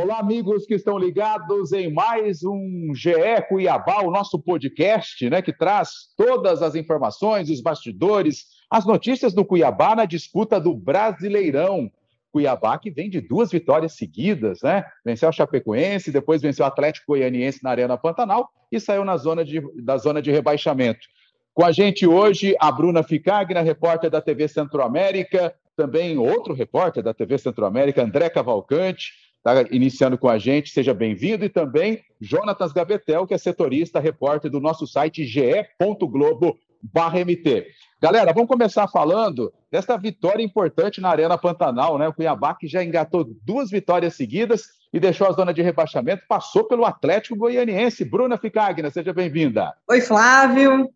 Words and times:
Olá, 0.00 0.20
amigos 0.20 0.64
que 0.64 0.76
estão 0.76 0.96
ligados 0.96 1.72
em 1.72 1.92
mais 1.92 2.44
um 2.44 2.92
GE 2.94 3.10
Cuiabá, 3.48 4.00
o 4.04 4.12
nosso 4.12 4.38
podcast, 4.38 5.28
né, 5.28 5.42
que 5.42 5.52
traz 5.52 6.14
todas 6.16 6.62
as 6.62 6.76
informações, 6.76 7.50
os 7.50 7.60
bastidores, 7.60 8.44
as 8.70 8.86
notícias 8.86 9.34
do 9.34 9.44
Cuiabá 9.44 9.96
na 9.96 10.04
disputa 10.04 10.60
do 10.60 10.72
Brasileirão. 10.72 11.90
Cuiabá 12.30 12.78
que 12.78 12.92
vem 12.92 13.10
de 13.10 13.20
duas 13.20 13.50
vitórias 13.50 13.94
seguidas, 13.94 14.60
né? 14.62 14.84
Venceu 15.04 15.30
a 15.30 15.32
Chapecoense, 15.32 16.12
depois 16.12 16.40
venceu 16.40 16.64
o 16.64 16.68
Atlético 16.68 17.14
Goianiense 17.14 17.64
na 17.64 17.70
Arena 17.70 17.98
Pantanal 17.98 18.48
e 18.70 18.78
saiu 18.78 19.04
na 19.04 19.16
zona 19.16 19.44
de, 19.44 19.60
da 19.82 19.96
zona 19.96 20.22
de 20.22 20.30
rebaixamento. 20.30 21.08
Com 21.52 21.64
a 21.64 21.72
gente 21.72 22.06
hoje, 22.06 22.54
a 22.60 22.70
Bruna 22.70 23.02
Ficagna, 23.02 23.62
repórter 23.62 24.08
da 24.08 24.20
TV 24.20 24.46
Centro-América, 24.46 25.52
também 25.76 26.18
outro 26.18 26.54
repórter 26.54 27.02
da 27.02 27.12
TV 27.12 27.36
Centro-América, 27.36 28.00
André 28.02 28.30
Cavalcante, 28.30 29.27
está 29.52 29.74
iniciando 29.74 30.18
com 30.18 30.28
a 30.28 30.38
gente, 30.38 30.70
seja 30.70 30.92
bem-vindo, 30.94 31.44
e 31.44 31.48
também 31.48 32.02
Jonatas 32.20 32.72
Gabetel, 32.72 33.26
que 33.26 33.34
é 33.34 33.38
setorista, 33.38 34.00
repórter 34.00 34.50
do 34.50 34.60
nosso 34.60 34.86
site 34.86 35.24
ge.globo.mt. 35.24 36.58
Galera, 38.00 38.32
vamos 38.32 38.48
começar 38.48 38.86
falando 38.88 39.52
desta 39.70 39.96
vitória 39.96 40.42
importante 40.42 41.00
na 41.00 41.08
Arena 41.08 41.36
Pantanal, 41.36 41.98
né? 41.98 42.06
O 42.06 42.14
Cuiabá 42.14 42.54
que 42.54 42.68
já 42.68 42.84
engatou 42.84 43.24
duas 43.44 43.70
vitórias 43.70 44.14
seguidas 44.14 44.66
e 44.92 45.00
deixou 45.00 45.26
a 45.26 45.32
zona 45.32 45.52
de 45.52 45.62
rebaixamento, 45.62 46.22
passou 46.28 46.64
pelo 46.64 46.84
Atlético 46.84 47.36
Goianiense. 47.36 48.04
Bruna 48.04 48.38
Ficagna, 48.38 48.90
seja 48.90 49.12
bem-vinda. 49.12 49.74
Oi, 49.88 50.00
Flávio. 50.00 50.88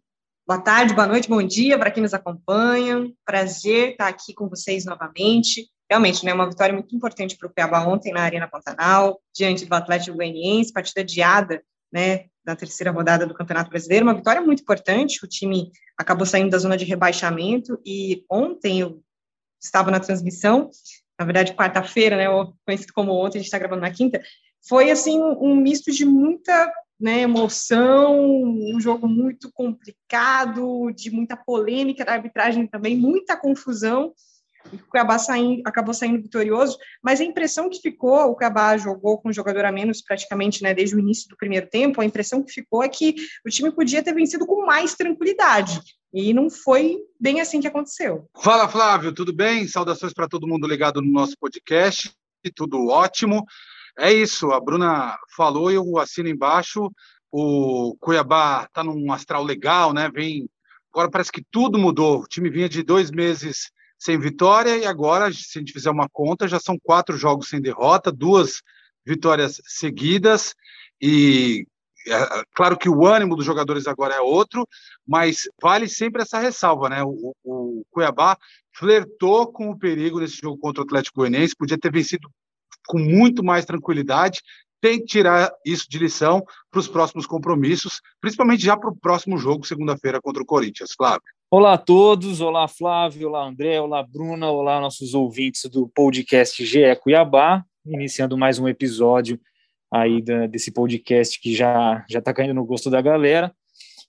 Boa 0.46 0.60
tarde, 0.60 0.94
boa 0.94 1.06
noite, 1.06 1.28
bom 1.28 1.42
dia 1.42 1.78
para 1.78 1.90
quem 1.90 2.02
nos 2.02 2.14
acompanha. 2.14 3.10
Prazer 3.24 3.90
estar 3.90 4.08
aqui 4.08 4.34
com 4.34 4.48
vocês 4.48 4.84
novamente. 4.84 5.71
Realmente, 5.92 6.24
né, 6.24 6.32
uma 6.32 6.48
vitória 6.48 6.72
muito 6.72 6.96
importante 6.96 7.36
para 7.36 7.46
o 7.46 7.52
Cuiabá 7.52 7.86
ontem 7.86 8.14
na 8.14 8.22
Arena 8.22 8.48
Pantanal, 8.48 9.20
diante 9.30 9.66
do 9.66 9.74
Atlético 9.74 10.16
Goianiense, 10.16 10.72
partida 10.72 11.02
adiada, 11.02 11.62
né, 11.92 12.28
da 12.42 12.56
terceira 12.56 12.90
rodada 12.90 13.26
do 13.26 13.34
Campeonato 13.34 13.68
Brasileiro, 13.68 14.06
uma 14.06 14.14
vitória 14.14 14.40
muito 14.40 14.62
importante, 14.62 15.22
o 15.22 15.28
time 15.28 15.70
acabou 15.98 16.24
saindo 16.24 16.48
da 16.48 16.56
zona 16.56 16.78
de 16.78 16.86
rebaixamento, 16.86 17.78
e 17.84 18.24
ontem 18.30 18.80
eu 18.80 19.02
estava 19.62 19.90
na 19.90 20.00
transmissão, 20.00 20.70
na 21.20 21.26
verdade, 21.26 21.52
quarta-feira, 21.52 22.16
né, 22.16 22.24
conhecido 22.64 22.94
como 22.94 23.12
ontem, 23.12 23.36
a 23.36 23.40
gente 23.40 23.48
está 23.48 23.58
gravando 23.58 23.82
na 23.82 23.90
quinta, 23.90 24.18
foi, 24.66 24.90
assim, 24.90 25.20
um 25.20 25.54
misto 25.54 25.92
de 25.92 26.06
muita 26.06 26.72
né, 26.98 27.20
emoção, 27.20 28.18
um 28.18 28.80
jogo 28.80 29.06
muito 29.06 29.52
complicado, 29.52 30.90
de 30.92 31.10
muita 31.10 31.36
polêmica 31.36 32.02
da 32.02 32.14
arbitragem 32.14 32.66
também, 32.66 32.96
muita 32.96 33.36
confusão, 33.36 34.14
o 34.72 34.78
Cuiabá 34.88 35.18
saindo, 35.18 35.62
acabou 35.64 35.94
saindo 35.94 36.22
vitorioso, 36.22 36.78
mas 37.02 37.20
a 37.20 37.24
impressão 37.24 37.68
que 37.68 37.80
ficou, 37.80 38.30
o 38.30 38.34
Cuiabá 38.34 38.76
jogou 38.76 39.18
com 39.18 39.28
um 39.28 39.32
jogador 39.32 39.64
a 39.64 39.72
menos 39.72 40.02
praticamente 40.02 40.62
né, 40.62 40.74
desde 40.74 40.96
o 40.96 40.98
início 40.98 41.28
do 41.28 41.36
primeiro 41.36 41.68
tempo, 41.68 42.00
a 42.00 42.04
impressão 42.04 42.42
que 42.42 42.52
ficou 42.52 42.82
é 42.82 42.88
que 42.88 43.14
o 43.46 43.50
time 43.50 43.70
podia 43.70 44.02
ter 44.02 44.14
vencido 44.14 44.46
com 44.46 44.64
mais 44.64 44.94
tranquilidade. 44.94 45.80
E 46.12 46.34
não 46.34 46.50
foi 46.50 46.98
bem 47.18 47.40
assim 47.40 47.60
que 47.60 47.66
aconteceu. 47.66 48.28
Fala, 48.36 48.68
Flávio, 48.68 49.14
tudo 49.14 49.32
bem? 49.32 49.66
Saudações 49.66 50.12
para 50.12 50.28
todo 50.28 50.46
mundo 50.46 50.68
ligado 50.68 51.00
no 51.00 51.10
nosso 51.10 51.34
podcast. 51.40 52.12
Tudo 52.54 52.88
ótimo. 52.88 53.44
É 53.98 54.12
isso, 54.12 54.50
a 54.52 54.60
Bruna 54.60 55.16
falou 55.36 55.70
e 55.70 55.74
eu 55.74 55.98
assino 55.98 56.28
embaixo. 56.28 56.90
O 57.30 57.96
Cuiabá 57.98 58.64
está 58.64 58.84
num 58.84 59.10
astral 59.10 59.42
legal, 59.42 59.94
né? 59.94 60.10
Vem. 60.12 60.48
Agora 60.92 61.10
parece 61.10 61.32
que 61.32 61.42
tudo 61.50 61.78
mudou. 61.78 62.20
O 62.20 62.26
time 62.26 62.50
vinha 62.50 62.68
de 62.68 62.82
dois 62.82 63.10
meses 63.10 63.70
sem 64.02 64.18
vitória 64.18 64.76
e 64.76 64.84
agora, 64.84 65.32
se 65.32 65.56
a 65.56 65.60
gente 65.60 65.72
fizer 65.72 65.90
uma 65.90 66.08
conta, 66.08 66.48
já 66.48 66.58
são 66.58 66.76
quatro 66.82 67.16
jogos 67.16 67.48
sem 67.48 67.60
derrota, 67.60 68.10
duas 68.10 68.60
vitórias 69.06 69.60
seguidas 69.64 70.54
e 71.00 71.64
é, 72.08 72.44
claro 72.52 72.76
que 72.76 72.88
o 72.88 73.06
ânimo 73.06 73.36
dos 73.36 73.46
jogadores 73.46 73.86
agora 73.86 74.14
é 74.14 74.20
outro, 74.20 74.66
mas 75.06 75.42
vale 75.62 75.88
sempre 75.88 76.22
essa 76.22 76.40
ressalva, 76.40 76.88
né? 76.88 77.04
O, 77.04 77.32
o 77.44 77.84
Cuiabá 77.92 78.36
flertou 78.74 79.52
com 79.52 79.70
o 79.70 79.78
perigo 79.78 80.18
nesse 80.18 80.38
jogo 80.42 80.58
contra 80.58 80.82
o 80.82 80.84
Atlético 80.84 81.20
Goianiense, 81.20 81.54
podia 81.56 81.78
ter 81.78 81.92
vencido 81.92 82.28
com 82.88 82.98
muito 82.98 83.44
mais 83.44 83.64
tranquilidade, 83.64 84.40
tem 84.80 84.98
que 84.98 85.06
tirar 85.06 85.52
isso 85.64 85.86
de 85.88 85.96
lição 85.96 86.44
para 86.72 86.80
os 86.80 86.88
próximos 86.88 87.24
compromissos, 87.24 88.00
principalmente 88.20 88.64
já 88.64 88.76
para 88.76 88.90
o 88.90 88.96
próximo 88.96 89.38
jogo, 89.38 89.64
segunda-feira, 89.64 90.20
contra 90.20 90.42
o 90.42 90.46
Corinthians. 90.46 90.90
Flávio. 90.96 91.22
Olá 91.54 91.74
a 91.74 91.78
todos, 91.78 92.40
olá 92.40 92.66
Flávio, 92.66 93.28
olá 93.28 93.46
André, 93.46 93.78
olá 93.78 94.02
Bruna, 94.02 94.50
olá 94.50 94.80
nossos 94.80 95.12
ouvintes 95.12 95.66
do 95.66 95.86
podcast 95.86 96.64
GE 96.64 96.96
Cuiabá, 97.02 97.62
iniciando 97.84 98.38
mais 98.38 98.58
um 98.58 98.66
episódio 98.66 99.38
aí 99.92 100.22
da, 100.22 100.46
desse 100.46 100.72
podcast 100.72 101.38
que 101.38 101.54
já 101.54 102.06
já 102.08 102.20
está 102.20 102.32
caindo 102.32 102.54
no 102.54 102.64
gosto 102.64 102.88
da 102.88 103.02
galera. 103.02 103.54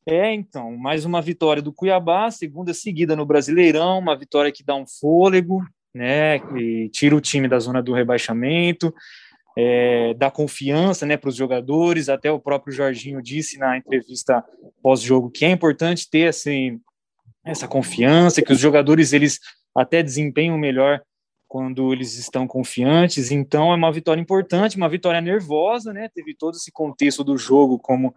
É, 0.07 0.33
então, 0.33 0.77
mais 0.77 1.03
uma 1.03 1.21
vitória 1.21 1.61
do 1.61 1.73
Cuiabá, 1.73 2.31
segunda 2.31 2.73
seguida 2.73 3.13
no 3.13 3.25
Brasileirão, 3.25 3.99
uma 3.99 4.17
vitória 4.17 4.49
que 4.49 4.63
dá 4.63 4.75
um 4.75 4.87
fôlego, 4.87 5.61
né, 5.93 6.37
e 6.57 6.87
tira 6.93 7.13
o 7.13 7.19
time 7.19 7.49
da 7.49 7.59
zona 7.59 7.83
do 7.83 7.91
rebaixamento, 7.91 8.95
é, 9.57 10.13
dá 10.13 10.31
confiança 10.31 11.05
né, 11.05 11.17
para 11.17 11.27
os 11.27 11.35
jogadores. 11.35 12.07
Até 12.07 12.31
o 12.31 12.39
próprio 12.39 12.73
Jorginho 12.73 13.21
disse 13.21 13.57
na 13.57 13.77
entrevista 13.77 14.41
pós-jogo 14.81 15.29
que 15.29 15.43
é 15.43 15.49
importante 15.49 16.09
ter 16.09 16.29
assim, 16.29 16.79
essa 17.45 17.67
confiança, 17.67 18.41
que 18.41 18.53
os 18.53 18.59
jogadores 18.59 19.13
eles 19.13 19.39
até 19.75 20.01
desempenham 20.01 20.57
melhor 20.57 21.01
quando 21.47 21.91
eles 21.93 22.17
estão 22.17 22.47
confiantes. 22.47 23.31
Então 23.31 23.71
é 23.71 23.75
uma 23.75 23.91
vitória 23.91 24.21
importante, 24.21 24.77
uma 24.77 24.89
vitória 24.89 25.21
nervosa, 25.21 25.93
né? 25.93 26.09
Teve 26.13 26.35
todo 26.35 26.55
esse 26.55 26.71
contexto 26.71 27.23
do 27.23 27.37
jogo, 27.37 27.77
como 27.77 28.13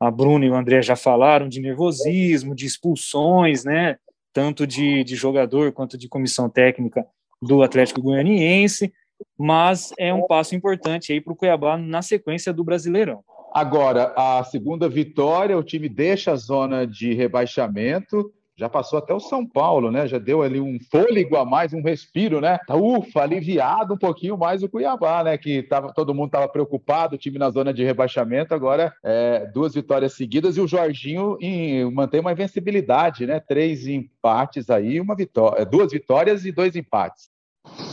a 0.00 0.10
Bruna 0.10 0.44
e 0.44 0.50
o 0.50 0.54
André 0.54 0.80
já 0.80 0.96
falaram, 0.96 1.48
de 1.48 1.60
nervosismo, 1.60 2.54
de 2.54 2.66
expulsões, 2.66 3.64
né? 3.64 3.96
Tanto 4.32 4.66
de, 4.66 5.02
de 5.04 5.16
jogador 5.16 5.72
quanto 5.72 5.98
de 5.98 6.08
comissão 6.08 6.48
técnica 6.48 7.04
do 7.42 7.62
Atlético 7.62 8.02
Goianiense 8.02 8.92
mas 9.36 9.92
é 9.98 10.12
um 10.12 10.26
passo 10.26 10.54
importante 10.54 11.12
aí 11.12 11.20
para 11.20 11.32
o 11.32 11.36
Cuiabá 11.36 11.76
na 11.76 12.02
sequência 12.02 12.52
do 12.52 12.64
Brasileirão. 12.64 13.22
Agora, 13.52 14.12
a 14.16 14.44
segunda 14.44 14.88
vitória, 14.88 15.56
o 15.56 15.62
time 15.62 15.88
deixa 15.88 16.32
a 16.32 16.36
zona 16.36 16.86
de 16.86 17.14
rebaixamento, 17.14 18.30
já 18.58 18.68
passou 18.68 18.98
até 18.98 19.14
o 19.14 19.20
São 19.20 19.46
Paulo, 19.46 19.88
né? 19.90 20.08
Já 20.08 20.18
deu 20.18 20.42
ali 20.42 20.60
um 20.60 20.78
fôlego 20.90 21.36
a 21.36 21.44
mais, 21.44 21.72
um 21.72 21.80
respiro, 21.80 22.40
né? 22.40 22.58
Tá, 22.66 22.74
ufa, 22.74 23.22
aliviado 23.22 23.94
um 23.94 23.98
pouquinho 23.98 24.36
mais 24.36 24.64
o 24.64 24.68
Cuiabá, 24.68 25.22
né? 25.22 25.38
Que 25.38 25.62
tava, 25.62 25.92
todo 25.92 26.12
mundo 26.12 26.26
estava 26.26 26.48
preocupado, 26.48 27.14
o 27.14 27.18
time 27.18 27.38
na 27.38 27.50
zona 27.50 27.72
de 27.72 27.84
rebaixamento, 27.84 28.52
agora 28.52 28.92
é, 29.04 29.46
duas 29.46 29.74
vitórias 29.74 30.14
seguidas 30.14 30.56
e 30.56 30.60
o 30.60 30.66
Jorginho 30.66 31.38
em, 31.40 31.88
mantém 31.92 32.18
uma 32.18 32.32
invencibilidade, 32.32 33.26
né? 33.26 33.38
Três 33.38 33.86
empates 33.86 34.68
aí, 34.68 35.00
uma 35.00 35.14
vitória, 35.14 35.64
duas 35.64 35.92
vitórias 35.92 36.44
e 36.44 36.50
dois 36.50 36.74
empates. 36.74 37.30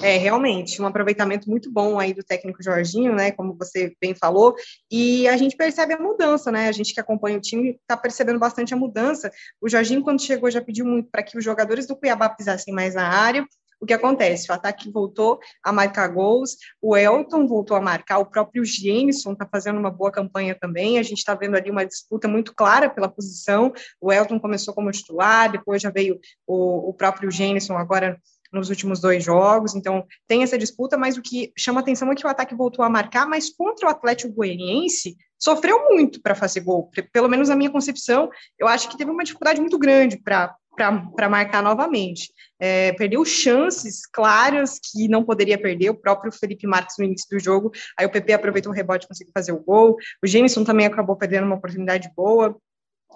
É, 0.01 0.17
realmente, 0.17 0.81
um 0.81 0.85
aproveitamento 0.85 1.49
muito 1.49 1.71
bom 1.71 1.99
aí 1.99 2.13
do 2.13 2.23
técnico 2.23 2.61
Jorginho, 2.61 3.15
né, 3.15 3.31
como 3.31 3.55
você 3.55 3.95
bem 3.99 4.13
falou, 4.13 4.53
e 4.91 5.27
a 5.27 5.37
gente 5.37 5.55
percebe 5.55 5.93
a 5.93 5.99
mudança, 5.99 6.51
né, 6.51 6.67
a 6.67 6.71
gente 6.71 6.93
que 6.93 6.99
acompanha 6.99 7.37
o 7.37 7.41
time 7.41 7.71
está 7.71 7.97
percebendo 7.97 8.37
bastante 8.37 8.73
a 8.73 8.77
mudança. 8.77 9.31
O 9.61 9.69
Jorginho, 9.69 10.03
quando 10.03 10.21
chegou, 10.21 10.51
já 10.51 10.61
pediu 10.61 10.85
muito 10.85 11.09
para 11.09 11.23
que 11.23 11.37
os 11.37 11.43
jogadores 11.43 11.87
do 11.87 11.95
Cuiabá 11.95 12.29
pisassem 12.29 12.73
mais 12.73 12.93
na 12.93 13.07
área, 13.07 13.45
o 13.79 13.85
que 13.85 13.93
acontece? 13.93 14.49
O 14.51 14.53
ataque 14.53 14.89
voltou 14.89 15.39
a 15.63 15.71
marcar 15.71 16.07
gols, 16.07 16.57
o 16.81 16.95
Elton 16.95 17.45
voltou 17.45 17.75
a 17.75 17.81
marcar, 17.81 18.19
o 18.19 18.25
próprio 18.25 18.63
Jenison 18.63 19.33
está 19.33 19.45
fazendo 19.45 19.77
uma 19.77 19.91
boa 19.91 20.11
campanha 20.11 20.57
também. 20.59 20.97
A 20.97 21.03
gente 21.03 21.19
está 21.19 21.35
vendo 21.35 21.55
ali 21.55 21.69
uma 21.69 21.85
disputa 21.85 22.27
muito 22.27 22.53
clara 22.55 22.89
pela 22.89 23.09
posição. 23.09 23.73
O 23.99 24.11
Elton 24.11 24.39
começou 24.39 24.73
como 24.73 24.91
titular, 24.91 25.51
depois 25.51 25.81
já 25.81 25.89
veio 25.89 26.19
o, 26.47 26.89
o 26.89 26.93
próprio 26.93 27.29
Jenison 27.29 27.77
agora 27.77 28.19
nos 28.55 28.69
últimos 28.69 28.99
dois 28.99 29.23
jogos, 29.23 29.75
então 29.75 30.05
tem 30.27 30.41
essa 30.41 30.57
disputa, 30.57 30.97
mas 30.97 31.17
o 31.17 31.21
que 31.21 31.51
chama 31.57 31.81
atenção 31.81 32.11
é 32.11 32.15
que 32.15 32.25
o 32.25 32.29
ataque 32.29 32.55
voltou 32.55 32.83
a 32.83 32.89
marcar, 32.89 33.27
mas 33.27 33.49
contra 33.49 33.87
o 33.87 33.89
Atlético 33.91 34.33
Goianiense 34.33 35.15
sofreu 35.37 35.89
muito 35.89 36.21
para 36.21 36.33
fazer 36.33 36.61
gol, 36.61 36.89
pelo 37.11 37.27
menos 37.27 37.49
na 37.49 37.55
minha 37.55 37.69
concepção, 37.69 38.29
eu 38.57 38.67
acho 38.67 38.89
que 38.89 38.97
teve 38.97 39.11
uma 39.11 39.23
dificuldade 39.23 39.61
muito 39.61 39.77
grande 39.77 40.17
para 40.17 40.55
para 40.75 41.29
marcar 41.29 41.63
novamente. 41.63 42.31
É, 42.59 42.91
perdeu 42.93 43.23
chances 43.23 44.05
claras 44.05 44.79
que 44.79 45.07
não 45.07 45.23
poderia 45.23 45.57
perder, 45.57 45.89
o 45.89 45.95
próprio 45.95 46.31
Felipe 46.31 46.67
Marques 46.67 46.97
no 46.99 47.05
início 47.05 47.27
do 47.29 47.39
jogo, 47.39 47.71
aí 47.97 48.05
o 48.05 48.11
PP 48.11 48.33
aproveitou 48.33 48.71
o 48.71 48.75
rebote 48.75 49.05
e 49.05 49.07
conseguiu 49.07 49.33
fazer 49.33 49.51
o 49.51 49.63
gol, 49.63 49.95
o 50.23 50.27
Jameson 50.27 50.63
também 50.63 50.85
acabou 50.85 51.15
perdendo 51.15 51.45
uma 51.45 51.55
oportunidade 51.55 52.11
boa, 52.15 52.57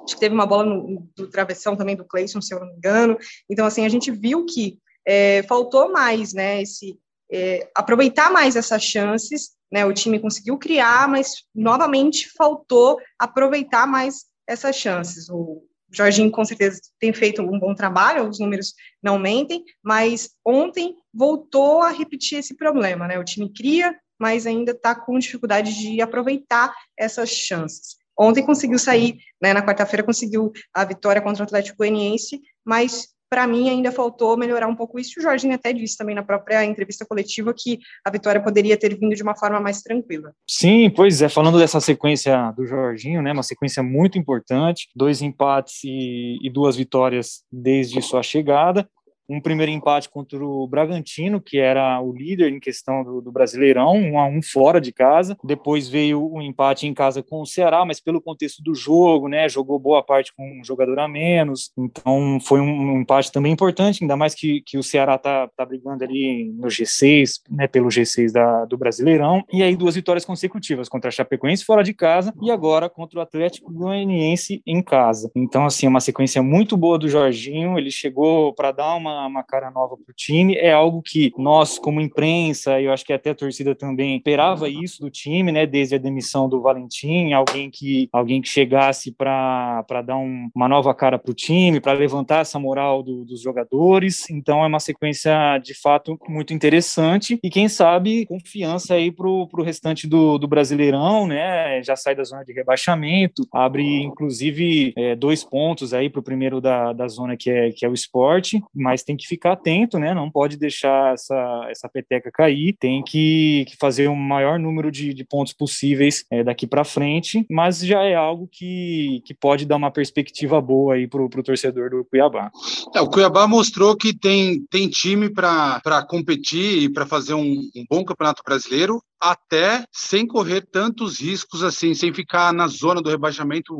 acho 0.03 0.15
que 0.15 0.19
teve 0.19 0.33
uma 0.33 0.45
bola 0.45 0.65
no, 0.65 1.07
do 1.15 1.29
travessão 1.29 1.75
também 1.75 1.95
do 1.95 2.05
Clayson, 2.05 2.41
se 2.41 2.53
eu 2.53 2.59
não 2.59 2.67
me 2.67 2.75
engano, 2.75 3.17
então 3.49 3.65
assim, 3.65 3.85
a 3.85 3.89
gente 3.89 4.11
viu 4.11 4.45
que 4.45 4.79
é, 5.09 5.41
faltou 5.41 5.91
mais, 5.91 6.33
né, 6.33 6.61
esse, 6.61 6.95
é, 7.31 7.67
aproveitar 7.75 8.31
mais 8.31 8.55
essas 8.55 8.83
chances, 8.83 9.49
né, 9.71 9.83
o 9.83 9.91
time 9.91 10.19
conseguiu 10.19 10.55
criar, 10.55 11.07
mas 11.09 11.45
novamente 11.53 12.29
faltou 12.37 12.99
aproveitar 13.17 13.87
mais 13.87 14.25
essas 14.47 14.75
chances. 14.75 15.27
O 15.27 15.63
Jorginho 15.91 16.29
com 16.29 16.45
certeza 16.45 16.79
tem 16.99 17.11
feito 17.11 17.41
um 17.41 17.59
bom 17.59 17.73
trabalho, 17.73 18.29
os 18.29 18.39
números 18.39 18.75
não 19.01 19.17
mentem, 19.17 19.63
mas 19.83 20.29
ontem 20.45 20.95
voltou 21.11 21.81
a 21.81 21.89
repetir 21.89 22.37
esse 22.37 22.55
problema, 22.55 23.07
né, 23.07 23.17
o 23.17 23.25
time 23.25 23.51
cria, 23.51 23.97
mas 24.19 24.45
ainda 24.45 24.73
está 24.73 24.93
com 24.93 25.17
dificuldade 25.17 25.73
de 25.73 25.99
aproveitar 26.01 26.71
essas 26.95 27.29
chances. 27.29 27.97
Ontem 28.15 28.45
conseguiu 28.45 28.77
sair, 28.77 29.17
né, 29.41 29.55
na 29.55 29.65
quarta-feira 29.65 30.03
conseguiu 30.03 30.51
a 30.71 30.85
vitória 30.85 31.21
contra 31.21 31.41
o 31.41 31.45
Atlético 31.45 31.79
Goianiense, 31.79 32.39
mas 32.63 33.07
para 33.29 33.45
mim 33.45 33.69
ainda 33.69 33.91
faltou 33.91 34.35
melhorar 34.35 34.67
um 34.67 34.75
pouco 34.75 34.99
isso. 34.99 35.19
O 35.19 35.21
Jorginho 35.21 35.53
até 35.53 35.71
disse 35.71 35.97
também 35.97 36.15
na 36.15 36.23
própria 36.23 36.65
entrevista 36.65 37.05
coletiva 37.05 37.53
que 37.55 37.79
a 38.03 38.09
vitória 38.09 38.41
poderia 38.41 38.77
ter 38.77 38.97
vindo 38.97 39.15
de 39.15 39.23
uma 39.23 39.35
forma 39.35 39.59
mais 39.59 39.81
tranquila. 39.81 40.33
Sim, 40.47 40.89
pois 40.89 41.21
é, 41.21 41.29
falando 41.29 41.59
dessa 41.59 41.79
sequência 41.79 42.51
do 42.51 42.65
Jorginho, 42.65 43.21
né, 43.21 43.31
uma 43.31 43.43
sequência 43.43 43.83
muito 43.83 44.17
importante, 44.17 44.89
dois 44.95 45.21
empates 45.21 45.83
e, 45.83 46.37
e 46.41 46.49
duas 46.49 46.75
vitórias 46.75 47.43
desde 47.51 48.01
sua 48.01 48.23
chegada 48.23 48.87
um 49.29 49.39
primeiro 49.39 49.71
empate 49.71 50.09
contra 50.09 50.43
o 50.43 50.67
Bragantino, 50.67 51.39
que 51.39 51.59
era 51.59 52.01
o 52.01 52.11
líder 52.11 52.51
em 52.51 52.59
questão 52.59 53.03
do, 53.03 53.21
do, 53.21 53.31
Brasileirão, 53.31 53.93
um 53.93 54.19
a 54.19 54.25
um 54.25 54.41
fora 54.41 54.81
de 54.81 54.91
casa. 54.91 55.37
Depois 55.43 55.87
veio 55.87 56.33
o 56.33 56.41
empate 56.41 56.87
em 56.87 56.93
casa 56.93 57.21
com 57.21 57.41
o 57.41 57.45
Ceará, 57.45 57.85
mas 57.85 57.99
pelo 57.99 58.19
contexto 58.19 58.63
do 58.63 58.73
jogo, 58.73 59.27
né, 59.27 59.47
jogou 59.47 59.77
boa 59.77 60.03
parte 60.03 60.33
com 60.33 60.59
um 60.59 60.63
jogador 60.63 60.99
a 60.99 61.07
menos. 61.07 61.71
Então 61.77 62.39
foi 62.41 62.59
um, 62.59 62.93
um 62.93 63.01
empate 63.01 63.31
também 63.31 63.53
importante, 63.53 64.03
ainda 64.03 64.17
mais 64.17 64.33
que, 64.33 64.61
que 64.65 64.77
o 64.77 64.83
Ceará 64.83 65.17
tá, 65.17 65.47
tá 65.55 65.65
brigando 65.65 66.03
ali 66.03 66.51
no 66.57 66.67
G6, 66.67 67.41
né, 67.49 67.67
pelo 67.67 67.89
G6 67.89 68.31
da, 68.31 68.65
do 68.65 68.77
Brasileirão. 68.77 69.43
E 69.53 69.61
aí 69.61 69.75
duas 69.75 69.93
vitórias 69.93 70.25
consecutivas 70.25 70.89
contra 70.89 71.09
a 71.09 71.11
Chapecoense 71.11 71.63
fora 71.63 71.83
de 71.83 71.93
casa 71.93 72.33
e 72.41 72.49
agora 72.49 72.89
contra 72.89 73.19
o 73.19 73.21
Atlético 73.21 73.71
Goianiense 73.71 74.61
em 74.65 74.81
casa. 74.81 75.29
Então 75.35 75.65
assim, 75.65 75.85
é 75.85 75.89
uma 75.89 75.99
sequência 75.99 76.41
muito 76.41 76.75
boa 76.75 76.97
do 76.97 77.07
Jorginho, 77.07 77.77
ele 77.77 77.91
chegou 77.91 78.53
para 78.53 78.71
dar 78.71 78.95
uma 78.95 79.18
uma, 79.27 79.43
cara 79.43 79.71
nova 79.71 79.95
para 79.95 80.11
o 80.11 80.15
time. 80.15 80.55
É 80.55 80.71
algo 80.71 81.01
que 81.01 81.31
nós, 81.37 81.77
como 81.77 82.01
imprensa, 82.01 82.79
eu 82.81 82.91
acho 82.91 83.05
que 83.05 83.13
até 83.13 83.31
a 83.31 83.35
torcida 83.35 83.75
também 83.75 84.17
esperava 84.17 84.69
isso 84.69 85.01
do 85.01 85.09
time, 85.09 85.51
né? 85.51 85.65
Desde 85.65 85.95
a 85.95 85.97
demissão 85.97 86.47
do 86.47 86.61
Valentim, 86.61 87.33
alguém 87.33 87.69
que 87.69 88.09
alguém 88.11 88.41
que 88.41 88.49
chegasse 88.49 89.11
para 89.11 89.83
dar 90.05 90.17
um, 90.17 90.49
uma 90.55 90.67
nova 90.67 90.93
cara 90.93 91.17
para 91.17 91.31
o 91.31 91.33
time, 91.33 91.79
para 91.79 91.93
levantar 91.93 92.41
essa 92.41 92.59
moral 92.59 93.03
do, 93.03 93.25
dos 93.25 93.41
jogadores. 93.41 94.29
Então 94.29 94.63
é 94.63 94.67
uma 94.67 94.79
sequência 94.79 95.57
de 95.59 95.73
fato 95.73 96.17
muito 96.27 96.53
interessante 96.53 97.39
e 97.43 97.49
quem 97.49 97.67
sabe 97.67 98.25
confiança 98.25 98.95
aí 98.95 99.11
para 99.11 99.27
o 99.27 99.63
restante 99.63 100.07
do, 100.07 100.37
do 100.37 100.47
Brasileirão, 100.47 101.27
né? 101.27 101.81
Já 101.83 101.95
sai 101.95 102.15
da 102.15 102.23
zona 102.23 102.43
de 102.43 102.53
rebaixamento, 102.53 103.47
abre 103.51 104.01
inclusive 104.01 104.93
é, 104.97 105.15
dois 105.15 105.43
pontos 105.43 105.93
aí 105.93 106.09
para 106.09 106.19
o 106.19 106.23
primeiro 106.23 106.61
da, 106.61 106.93
da 106.93 107.07
zona 107.07 107.35
que 107.37 107.49
é, 107.49 107.71
que 107.71 107.85
é 107.85 107.89
o 107.89 107.93
esporte, 107.93 108.61
mas 108.73 109.03
tem 109.09 109.17
que 109.17 109.25
ficar 109.25 109.53
atento, 109.53 109.97
né? 109.97 110.13
Não 110.13 110.29
pode 110.29 110.55
deixar 110.55 111.15
essa, 111.15 111.67
essa 111.67 111.89
peteca 111.89 112.29
cair, 112.31 112.77
tem 112.79 113.01
que, 113.01 113.65
que 113.67 113.75
fazer 113.75 114.07
o 114.07 114.15
maior 114.15 114.59
número 114.59 114.91
de, 114.91 115.15
de 115.15 115.23
pontos 115.23 115.51
possíveis 115.51 116.23
é, 116.29 116.43
daqui 116.43 116.67
para 116.67 116.83
frente, 116.83 117.43
mas 117.49 117.79
já 117.79 118.03
é 118.03 118.13
algo 118.13 118.47
que, 118.51 119.23
que 119.25 119.33
pode 119.33 119.65
dar 119.65 119.77
uma 119.77 119.89
perspectiva 119.89 120.61
boa 120.61 120.93
aí 120.93 121.07
para 121.07 121.23
o 121.23 121.43
torcedor 121.43 121.89
do 121.89 122.05
Cuiabá. 122.05 122.51
É, 122.95 123.01
o 123.01 123.09
Cuiabá 123.09 123.47
mostrou 123.47 123.97
que 123.97 124.15
tem, 124.15 124.63
tem 124.69 124.87
time 124.87 125.27
para 125.27 126.05
competir 126.07 126.83
e 126.83 126.87
para 126.93 127.07
fazer 127.07 127.33
um, 127.33 127.67
um 127.75 127.85
bom 127.89 128.05
campeonato 128.05 128.43
brasileiro, 128.45 129.01
até 129.19 129.85
sem 129.91 130.27
correr 130.27 130.67
tantos 130.71 131.19
riscos 131.19 131.63
assim, 131.63 131.95
sem 131.95 132.13
ficar 132.13 132.53
na 132.53 132.67
zona 132.67 133.01
do 133.01 133.09
rebaixamento 133.09 133.73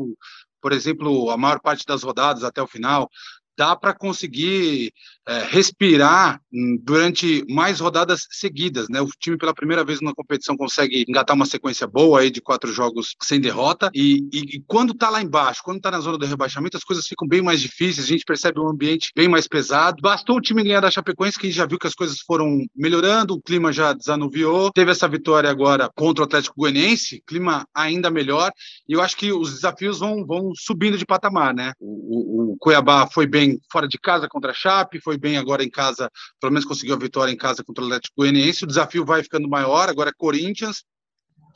por 0.60 0.72
exemplo, 0.72 1.30
a 1.30 1.36
maior 1.36 1.60
parte 1.60 1.86
das 1.86 2.02
rodadas 2.02 2.44
até 2.44 2.62
o 2.62 2.66
final, 2.66 3.08
dá 3.56 3.76
para 3.76 3.94
conseguir 3.94 4.92
é, 5.28 5.44
respirar 5.44 6.40
hum, 6.52 6.78
durante 6.82 7.44
mais 7.48 7.78
rodadas 7.78 8.26
seguidas, 8.30 8.88
né? 8.88 9.00
O 9.00 9.08
time 9.18 9.36
pela 9.36 9.54
primeira 9.54 9.84
vez 9.84 10.00
na 10.00 10.14
competição 10.14 10.56
consegue 10.56 11.04
engatar 11.08 11.36
uma 11.36 11.46
sequência 11.46 11.86
boa 11.86 12.20
aí 12.20 12.30
de 12.30 12.40
quatro 12.40 12.72
jogos 12.72 13.14
sem 13.22 13.40
derrota 13.40 13.90
e, 13.94 14.28
e, 14.32 14.56
e 14.56 14.64
quando 14.66 14.92
está 14.92 15.08
lá 15.10 15.22
embaixo, 15.22 15.62
quando 15.64 15.76
está 15.76 15.90
na 15.90 16.00
zona 16.00 16.18
do 16.18 16.26
rebaixamento, 16.26 16.76
as 16.76 16.84
coisas 16.84 17.06
ficam 17.06 17.28
bem 17.28 17.42
mais 17.42 17.60
difíceis, 17.60 18.06
a 18.06 18.08
gente 18.08 18.24
percebe 18.24 18.58
um 18.58 18.68
ambiente 18.68 19.10
bem 19.14 19.28
mais 19.28 19.46
pesado. 19.46 20.02
Bastou 20.02 20.36
o 20.36 20.40
time 20.40 20.64
ganhar 20.64 20.80
da 20.80 20.90
Chapecoense 20.90 21.38
que 21.38 21.50
já 21.50 21.66
viu 21.66 21.78
que 21.78 21.86
as 21.86 21.94
coisas 21.94 22.20
foram 22.20 22.66
melhorando, 22.74 23.34
o 23.34 23.42
clima 23.42 23.72
já 23.72 23.92
desanuviou, 23.92 24.72
teve 24.72 24.90
essa 24.90 25.08
vitória 25.08 25.50
agora 25.50 25.90
contra 25.94 26.22
o 26.22 26.26
Atlético 26.26 26.56
Goianiense, 26.58 27.22
clima 27.26 27.66
ainda 27.74 28.10
melhor 28.10 28.50
e 28.88 28.94
eu 28.94 29.00
acho 29.00 29.16
que 29.16 29.32
os 29.32 29.54
desafios 29.54 30.00
vão, 30.00 30.26
vão 30.26 30.52
subindo 30.56 30.98
de 30.98 31.06
patamar, 31.06 31.54
né? 31.54 31.72
O, 31.78 31.86
o, 31.86 32.52
o 32.52 32.56
Cuiabá 32.58 33.06
foi 33.06 33.26
bem 33.26 33.39
fora 33.70 33.86
de 33.86 33.98
casa 33.98 34.28
contra 34.28 34.50
a 34.50 34.54
Chape, 34.54 35.00
foi 35.00 35.18
bem 35.18 35.36
agora 35.36 35.62
em 35.62 35.70
casa, 35.70 36.10
pelo 36.40 36.52
menos 36.52 36.64
conseguiu 36.64 36.94
a 36.94 36.98
vitória 36.98 37.32
em 37.32 37.36
casa 37.36 37.62
contra 37.64 37.82
o 37.82 37.86
Atlético 37.86 38.14
Goianiense. 38.18 38.64
O 38.64 38.66
desafio 38.66 39.04
vai 39.04 39.22
ficando 39.22 39.48
maior, 39.48 39.88
agora 39.88 40.10
é 40.10 40.14
Corinthians, 40.16 40.84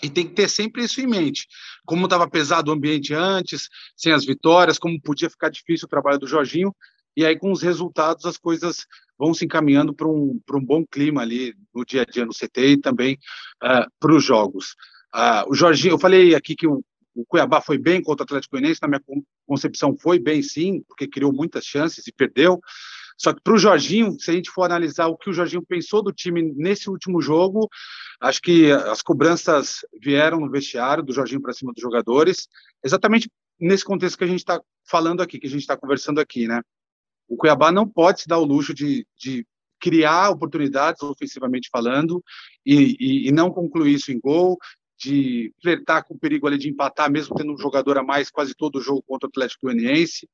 e 0.03 0.11
tem 0.11 0.27
que 0.27 0.35
ter 0.35 0.49
sempre 0.49 0.85
isso 0.85 1.01
em 1.01 1.07
mente. 1.07 1.47
Como 1.87 2.05
estava 2.05 2.29
pesado 2.29 2.71
o 2.71 2.75
ambiente 2.75 3.15
antes, 3.15 3.69
sem 3.97 4.13
as 4.13 4.25
vitórias, 4.25 4.79
como 4.79 5.01
podia 5.01 5.31
ficar 5.31 5.49
difícil 5.49 5.87
o 5.87 5.91
trabalho 5.91 6.19
do 6.19 6.27
Jorginho, 6.27 6.75
e 7.17 7.25
aí 7.25 7.39
com 7.39 7.53
os 7.53 7.63
resultados 7.63 8.25
as 8.25 8.37
coisas 8.37 8.87
vão 9.19 9.33
se 9.33 9.45
encaminhando 9.45 9.95
para 9.95 10.09
um, 10.09 10.41
um 10.53 10.65
bom 10.65 10.85
clima 10.85 11.23
ali 11.23 11.55
no 11.75 11.85
dia 11.85 12.03
a 12.03 12.05
dia 12.05 12.27
no 12.27 12.33
CT 12.33 12.67
e 12.67 12.81
também 12.81 13.15
uh, 13.63 13.89
para 14.01 14.15
os 14.15 14.25
jogos. 14.25 14.75
Uh, 15.15 15.49
o 15.49 15.55
Jorginho, 15.55 15.93
eu 15.93 15.99
falei 15.99 16.35
aqui 16.35 16.57
que 16.57 16.67
o, 16.67 16.83
o 17.14 17.25
Cuiabá 17.25 17.61
foi 17.61 17.78
bem 17.78 18.02
contra 18.02 18.25
o 18.25 18.26
Atlético 18.26 18.52
Goianiense, 18.52 18.82
na 18.82 18.88
minha 18.88 19.02
concepção 19.46 19.96
foi 19.96 20.19
bem 20.19 20.43
sim, 20.43 20.82
porque 20.88 21.06
criou 21.06 21.32
muitas 21.32 21.64
chances 21.64 22.06
e 22.06 22.12
perdeu. 22.12 22.61
Só 23.16 23.32
que 23.32 23.40
para 23.40 23.55
o 23.55 23.58
Jorginho, 23.58 24.19
se 24.19 24.31
a 24.31 24.34
gente 24.34 24.50
for 24.50 24.64
analisar 24.64 25.06
o 25.06 25.16
que 25.16 25.31
o 25.31 25.32
Jorginho 25.32 25.64
pensou 25.64 26.02
do 26.02 26.12
time 26.12 26.52
nesse 26.56 26.90
último 26.90 27.20
jogo, 27.20 27.69
acho 28.20 28.40
que 28.40 28.72
as 28.72 29.02
cobranças 29.02 29.87
vieram 30.02 30.40
no 30.40 30.50
vestiário 30.50 31.05
do 31.05 31.12
Jorginho 31.12 31.40
para 31.40 31.52
cima 31.52 31.72
dos 31.72 31.81
jogadores, 31.81 32.49
exatamente 32.82 33.31
nesse 33.61 33.84
contexto 33.84 34.19
que 34.19 34.25
a 34.25 34.28
gente 34.28 34.40
está 34.40 34.61
falando 34.88 35.22
aqui, 35.22 35.38
que 35.38 35.46
a 35.46 35.50
gente 35.50 35.61
está 35.61 35.76
conversando 35.76 36.20
aqui, 36.20 36.49
né? 36.49 36.61
O 37.28 37.37
Cuiabá 37.37 37.70
não 37.70 37.88
pode 37.88 38.22
se 38.22 38.28
dar 38.28 38.38
o 38.38 38.44
luxo 38.44 38.75
de, 38.75 39.06
de 39.16 39.46
criar 39.81 40.31
oportunidades 40.31 41.02
ofensivamente 41.02 41.69
falando 41.70 42.22
e, 42.66 42.96
e, 42.99 43.28
e, 43.28 43.32
não 43.32 43.50
concluir 43.50 43.94
isso 43.94 44.11
em 44.11 44.19
gol 44.19 44.58
de 45.05 45.53
flertar 45.62 46.05
com 46.05 46.15
o 46.15 46.19
perigo 46.19 46.47
ali 46.47 46.56
de 46.56 46.69
empatar, 46.69 47.11
mesmo 47.11 47.35
tendo 47.37 47.53
um 47.53 47.59
jogador 47.59 47.99
a 47.99 48.03
mais 48.03 48.31
quase 48.31 48.55
todo 48.55 48.77
o 48.77 48.81
jogo 48.81 49.03
contra 49.06 49.27
o 49.27 49.31
Atlético 49.31 49.67
Goianiense. 49.67 50.29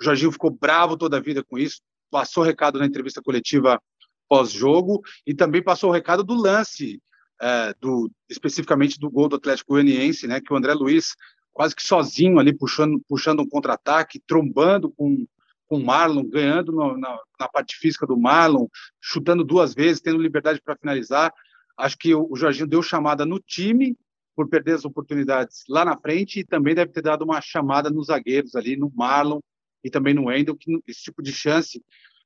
O 0.00 0.04
Jorginho 0.04 0.32
ficou 0.32 0.50
bravo 0.50 0.96
toda 0.96 1.18
a 1.18 1.20
vida 1.20 1.44
com 1.44 1.58
isso, 1.58 1.80
passou 2.10 2.42
recado 2.42 2.78
na 2.78 2.86
entrevista 2.86 3.20
coletiva 3.22 3.80
pós-jogo 4.28 5.02
e 5.26 5.34
também 5.34 5.62
passou 5.62 5.90
o 5.90 5.92
recado 5.92 6.24
do 6.24 6.34
lance, 6.34 7.00
é, 7.40 7.74
do, 7.80 8.10
especificamente 8.28 8.98
do 8.98 9.10
gol 9.10 9.28
do 9.28 9.36
Atlético 9.36 9.74
Goianiense, 9.74 10.26
né, 10.26 10.40
que 10.40 10.52
o 10.52 10.56
André 10.56 10.72
Luiz 10.72 11.14
quase 11.52 11.74
que 11.74 11.86
sozinho 11.86 12.38
ali 12.38 12.54
puxando, 12.54 13.00
puxando 13.08 13.40
um 13.40 13.48
contra-ataque, 13.48 14.20
trombando 14.26 14.90
com 14.90 15.26
com 15.68 15.78
o 15.78 15.84
Marlon, 15.84 16.24
ganhando 16.24 16.70
no, 16.70 16.96
na, 16.96 17.18
na 17.40 17.48
parte 17.48 17.76
física 17.76 18.06
do 18.06 18.16
Marlon, 18.16 18.68
chutando 19.00 19.42
duas 19.42 19.74
vezes, 19.74 20.00
tendo 20.00 20.22
liberdade 20.22 20.60
para 20.62 20.76
finalizar. 20.76 21.32
Acho 21.76 21.98
que 21.98 22.14
o 22.14 22.34
Jorginho 22.36 22.68
deu 22.68 22.82
chamada 22.82 23.26
no 23.26 23.40
time 23.40 23.96
por 24.36 24.48
perder 24.48 24.74
as 24.74 24.84
oportunidades 24.84 25.64
lá 25.66 25.82
na 25.82 25.96
frente 25.98 26.40
e 26.40 26.44
também 26.44 26.74
deve 26.74 26.92
ter 26.92 27.02
dado 27.02 27.24
uma 27.24 27.40
chamada 27.40 27.88
nos 27.88 28.08
zagueiros 28.08 28.54
ali, 28.54 28.76
no 28.76 28.92
Marlon 28.94 29.40
e 29.82 29.90
também 29.90 30.12
no 30.12 30.26
Wendel, 30.26 30.54
que 30.54 30.78
esse 30.86 31.04
tipo 31.04 31.22
de 31.22 31.32
chance 31.32 31.82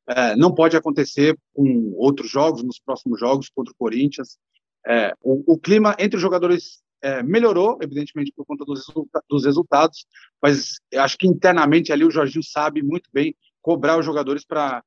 é, 0.08 0.34
não 0.34 0.52
pode 0.52 0.76
acontecer 0.76 1.38
com 1.54 1.92
outros 1.96 2.28
jogos, 2.28 2.64
nos 2.64 2.80
próximos 2.80 3.20
jogos 3.20 3.48
contra 3.48 3.72
o 3.72 3.76
Corinthians. 3.76 4.38
É, 4.84 5.14
o, 5.22 5.54
o, 5.54 5.58
clima 5.58 5.94
entre 5.98 6.16
os 6.16 6.22
jogadores 6.22 6.82
é, 7.00 7.22
melhorou, 7.22 7.78
evidentemente, 7.80 8.32
por 8.34 8.44
conta 8.44 8.64
dos, 8.64 8.86
dos 9.28 9.44
resultados, 9.44 10.04
mas 10.42 10.76
acho 10.96 11.16
que 11.16 11.28
internamente 11.28 11.92
ali 11.92 12.04
o 12.04 12.10
Jorginho 12.10 12.42
sabe 12.42 12.82
muito 12.82 13.08
bem 13.12 13.36
cobrar 13.62 13.98
os 13.98 14.04
jogadores 14.04 14.44
para 14.44 14.82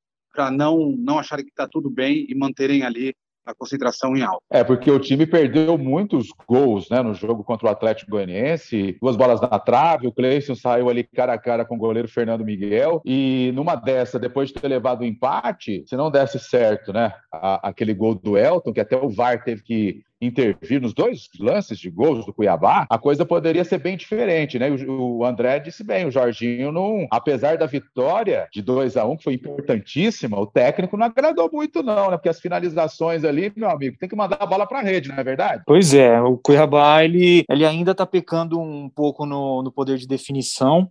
não, 0.52 0.92
não 0.98 1.20
acharem 1.20 1.46
que 1.46 1.52
está 1.52 1.68
tudo 1.68 1.90
bem 1.90 2.26
e 2.28 2.36
manterem 2.36 2.84
ali 2.84 3.16
a 3.46 3.54
concentração 3.54 4.16
em 4.16 4.22
alta. 4.22 4.44
É, 4.50 4.64
porque 4.64 4.90
o 4.90 5.00
time 5.00 5.26
perdeu 5.26 5.78
muitos 5.78 6.30
gols 6.48 6.90
né, 6.90 7.02
no 7.02 7.14
jogo 7.14 7.44
contra 7.44 7.68
o 7.68 7.72
Atlético 7.72 8.12
Goianiense, 8.12 8.98
duas 9.02 9.16
bolas 9.16 9.42
na 9.42 9.60
trave, 9.60 10.08
o 10.08 10.12
Cleison 10.12 10.56
saiu 10.56 10.90
ali 10.90 11.04
cara 11.04 11.34
a 11.34 11.38
cara 11.38 11.66
com 11.66 11.76
o 11.76 11.80
goleiro 11.80 12.08
Fernando 12.08 12.46
Miguel, 12.46 13.02
e 13.06 13.52
numa 13.54 13.76
dessa, 13.76 14.18
depois 14.18 14.50
de 14.50 14.56
ter 14.56 14.68
levado 14.68 15.02
o 15.02 15.06
empate, 15.06 15.84
se 15.86 15.96
não 15.96 16.10
desse 16.10 16.40
certo, 16.40 16.94
né, 16.94 17.14
a, 17.32 17.70
aquele 17.70 17.94
gol 17.94 18.16
do 18.16 18.38
Elton, 18.38 18.74
que 18.74 18.80
até 18.80 18.96
o 18.96 19.10
VAR 19.10 19.44
teve 19.44 19.62
que 19.62 20.02
intervir 20.26 20.82
nos 20.82 20.94
dois 20.94 21.30
lances 21.40 21.78
de 21.78 21.90
gols 21.90 22.26
do 22.26 22.34
Cuiabá, 22.34 22.86
a 22.90 22.98
coisa 22.98 23.26
poderia 23.26 23.64
ser 23.64 23.80
bem 23.80 23.98
diferente, 23.98 24.58
né? 24.58 24.70
O, 24.70 25.18
o 25.18 25.26
André 25.26 25.60
disse 25.60 25.84
bem, 25.84 26.06
o 26.06 26.12
Jorginho 26.12 26.72
não, 26.72 27.08
apesar 27.12 27.58
da 27.58 27.66
vitória 27.66 28.48
de 28.52 28.62
2 28.62 28.98
a 28.98 29.06
1 29.06 29.12
um, 29.12 29.18
que 29.18 29.24
foi 29.24 29.34
importantíssima, 29.34 30.40
o 30.40 30.48
técnico 30.48 30.98
não 30.98 31.08
agradou 31.08 31.50
muito 31.52 31.84
não, 31.84 32.12
né? 32.12 32.18
Porque 32.18 32.30
as 32.30 32.40
finalizações 32.40 33.24
ali, 33.24 33.52
meu 33.56 33.70
amigo, 33.70 33.98
tem 34.00 34.10
que 34.10 34.16
mandar 34.16 34.38
a 34.40 34.46
bola 34.46 34.68
para 34.68 34.80
a 34.80 34.84
rede, 34.84 35.10
não 35.10 35.18
é 35.18 35.24
verdade? 35.24 35.64
Pois 35.66 35.94
é, 35.94 36.22
o 36.22 36.38
Cuiabá 36.38 37.04
ele, 37.04 37.44
ele 37.50 37.66
ainda 37.66 37.92
está 37.92 38.06
pecando 38.06 38.60
um 38.60 38.90
pouco 38.90 39.26
no, 39.26 39.64
no 39.64 39.72
poder 39.72 39.98
de 39.98 40.08
definição. 40.08 40.90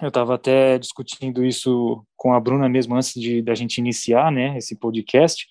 Eu 0.00 0.08
estava 0.08 0.34
até 0.34 0.78
discutindo 0.78 1.44
isso 1.44 2.02
com 2.16 2.32
a 2.32 2.40
Bruna 2.40 2.68
mesmo 2.68 2.94
antes 2.94 3.12
de 3.12 3.42
da 3.42 3.54
gente 3.54 3.78
iniciar, 3.78 4.32
né, 4.32 4.56
esse 4.56 4.74
podcast 4.74 5.46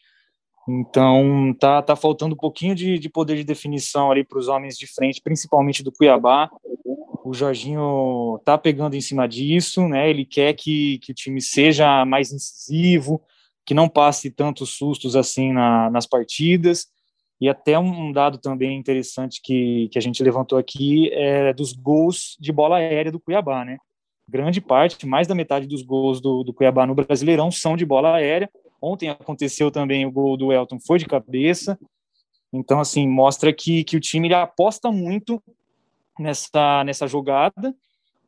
Então, 0.67 1.55
tá, 1.59 1.81
tá 1.81 1.95
faltando 1.95 2.35
um 2.35 2.37
pouquinho 2.37 2.75
de, 2.75 2.99
de 2.99 3.09
poder 3.09 3.35
de 3.35 3.43
definição 3.43 4.11
ali 4.11 4.23
para 4.23 4.37
os 4.37 4.47
homens 4.47 4.77
de 4.77 4.85
frente, 4.85 5.21
principalmente 5.21 5.83
do 5.83 5.91
Cuiabá. 5.91 6.49
O 7.23 7.33
Jorginho 7.33 8.39
tá 8.45 8.57
pegando 8.57 8.95
em 8.95 9.01
cima 9.01 9.27
disso, 9.27 9.87
né? 9.87 10.09
Ele 10.09 10.25
quer 10.25 10.53
que, 10.53 10.99
que 10.99 11.11
o 11.11 11.15
time 11.15 11.41
seja 11.41 12.05
mais 12.05 12.31
incisivo, 12.31 13.21
que 13.65 13.73
não 13.73 13.89
passe 13.89 14.29
tantos 14.29 14.75
sustos 14.77 15.15
assim 15.15 15.51
na, 15.53 15.89
nas 15.89 16.05
partidas. 16.05 16.87
E 17.41 17.47
até 17.47 17.79
um 17.79 18.11
dado 18.11 18.37
também 18.37 18.77
interessante 18.77 19.41
que, 19.41 19.89
que 19.91 19.97
a 19.97 20.01
gente 20.01 20.21
levantou 20.21 20.57
aqui 20.57 21.09
é 21.13 21.53
dos 21.53 21.71
gols 21.71 22.35
de 22.39 22.51
bola 22.51 22.77
aérea 22.77 23.11
do 23.11 23.19
Cuiabá, 23.19 23.63
né? 23.63 23.77
Grande 24.29 24.61
parte, 24.61 25.05
mais 25.05 25.27
da 25.27 25.35
metade 25.35 25.67
dos 25.67 25.81
gols 25.81 26.21
do, 26.21 26.43
do 26.43 26.53
Cuiabá 26.53 26.85
no 26.85 26.95
Brasileirão 26.95 27.51
são 27.51 27.75
de 27.75 27.85
bola 27.85 28.15
aérea. 28.15 28.49
Ontem 28.81 29.09
aconteceu 29.09 29.71
também 29.71 30.05
o 30.05 30.11
gol 30.11 30.37
do 30.37 30.53
Elton, 30.53 30.79
foi 30.79 30.99
de 30.99 31.05
cabeça. 31.05 31.77
Então, 32.53 32.79
assim, 32.79 33.07
mostra 33.07 33.51
que, 33.53 33.83
que 33.83 33.97
o 33.97 33.99
time 33.99 34.27
ele 34.27 34.35
aposta 34.35 34.91
muito 34.91 35.41
nessa, 36.17 36.83
nessa 36.83 37.07
jogada 37.07 37.75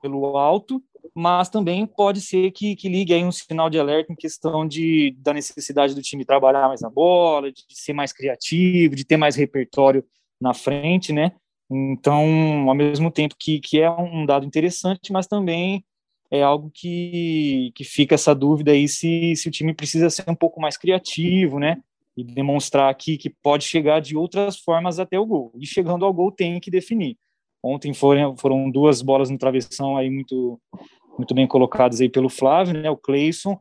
pelo 0.02 0.38
alto 0.38 0.84
mas 1.14 1.50
também 1.50 1.86
pode 1.86 2.22
ser 2.22 2.52
que, 2.52 2.76
que 2.76 2.88
ligue 2.88 3.14
aí 3.14 3.24
um 3.24 3.32
sinal 3.32 3.70
de 3.70 3.80
alerta 3.80 4.12
em 4.12 4.16
questão 4.16 4.68
de, 4.68 5.16
da 5.20 5.34
necessidade 5.34 5.94
do 5.94 6.02
time 6.02 6.26
trabalhar 6.26 6.68
mais 6.68 6.82
na 6.82 6.90
bola, 6.90 7.52
de, 7.52 7.64
ser 7.70 7.94
mais 7.94 8.14
criativo, 8.14 8.96
de 8.96 9.06
ter 9.06 9.18
mais 9.18 9.36
repertório 9.36 10.06
na 10.40 10.54
frente, 10.54 11.12
né? 11.12 11.34
Então, 11.70 12.70
ao 12.70 12.76
mesmo 12.76 13.10
tempo 13.12 13.36
que, 13.38 13.60
que 13.60 13.80
é 13.80 13.90
um 13.90 14.26
dado 14.26 14.46
interessante, 14.46 15.12
mas 15.12 15.28
também 15.28 15.84
é 16.32 16.42
algo 16.42 16.72
que, 16.74 17.74
que 17.76 17.84
fica 17.84 18.16
essa 18.16 18.34
dúvida 18.34 18.72
aí 18.72 18.88
se, 18.88 19.36
se 19.36 19.50
o 19.50 19.52
time 19.52 19.74
precisa 19.74 20.10
ser 20.10 20.24
um 20.30 20.36
pouco 20.36 20.62
mais 20.62 20.78
criativo, 20.78 21.60
né? 21.60 21.78
E 22.16 22.24
demonstrar 22.24 22.90
aqui 22.90 23.18
que 23.18 23.30
pode 23.30 23.66
chegar 23.66 24.00
de 24.00 24.16
outras 24.16 24.58
formas 24.58 24.98
até 24.98 25.20
o 25.20 25.26
gol. 25.26 25.52
E 25.60 25.68
chegando 25.68 26.06
ao 26.06 26.14
gol 26.14 26.32
tem 26.32 26.58
que 26.60 26.72
definir. 26.72 27.18
Ontem 27.62 27.94
foram, 27.94 28.38
foram 28.38 28.72
duas 28.72 29.02
bolas 29.02 29.30
no 29.30 29.38
travessão 29.38 29.98
aí 29.98 30.10
muito, 30.10 30.60
muito 31.18 31.36
bem 31.36 31.46
colocadas 31.46 32.00
aí 32.00 32.10
pelo 32.10 32.30
Flávio, 32.30 32.74
né? 32.74 32.90
O 32.90 32.98
Cleison 32.98 33.60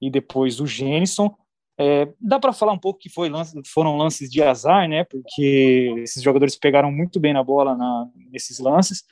e 0.00 0.10
depois 0.10 0.58
o 0.58 0.66
Gênison. 0.66 1.34
É, 1.78 2.08
dá 2.18 2.38
para 2.38 2.54
falar 2.54 2.72
um 2.72 2.78
pouco 2.78 2.98
que 2.98 3.10
foi 3.10 3.28
lance, 3.28 3.54
foram 3.66 3.98
lances 3.98 4.30
de 4.30 4.42
azar, 4.42 4.88
né? 4.88 5.04
Porque 5.04 5.94
esses 5.98 6.22
jogadores 6.22 6.56
pegaram 6.56 6.90
muito 6.90 7.20
bem 7.20 7.34
na 7.34 7.44
bola 7.44 7.76
na, 7.76 8.08
nesses 8.30 8.58
lances, 8.58 9.04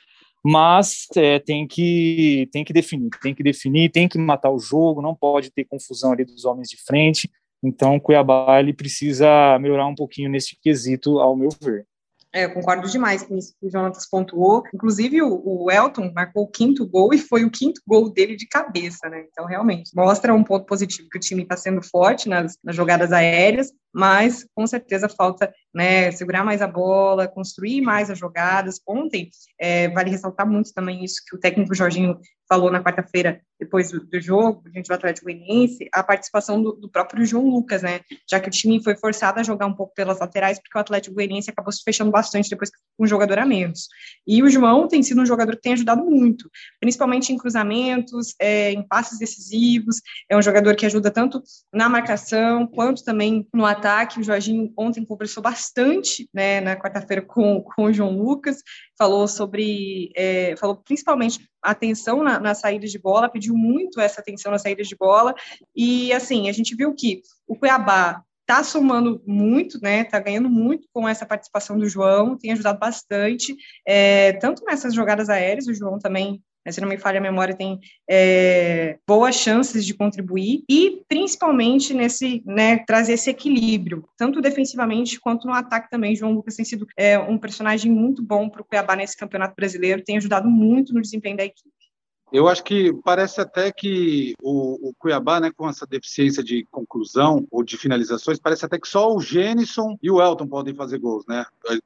mas 0.47 1.07
é, 1.15 1.39
tem 1.39 1.65
que 1.65 2.47
tem 2.51 2.63
que 2.63 2.71
definir, 2.71 3.09
tem 3.19 3.33
que 3.33 3.41
definir, 3.41 3.89
tem 3.89 4.07
que 4.07 4.15
matar 4.19 4.51
o 4.51 4.59
jogo, 4.59 5.01
não 5.01 5.15
pode 5.15 5.49
ter 5.49 5.65
confusão 5.65 6.11
ali 6.11 6.23
dos 6.23 6.45
homens 6.45 6.69
de 6.69 6.77
frente. 6.83 7.27
Então, 7.63 7.99
Cuiabá 7.99 8.59
ele 8.59 8.71
precisa 8.71 9.57
melhorar 9.57 9.87
um 9.87 9.95
pouquinho 9.95 10.29
nesse 10.29 10.55
quesito, 10.61 11.17
ao 11.17 11.35
meu 11.35 11.49
ver. 11.59 11.87
É, 12.31 12.45
eu 12.45 12.53
concordo 12.53 12.87
demais 12.87 13.23
com 13.23 13.35
isso 13.37 13.55
que 13.59 13.65
o 13.65 13.71
Jonatas 13.71 14.07
pontuou. 14.07 14.61
Inclusive, 14.71 15.21
o, 15.23 15.41
o, 15.63 15.71
Elton 15.71 16.11
marcou 16.13 16.43
o 16.43 16.47
quinto 16.47 16.85
gol 16.85 17.11
e 17.11 17.17
foi 17.17 17.43
o 17.43 17.49
quinto 17.49 17.81
gol 17.87 18.11
dele 18.11 18.35
de 18.35 18.45
cabeça, 18.45 19.09
né? 19.09 19.25
Então, 19.31 19.45
realmente, 19.45 19.89
mostra 19.95 20.33
um 20.33 20.43
ponto 20.43 20.65
positivo 20.65 21.07
que 21.09 21.17
o 21.17 21.21
time 21.21 21.41
está 21.43 21.57
sendo 21.57 21.81
forte 21.81 22.29
nas, 22.29 22.55
nas 22.63 22.75
jogadas 22.75 23.11
aéreas, 23.11 23.71
mas 23.95 24.45
com 24.53 24.67
certeza 24.67 25.07
falta 25.07 25.53
né, 25.73 26.11
segurar 26.11 26.43
mais 26.43 26.61
a 26.61 26.67
bola, 26.67 27.29
construir 27.29 27.79
mais 27.79 28.09
as 28.09 28.19
jogadas. 28.19 28.81
Ontem, 28.85 29.29
é, 29.57 29.87
vale 29.87 30.11
ressaltar 30.11 30.45
muito 30.45 30.73
também 30.73 31.01
isso 31.01 31.21
que 31.25 31.33
o 31.33 31.39
técnico 31.39 31.73
Jorginho 31.73 32.19
falou 32.47 32.69
na 32.69 32.83
quarta-feira, 32.83 33.41
depois 33.57 33.91
do, 33.91 34.05
do, 34.05 34.19
jogo, 34.19 34.61
do 34.63 34.93
Atlético 34.93 35.27
Goianiense, 35.27 35.87
a 35.93 36.03
participação 36.03 36.61
do, 36.61 36.73
do, 36.73 36.89
próprio 36.89 37.25
João 37.25 37.47
Lucas, 37.47 37.83
né? 37.83 38.01
Já 38.29 38.37
que 38.37 38.49
o 38.49 38.51
time 38.51 38.83
foi 38.83 38.97
forçado 38.97 39.39
a 39.39 39.43
jogar 39.43 39.65
um 39.65 39.73
pouco 39.73 39.93
pelas 39.95 40.19
laterais, 40.19 40.59
porque 40.59 40.77
o 40.77 40.81
Atlético 40.81 41.15
Goianiense 41.15 41.49
acabou 41.49 41.71
se 41.71 41.81
fechando 41.81 42.11
bastante 42.11 42.49
depois 42.49 42.69
com 42.69 42.77
um 42.97 43.05
jogador 43.05 43.39
a 43.39 43.45
menos. 43.45 43.87
E 44.25 44.41
o 44.41 44.49
João 44.49 44.87
tem 44.87 45.03
sido 45.03 45.21
um 45.21 45.25
jogador 45.25 45.55
que 45.55 45.61
tem 45.61 45.73
ajudado 45.73 46.03
muito, 46.03 46.49
principalmente 46.79 47.31
em 47.31 47.37
cruzamentos, 47.37 48.33
é, 48.39 48.71
em 48.71 48.81
passes 48.81 49.19
decisivos. 49.19 50.01
É 50.29 50.37
um 50.37 50.41
jogador 50.41 50.75
que 50.75 50.85
ajuda 50.85 51.11
tanto 51.11 51.41
na 51.73 51.89
marcação 51.89 52.65
quanto 52.67 53.03
também 53.03 53.47
no 53.53 53.65
ataque. 53.65 54.19
O 54.19 54.23
Jorginho 54.23 54.71
ontem 54.77 55.05
conversou 55.05 55.43
bastante, 55.43 56.29
né, 56.33 56.61
na 56.61 56.75
quarta-feira 56.75 57.21
com, 57.21 57.61
com 57.61 57.85
o 57.85 57.93
João 57.93 58.17
Lucas, 58.17 58.61
falou 58.97 59.27
sobre, 59.27 60.11
é, 60.15 60.55
falou 60.57 60.77
principalmente 60.77 61.39
atenção 61.61 62.23
na, 62.23 62.39
na 62.39 62.53
saída 62.53 62.87
de 62.87 62.99
bola, 62.99 63.29
pediu 63.29 63.55
muito 63.55 63.99
essa 63.99 64.21
atenção 64.21 64.51
na 64.51 64.59
saída 64.59 64.83
de 64.83 64.95
bola, 64.95 65.33
e 65.75 66.13
assim, 66.13 66.47
a 66.47 66.51
gente 66.51 66.75
viu 66.75 66.93
que 66.93 67.21
o 67.47 67.55
Cuiabá 67.55 68.23
está 68.47 68.63
somando 68.63 69.21
muito, 69.25 69.79
né? 69.81 70.01
Está 70.01 70.19
ganhando 70.19 70.49
muito 70.49 70.87
com 70.93 71.07
essa 71.07 71.25
participação 71.25 71.77
do 71.77 71.89
João, 71.89 72.37
tem 72.37 72.51
ajudado 72.51 72.79
bastante, 72.79 73.55
é, 73.85 74.33
tanto 74.33 74.63
nessas 74.63 74.93
jogadas 74.93 75.29
aéreas, 75.29 75.67
o 75.67 75.73
João 75.73 75.97
também 75.97 76.41
né, 76.65 76.71
se 76.71 76.81
não 76.81 76.89
me 76.89 76.97
falha 76.97 77.19
a 77.19 77.21
memória, 77.21 77.55
tem 77.55 77.79
é, 78.09 78.97
boas 79.07 79.35
chances 79.35 79.85
de 79.85 79.93
contribuir 79.93 80.63
e 80.67 81.03
principalmente 81.07 81.93
nesse, 81.93 82.41
né, 82.43 82.79
trazer 82.79 83.13
esse 83.13 83.29
equilíbrio, 83.29 84.09
tanto 84.17 84.41
defensivamente 84.41 85.19
quanto 85.19 85.45
no 85.45 85.53
ataque 85.53 85.89
também. 85.91 86.15
João 86.15 86.33
Lucas 86.33 86.55
tem 86.55 86.65
sido 86.65 86.87
é, 86.97 87.19
um 87.19 87.37
personagem 87.37 87.91
muito 87.91 88.23
bom 88.23 88.49
para 88.49 88.63
o 88.63 88.65
Cuiabá 88.65 88.95
nesse 88.95 89.15
campeonato 89.15 89.53
brasileiro, 89.55 90.03
tem 90.03 90.17
ajudado 90.17 90.49
muito 90.49 90.91
no 90.91 91.01
desempenho 91.01 91.37
da 91.37 91.45
equipe. 91.45 91.84
Eu 92.31 92.47
acho 92.47 92.63
que 92.63 92.91
parece 93.03 93.39
até 93.39 93.71
que 93.71 94.33
o, 94.41 94.89
o, 94.89 94.93
Cuiabá, 94.97 95.39
né, 95.39 95.51
com 95.55 95.69
essa 95.69 95.85
deficiência 95.85 96.43
de 96.43 96.65
conclusão 96.71 97.47
ou 97.51 97.63
de 97.63 97.77
finalizações, 97.77 98.39
parece 98.39 98.65
até 98.65 98.79
que 98.79 98.87
só 98.87 99.13
o 99.13 99.21
Gênison 99.21 99.97
e 100.01 100.09
o 100.09 100.21
Elton 100.21 100.47
podem 100.47 100.73
fazer 100.73 100.97
gols, 100.97 101.23
né? 101.27 101.45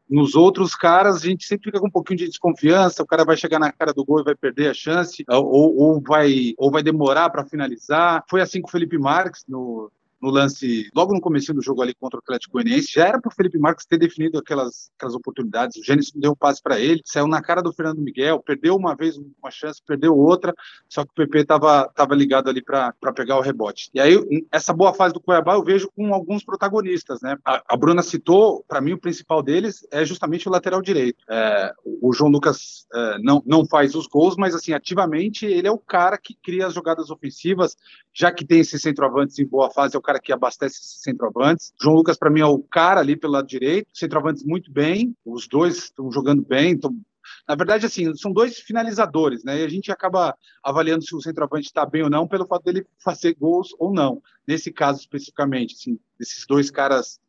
Nos 0.10 0.36
outros 0.36 0.76
caras, 0.76 1.18
a 1.18 1.28
gente 1.28 1.46
sempre 1.46 1.66
fica 1.66 1.80
com 1.80 1.88
um 1.88 1.92
pouquinho 1.92 2.20
de 2.20 2.28
desconfiança, 2.28 3.04
o 3.04 3.08
cara 3.08 3.26
vai 3.26 3.38
chegar 3.38 3.60
na 3.60 3.72
cara 3.72 3.94
do 3.94 4.04
gol 4.04 4.22
e 4.22 4.24
vai 4.24 4.36
perder 4.36 4.70
a 4.70 4.74
chance, 4.74 5.24
ou, 5.28 5.76
ou 5.78 6.02
vai, 6.02 6.54
ou 6.58 6.72
vai 6.72 6.82
demorar 6.82 7.30
para 7.30 7.46
finalizar. 7.46 8.24
Foi 8.30 8.42
assim 8.42 8.62
com 8.62 8.70
o 8.70 8.72
Felipe 8.72 8.98
Marques 8.98 9.44
no, 9.48 9.92
no 10.22 10.30
lance, 10.30 10.90
logo 10.96 11.14
no 11.14 11.22
começo 11.22 11.54
do 11.54 11.62
jogo 11.62 11.82
ali 11.82 11.94
contra 11.94 12.18
o 12.18 12.22
Atlético 12.22 12.54
Goianiense, 12.54 12.92
já 12.92 13.08
era 13.08 13.20
para 13.20 13.30
o 13.30 13.34
Felipe 13.34 13.58
Marques 13.58 13.86
ter 13.86 13.98
definido 13.98 14.38
aquelas, 14.38 14.92
aquelas 14.98 15.16
oportunidades. 15.16 15.78
O 15.78 15.84
Gênesis 15.84 16.12
deu 16.14 16.32
um 16.32 16.36
passe 16.36 16.62
para 16.62 16.80
ele, 16.80 17.02
saiu 17.06 17.28
na 17.28 17.42
cara 17.42 17.62
do 17.62 17.74
Fernando 17.74 18.02
Miguel, 18.02 18.40
perdeu 18.40 18.76
uma 18.76 18.96
vez 18.96 19.18
uma 19.18 19.52
chance, 19.52 19.82
perdeu 19.86 20.18
outra, 20.18 20.54
só 20.88 21.04
que 21.04 21.12
o 21.12 21.16
PP 21.16 21.40
estava 21.40 21.90
tava 21.96 22.16
ligado 22.16 22.50
ali 22.50 22.62
para 22.62 22.94
pegar 23.16 23.38
o 23.38 23.42
rebote. 23.42 23.90
E 23.94 24.00
aí, 24.00 24.18
essa 24.52 24.74
boa 24.74 24.94
fase 24.94 25.14
do 25.14 25.20
Cuiabá 25.20 25.54
eu 25.54 25.64
vejo 25.64 25.90
com 25.96 26.14
alguns 26.14 26.44
protagonistas, 26.44 27.22
né? 27.22 27.38
A, 27.46 27.64
a 27.68 27.78
Bruna 27.78 28.02
citou, 28.02 28.64
para 28.68 28.82
mim, 28.82 28.94
o 28.94 29.00
principal 29.00 29.42
deles 29.42 29.88
é 29.92 30.06
justamente 30.06 30.48
o 30.48 30.52
lateral 30.52 30.82
direito. 30.82 31.24
É, 31.30 31.74
o 32.02 32.14
João 32.14 32.32
Lucas 32.32 32.86
é, 32.94 33.18
não, 33.20 33.42
não 33.46 33.66
faz 33.66 33.96
os 33.96 34.08
gols, 34.08 34.36
mas, 34.38 34.56
assim, 34.56 34.74
ativamente, 34.74 35.46
ele 35.46 35.68
é 35.68 35.72
o 35.72 35.78
cara 35.78 36.18
que 36.18 36.36
cria 36.44 36.68
as 36.68 36.74
jogadas 36.74 37.10
ofensivas, 37.10 37.76
já 38.14 38.32
que 38.32 38.46
tem 38.46 38.60
esses 38.60 38.82
centroavantes 38.82 39.40
em 39.40 39.46
boa 39.46 39.70
fase, 39.70 39.96
é 39.96 40.00
o 40.00 40.02
cara 40.10 40.20
que 40.20 40.34
abastece 40.34 40.80
esses 40.80 41.02
centroavantes. 41.04 41.72
João 41.80 41.96
Lucas, 41.96 42.18
para 42.18 42.32
mim, 42.32 42.42
é 42.42 42.46
o 42.46 42.60
cara 42.60 43.00
ali 43.00 43.16
pelo 43.16 43.34
lado 43.34 43.48
direito. 43.48 43.88
Centroavantes 43.94 44.44
muito 44.44 44.72
bem, 44.72 45.16
os 45.24 45.48
dois 45.48 45.78
estão 45.78 46.12
jogando 46.12 46.44
bem, 46.44 46.74
estão 46.74 46.96
na 47.48 47.54
verdade, 47.54 47.86
assim, 47.86 48.16
são 48.16 48.32
dois 48.32 48.58
finalizadores, 48.58 49.44
né? 49.44 49.60
E 49.60 49.64
a 49.64 49.70
gente 49.70 49.92
acaba 49.92 50.36
avaliando 50.64 51.04
se 51.04 51.16
o 51.16 51.22
centroavante 51.22 51.68
está 51.68 51.86
bem 51.86 52.02
ou 52.02 52.10
não 52.10 52.28
pelo 52.28 52.48
fato 52.48 52.64
dele 52.64 52.88
fazer 53.04 53.36
gols 53.36 53.70
ou 53.78 53.94
não. 53.94 54.20
Nesse 54.48 54.72
caso 54.72 55.00
especificamente, 55.00 55.76
assim, 55.76 56.00
esses 56.20 56.46
dois 56.48 56.72
caras 56.72 57.20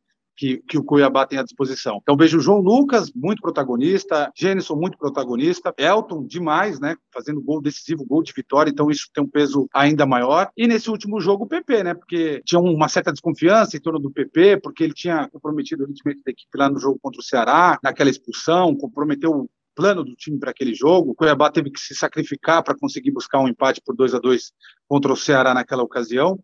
que, 0.40 0.56
que 0.66 0.78
o 0.78 0.82
Cuiabá 0.82 1.26
tem 1.26 1.38
à 1.38 1.42
disposição. 1.42 1.98
Então 2.00 2.16
vejo 2.16 2.38
o 2.38 2.40
João 2.40 2.60
Lucas 2.60 3.12
muito 3.14 3.42
protagonista, 3.42 4.32
Gênison 4.34 4.74
muito 4.74 4.96
protagonista, 4.96 5.74
Elton 5.76 6.24
demais, 6.26 6.80
né, 6.80 6.96
fazendo 7.12 7.42
gol 7.42 7.60
decisivo, 7.60 8.06
gol 8.06 8.22
de 8.22 8.32
vitória, 8.32 8.70
então 8.70 8.90
isso 8.90 9.10
tem 9.12 9.22
um 9.22 9.28
peso 9.28 9.68
ainda 9.70 10.06
maior. 10.06 10.50
E 10.56 10.66
nesse 10.66 10.88
último 10.88 11.20
jogo 11.20 11.44
o 11.44 11.46
PP, 11.46 11.84
né, 11.84 11.92
porque 11.92 12.40
tinha 12.42 12.58
uma 12.58 12.88
certa 12.88 13.12
desconfiança 13.12 13.76
em 13.76 13.80
torno 13.80 13.98
do 13.98 14.10
PP, 14.10 14.60
porque 14.62 14.82
ele 14.82 14.94
tinha 14.94 15.28
comprometido 15.28 15.84
o 15.84 15.86
rendimento 15.86 16.22
da 16.24 16.30
equipe 16.30 16.56
lá 16.56 16.70
no 16.70 16.80
jogo 16.80 16.98
contra 17.02 17.20
o 17.20 17.24
Ceará, 17.24 17.78
naquela 17.84 18.08
expulsão, 18.08 18.74
comprometeu 18.74 19.30
o 19.30 19.50
plano 19.74 20.02
do 20.02 20.14
time 20.14 20.38
para 20.38 20.52
aquele 20.52 20.74
jogo. 20.74 21.10
O 21.10 21.14
Cuiabá 21.14 21.50
teve 21.50 21.70
que 21.70 21.78
se 21.78 21.94
sacrificar 21.94 22.62
para 22.62 22.74
conseguir 22.74 23.10
buscar 23.10 23.40
um 23.40 23.48
empate 23.48 23.82
por 23.84 23.94
2 23.94 24.14
a 24.14 24.18
2 24.18 24.52
contra 24.88 25.12
o 25.12 25.16
Ceará 25.16 25.52
naquela 25.52 25.82
ocasião. 25.82 26.38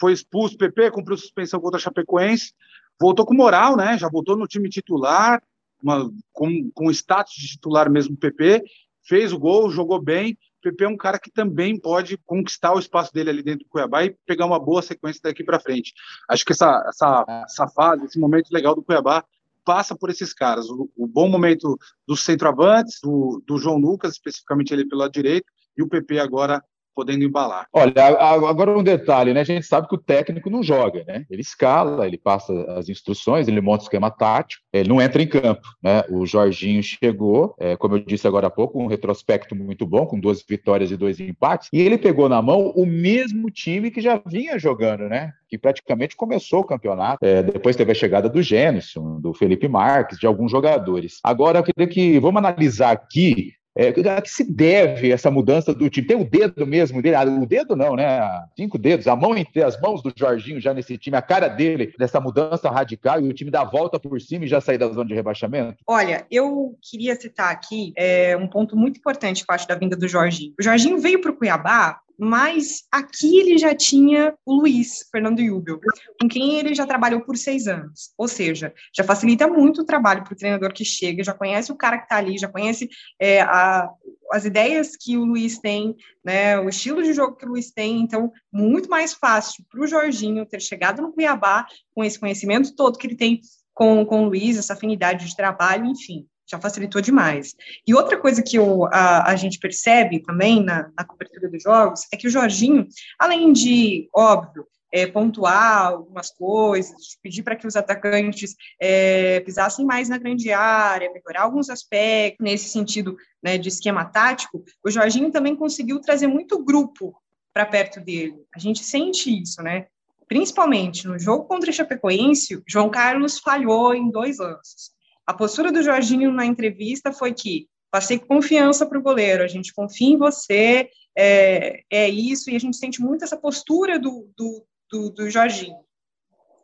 Foi 0.00 0.14
expulso 0.14 0.54
o 0.54 0.58
PP, 0.58 0.90
cumpriu 0.92 1.16
suspensão 1.18 1.60
contra 1.60 1.76
a 1.76 1.80
Chapecoense 1.80 2.54
voltou 3.00 3.26
com 3.26 3.34
moral, 3.34 3.76
né? 3.76 3.98
Já 3.98 4.08
voltou 4.08 4.36
no 4.36 4.46
time 4.46 4.68
titular, 4.68 5.42
uma, 5.82 6.10
com, 6.32 6.70
com 6.74 6.90
status 6.90 7.34
de 7.34 7.48
titular 7.48 7.90
mesmo, 7.90 8.16
PP, 8.16 8.62
fez 9.06 9.32
o 9.32 9.38
gol, 9.38 9.70
jogou 9.70 10.00
bem. 10.00 10.36
PP 10.62 10.84
é 10.84 10.88
um 10.88 10.96
cara 10.96 11.18
que 11.18 11.30
também 11.30 11.78
pode 11.78 12.16
conquistar 12.24 12.72
o 12.72 12.78
espaço 12.78 13.12
dele 13.12 13.28
ali 13.28 13.42
dentro 13.42 13.66
do 13.66 13.68
Cuiabá 13.68 14.04
e 14.04 14.16
pegar 14.26 14.46
uma 14.46 14.58
boa 14.58 14.80
sequência 14.80 15.20
daqui 15.22 15.44
para 15.44 15.60
frente. 15.60 15.92
Acho 16.28 16.44
que 16.44 16.52
essa, 16.52 16.82
essa, 16.88 17.44
essa 17.44 17.68
fase, 17.68 18.06
esse 18.06 18.18
momento 18.18 18.50
legal 18.50 18.74
do 18.74 18.82
Cuiabá 18.82 19.22
passa 19.62 19.94
por 19.94 20.08
esses 20.08 20.32
caras. 20.32 20.68
O, 20.70 20.90
o 20.96 21.06
bom 21.06 21.28
momento 21.28 21.78
dos 22.06 22.22
centroavantes, 22.22 22.98
do, 23.02 23.42
do 23.46 23.58
João 23.58 23.76
Lucas, 23.76 24.12
especificamente 24.12 24.72
ele 24.72 24.86
pelo 24.86 25.02
lado 25.02 25.12
direito, 25.12 25.46
e 25.76 25.82
o 25.82 25.88
PP 25.88 26.18
agora 26.18 26.62
podendo 26.94 27.24
embalar. 27.24 27.66
Olha, 27.72 27.92
agora 27.96 28.76
um 28.76 28.82
detalhe, 28.82 29.32
né? 29.32 29.40
A 29.40 29.44
gente 29.44 29.66
sabe 29.66 29.88
que 29.88 29.94
o 29.94 29.98
técnico 29.98 30.48
não 30.48 30.62
joga, 30.62 31.04
né? 31.04 31.24
Ele 31.30 31.42
escala, 31.42 32.06
ele 32.06 32.18
passa 32.18 32.52
as 32.72 32.88
instruções, 32.88 33.48
ele 33.48 33.60
monta 33.60 33.82
o 33.82 33.86
esquema 33.86 34.10
tático, 34.10 34.62
ele 34.72 34.88
não 34.88 35.00
entra 35.00 35.22
em 35.22 35.26
campo, 35.26 35.66
né? 35.82 36.04
O 36.10 36.24
Jorginho 36.26 36.82
chegou, 36.82 37.54
é, 37.58 37.76
como 37.76 37.96
eu 37.96 38.00
disse 38.00 38.26
agora 38.26 38.46
há 38.46 38.50
pouco, 38.50 38.80
um 38.80 38.86
retrospecto 38.86 39.54
muito 39.54 39.86
bom, 39.86 40.06
com 40.06 40.18
duas 40.18 40.44
vitórias 40.48 40.90
e 40.90 40.96
dois 40.96 41.20
empates, 41.20 41.68
e 41.72 41.80
ele 41.80 41.98
pegou 41.98 42.28
na 42.28 42.40
mão 42.40 42.72
o 42.74 42.86
mesmo 42.86 43.50
time 43.50 43.90
que 43.90 44.00
já 44.00 44.20
vinha 44.24 44.58
jogando, 44.58 45.08
né? 45.08 45.32
Que 45.48 45.58
praticamente 45.58 46.16
começou 46.16 46.60
o 46.60 46.64
campeonato. 46.64 47.24
É, 47.24 47.42
depois 47.42 47.76
teve 47.76 47.92
a 47.92 47.94
chegada 47.94 48.28
do 48.28 48.42
Gênison, 48.42 49.20
do 49.20 49.32
Felipe 49.32 49.68
Marques, 49.68 50.18
de 50.18 50.26
alguns 50.26 50.50
jogadores. 50.50 51.20
Agora, 51.22 51.58
eu 51.58 51.62
queria 51.62 51.86
que 51.86 52.18
vamos 52.18 52.38
analisar 52.38 52.92
aqui 52.92 53.52
é, 53.76 53.88
a 53.88 54.22
que 54.22 54.30
se 54.30 54.44
deve 54.44 55.10
essa 55.10 55.30
mudança 55.30 55.74
do 55.74 55.90
time? 55.90 56.06
Tem 56.06 56.16
o 56.16 56.24
dedo 56.24 56.66
mesmo 56.66 57.02
dele? 57.02 57.16
Ah, 57.16 57.24
o 57.24 57.46
dedo 57.46 57.74
não, 57.74 57.96
né? 57.96 58.20
Cinco 58.56 58.78
dedos, 58.78 59.08
a 59.08 59.16
mão 59.16 59.36
entre 59.36 59.62
as 59.62 59.80
mãos 59.80 60.02
do 60.02 60.12
Jorginho 60.14 60.60
já 60.60 60.72
nesse 60.72 60.96
time, 60.96 61.16
a 61.16 61.22
cara 61.22 61.48
dele 61.48 61.92
dessa 61.98 62.20
mudança 62.20 62.70
radical 62.70 63.20
e 63.20 63.28
o 63.28 63.32
time 63.32 63.50
dá 63.50 63.62
a 63.62 63.64
volta 63.64 63.98
por 63.98 64.20
cima 64.20 64.44
e 64.44 64.48
já 64.48 64.60
sair 64.60 64.78
da 64.78 64.88
zona 64.88 65.06
de 65.06 65.14
rebaixamento? 65.14 65.82
Olha, 65.86 66.24
eu 66.30 66.76
queria 66.80 67.16
citar 67.16 67.50
aqui 67.50 67.92
é, 67.96 68.36
um 68.36 68.46
ponto 68.46 68.76
muito 68.76 68.98
importante, 68.98 69.44
parte 69.44 69.66
da 69.66 69.74
vinda 69.74 69.96
do 69.96 70.06
Jorginho. 70.06 70.54
O 70.58 70.62
Jorginho 70.62 70.98
veio 70.98 71.20
para 71.20 71.30
o 71.30 71.36
Cuiabá 71.36 72.00
mas 72.18 72.84
aqui 72.90 73.38
ele 73.38 73.58
já 73.58 73.74
tinha 73.74 74.34
o 74.44 74.60
Luiz 74.60 75.08
Fernando 75.10 75.44
Jubel, 75.44 75.80
com 76.20 76.28
quem 76.28 76.58
ele 76.58 76.74
já 76.74 76.86
trabalhou 76.86 77.20
por 77.20 77.36
seis 77.36 77.66
anos. 77.66 78.12
Ou 78.16 78.28
seja, 78.28 78.72
já 78.94 79.04
facilita 79.04 79.48
muito 79.48 79.82
o 79.82 79.84
trabalho 79.84 80.22
para 80.22 80.32
o 80.32 80.36
treinador 80.36 80.72
que 80.72 80.84
chega, 80.84 81.24
já 81.24 81.34
conhece 81.34 81.72
o 81.72 81.76
cara 81.76 81.98
que 81.98 82.04
está 82.04 82.16
ali, 82.16 82.38
já 82.38 82.48
conhece 82.48 82.88
é, 83.20 83.40
a, 83.42 83.90
as 84.32 84.44
ideias 84.44 84.96
que 84.96 85.16
o 85.16 85.24
Luiz 85.24 85.58
tem, 85.58 85.96
né, 86.24 86.58
o 86.58 86.68
estilo 86.68 87.02
de 87.02 87.12
jogo 87.12 87.36
que 87.36 87.46
o 87.46 87.48
Luiz 87.48 87.70
tem. 87.70 88.00
Então, 88.00 88.32
muito 88.52 88.88
mais 88.88 89.14
fácil 89.14 89.64
para 89.70 89.82
o 89.82 89.86
Jorginho 89.86 90.46
ter 90.46 90.60
chegado 90.60 91.02
no 91.02 91.12
Cuiabá 91.12 91.66
com 91.94 92.04
esse 92.04 92.18
conhecimento 92.18 92.74
todo 92.74 92.98
que 92.98 93.06
ele 93.06 93.16
tem 93.16 93.40
com, 93.72 94.04
com 94.06 94.22
o 94.22 94.28
Luiz, 94.28 94.56
essa 94.56 94.74
afinidade 94.74 95.26
de 95.26 95.36
trabalho, 95.36 95.86
enfim 95.86 96.26
já 96.46 96.60
facilitou 96.60 97.00
demais. 97.00 97.54
E 97.86 97.94
outra 97.94 98.18
coisa 98.18 98.42
que 98.42 98.58
a, 98.92 99.30
a 99.30 99.36
gente 99.36 99.58
percebe 99.58 100.20
também 100.20 100.62
na, 100.62 100.90
na, 100.96 101.04
cobertura 101.04 101.48
dos 101.48 101.62
jogos 101.62 102.02
é 102.12 102.16
que 102.16 102.26
o 102.26 102.30
Jorginho, 102.30 102.86
além 103.18 103.52
de, 103.52 104.08
óbvio, 104.14 104.66
é, 104.92 105.08
pontuar 105.08 105.88
algumas 105.88 106.30
coisas, 106.30 107.18
pedir 107.20 107.42
para 107.42 107.56
que 107.56 107.66
os 107.66 107.74
atacantes 107.74 108.54
é, 108.80 109.40
pisassem 109.40 109.84
mais 109.84 110.08
na 110.08 110.18
grande 110.18 110.52
área, 110.52 111.12
melhorar 111.12 111.42
alguns 111.42 111.68
aspectos 111.68 112.44
nesse 112.44 112.68
sentido 112.68 113.16
né, 113.42 113.58
de 113.58 113.68
esquema 113.68 114.04
tático, 114.04 114.62
o 114.84 114.90
Jorginho 114.90 115.32
também 115.32 115.56
conseguiu 115.56 116.00
trazer 116.00 116.28
muito 116.28 116.62
grupo 116.62 117.12
para 117.52 117.66
perto 117.66 118.00
dele. 118.00 118.36
A 118.54 118.58
gente 118.60 118.84
sente 118.84 119.30
isso, 119.42 119.60
né? 119.62 119.86
Principalmente 120.28 121.06
no 121.08 121.18
jogo 121.18 121.44
contra 121.44 121.70
o 121.70 121.72
Chapecoense, 121.72 122.62
João 122.66 122.88
Carlos 122.88 123.38
falhou 123.40 123.94
em 123.94 124.10
dois 124.10 124.38
lances. 124.38 124.93
A 125.26 125.32
postura 125.32 125.72
do 125.72 125.82
Jorginho 125.82 126.32
na 126.32 126.44
entrevista 126.44 127.12
foi 127.12 127.32
que 127.32 127.68
passei 127.90 128.18
confiança 128.18 128.84
para 128.84 128.98
o 128.98 129.02
goleiro, 129.02 129.42
a 129.42 129.46
gente 129.46 129.72
confia 129.72 130.08
em 130.08 130.18
você, 130.18 130.90
é, 131.16 131.82
é, 131.90 132.08
isso, 132.08 132.50
e 132.50 132.56
a 132.56 132.58
gente 132.58 132.76
sente 132.76 133.00
muito 133.00 133.24
essa 133.24 133.36
postura 133.36 133.98
do, 133.98 134.28
do, 134.36 134.66
do, 134.90 135.10
do 135.10 135.30
Jorginho. 135.30 135.76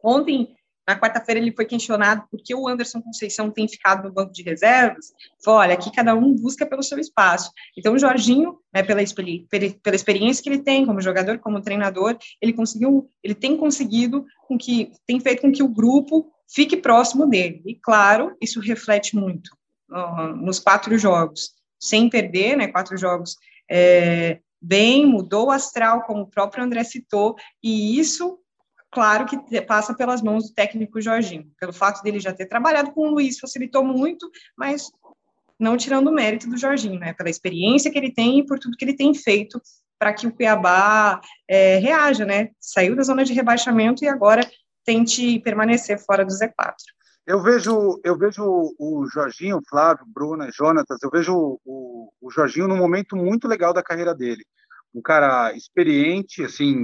Ontem, 0.02 0.56
na 0.88 0.98
quarta-feira, 0.98 1.40
ele 1.40 1.52
foi 1.52 1.66
questionado 1.66 2.24
por 2.28 2.40
que 2.42 2.52
o 2.52 2.66
Anderson 2.66 3.00
Conceição 3.00 3.48
tem 3.48 3.68
ficado 3.68 4.02
no 4.02 4.12
banco 4.12 4.32
de 4.32 4.42
reservas. 4.42 5.12
Falou, 5.44 5.60
olha, 5.60 5.74
aqui 5.74 5.92
cada 5.92 6.16
um 6.16 6.34
busca 6.34 6.66
pelo 6.66 6.82
seu 6.82 6.98
espaço. 6.98 7.52
Então, 7.78 7.94
o 7.94 7.98
Jorginho, 7.98 8.58
né, 8.74 8.82
pela, 8.82 9.00
pela 9.82 9.96
experiência 9.96 10.42
que 10.42 10.48
ele 10.48 10.64
tem 10.64 10.84
como 10.84 11.00
jogador, 11.00 11.38
como 11.38 11.62
treinador, 11.62 12.18
ele 12.42 12.52
conseguiu, 12.52 13.08
ele 13.22 13.36
tem 13.36 13.56
conseguido 13.56 14.26
com 14.48 14.58
que, 14.58 14.90
tem 15.06 15.20
feito 15.20 15.42
com 15.42 15.52
que 15.52 15.62
o 15.62 15.68
grupo 15.68 16.32
fique 16.52 16.76
próximo 16.76 17.26
dele. 17.26 17.62
E, 17.64 17.74
claro, 17.74 18.36
isso 18.40 18.60
reflete 18.60 19.16
muito 19.16 19.48
uh, 19.90 20.34
nos 20.36 20.58
quatro 20.58 20.96
jogos, 20.98 21.54
sem 21.78 22.10
perder, 22.10 22.56
né, 22.56 22.68
quatro 22.68 22.96
jogos 22.96 23.36
é, 23.70 24.40
bem, 24.60 25.06
mudou 25.06 25.46
o 25.46 25.50
astral, 25.50 26.02
como 26.02 26.22
o 26.22 26.30
próprio 26.30 26.64
André 26.64 26.84
citou, 26.84 27.36
e 27.62 27.98
isso, 27.98 28.38
claro, 28.90 29.24
que 29.24 29.60
passa 29.62 29.94
pelas 29.94 30.20
mãos 30.20 30.48
do 30.48 30.54
técnico 30.54 31.00
Jorginho, 31.00 31.50
pelo 31.58 31.72
fato 31.72 32.02
dele 32.02 32.20
já 32.20 32.32
ter 32.32 32.46
trabalhado 32.46 32.92
com 32.92 33.08
o 33.08 33.10
Luiz, 33.10 33.38
facilitou 33.38 33.84
muito, 33.84 34.30
mas 34.56 34.90
não 35.58 35.76
tirando 35.76 36.08
o 36.08 36.12
mérito 36.12 36.48
do 36.48 36.58
Jorginho, 36.58 36.98
né, 36.98 37.12
pela 37.14 37.30
experiência 37.30 37.90
que 37.90 37.98
ele 37.98 38.12
tem 38.12 38.40
e 38.40 38.46
por 38.46 38.58
tudo 38.58 38.76
que 38.76 38.84
ele 38.84 38.96
tem 38.96 39.14
feito 39.14 39.60
para 39.98 40.14
que 40.14 40.26
o 40.26 40.32
Cuiabá 40.32 41.20
é, 41.46 41.76
reaja, 41.76 42.24
né, 42.24 42.50
saiu 42.58 42.96
da 42.96 43.02
zona 43.02 43.22
de 43.22 43.34
rebaixamento 43.34 44.02
e 44.02 44.08
agora 44.08 44.50
tente 44.84 45.38
permanecer 45.40 45.98
fora 45.98 46.24
do 46.24 46.32
Z4. 46.32 46.74
Eu 47.26 47.42
vejo, 47.42 48.00
eu 48.02 48.16
vejo 48.16 48.42
o 48.78 49.06
Jorginho, 49.12 49.60
Flávio, 49.68 50.04
Bruna, 50.06 50.50
Jonatas, 50.50 50.98
eu 51.02 51.10
vejo 51.10 51.60
o, 51.64 52.10
o 52.20 52.30
Jorginho 52.30 52.66
num 52.66 52.76
momento 52.76 53.14
muito 53.14 53.46
legal 53.46 53.72
da 53.72 53.82
carreira 53.82 54.14
dele. 54.14 54.44
Um 54.92 55.00
cara 55.00 55.52
experiente, 55.52 56.42
assim, 56.42 56.74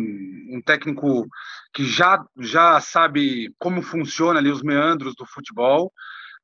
um 0.55 0.63
técnico 0.65 1.27
que 1.75 1.85
já, 1.85 2.25
já 2.39 2.81
sabe 2.81 3.53
como 3.59 3.83
funciona 3.83 4.39
ali 4.39 4.51
os 4.51 4.63
meandros 4.63 5.17
do 5.17 5.27
futebol, 5.27 5.93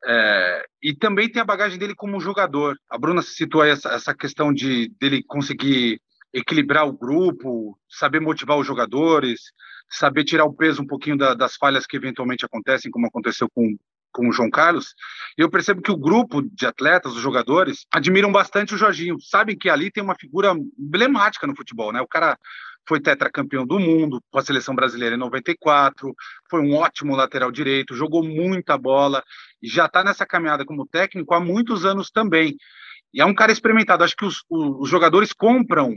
é, 0.04 0.64
e 0.82 0.94
também 0.94 1.30
tem 1.30 1.40
a 1.40 1.44
bagagem 1.44 1.78
dele 1.78 1.94
como 1.94 2.18
jogador. 2.20 2.76
A 2.90 2.98
Bruna 2.98 3.22
citou 3.22 3.64
essa, 3.64 3.90
essa 3.90 4.14
questão 4.14 4.52
de 4.52 4.90
dele 5.00 5.22
conseguir 5.22 6.00
equilibrar 6.32 6.88
o 6.88 6.92
grupo, 6.92 7.78
saber 7.88 8.20
motivar 8.20 8.58
os 8.58 8.66
jogadores, 8.66 9.40
saber 9.92 10.24
tirar 10.24 10.44
o 10.44 10.54
peso 10.54 10.82
um 10.82 10.86
pouquinho 10.86 11.16
da, 11.16 11.34
das 11.34 11.56
falhas 11.56 11.86
que 11.86 11.96
eventualmente 11.96 12.44
acontecem, 12.44 12.90
como 12.90 13.06
aconteceu 13.06 13.48
com, 13.54 13.76
com 14.10 14.28
o 14.28 14.32
João 14.32 14.50
Carlos, 14.50 14.94
eu 15.36 15.50
percebo 15.50 15.82
que 15.82 15.92
o 15.92 15.96
grupo 15.96 16.42
de 16.42 16.66
atletas, 16.66 17.12
os 17.12 17.20
jogadores, 17.20 17.86
admiram 17.92 18.32
bastante 18.32 18.74
o 18.74 18.78
Jorginho. 18.78 19.20
Sabem 19.20 19.56
que 19.56 19.68
ali 19.68 19.90
tem 19.90 20.02
uma 20.02 20.16
figura 20.18 20.54
emblemática 20.78 21.46
no 21.46 21.56
futebol, 21.56 21.92
né? 21.92 22.00
O 22.00 22.08
cara 22.08 22.38
foi 22.86 23.00
tetracampeão 23.00 23.66
do 23.66 23.78
mundo 23.78 24.20
com 24.30 24.38
a 24.38 24.42
seleção 24.42 24.74
brasileira 24.74 25.14
em 25.14 25.18
94, 25.18 26.12
foi 26.50 26.60
um 26.60 26.74
ótimo 26.74 27.14
lateral 27.14 27.52
direito, 27.52 27.94
jogou 27.94 28.24
muita 28.24 28.76
bola 28.76 29.22
e 29.62 29.68
já 29.68 29.86
está 29.86 30.02
nessa 30.02 30.26
caminhada 30.26 30.64
como 30.64 30.86
técnico 30.86 31.32
há 31.34 31.40
muitos 31.40 31.84
anos 31.84 32.10
também. 32.10 32.56
E 33.14 33.20
é 33.20 33.24
um 33.24 33.34
cara 33.34 33.52
experimentado. 33.52 34.02
Acho 34.02 34.16
que 34.16 34.24
os, 34.24 34.42
os 34.48 34.88
jogadores 34.88 35.32
compram 35.32 35.96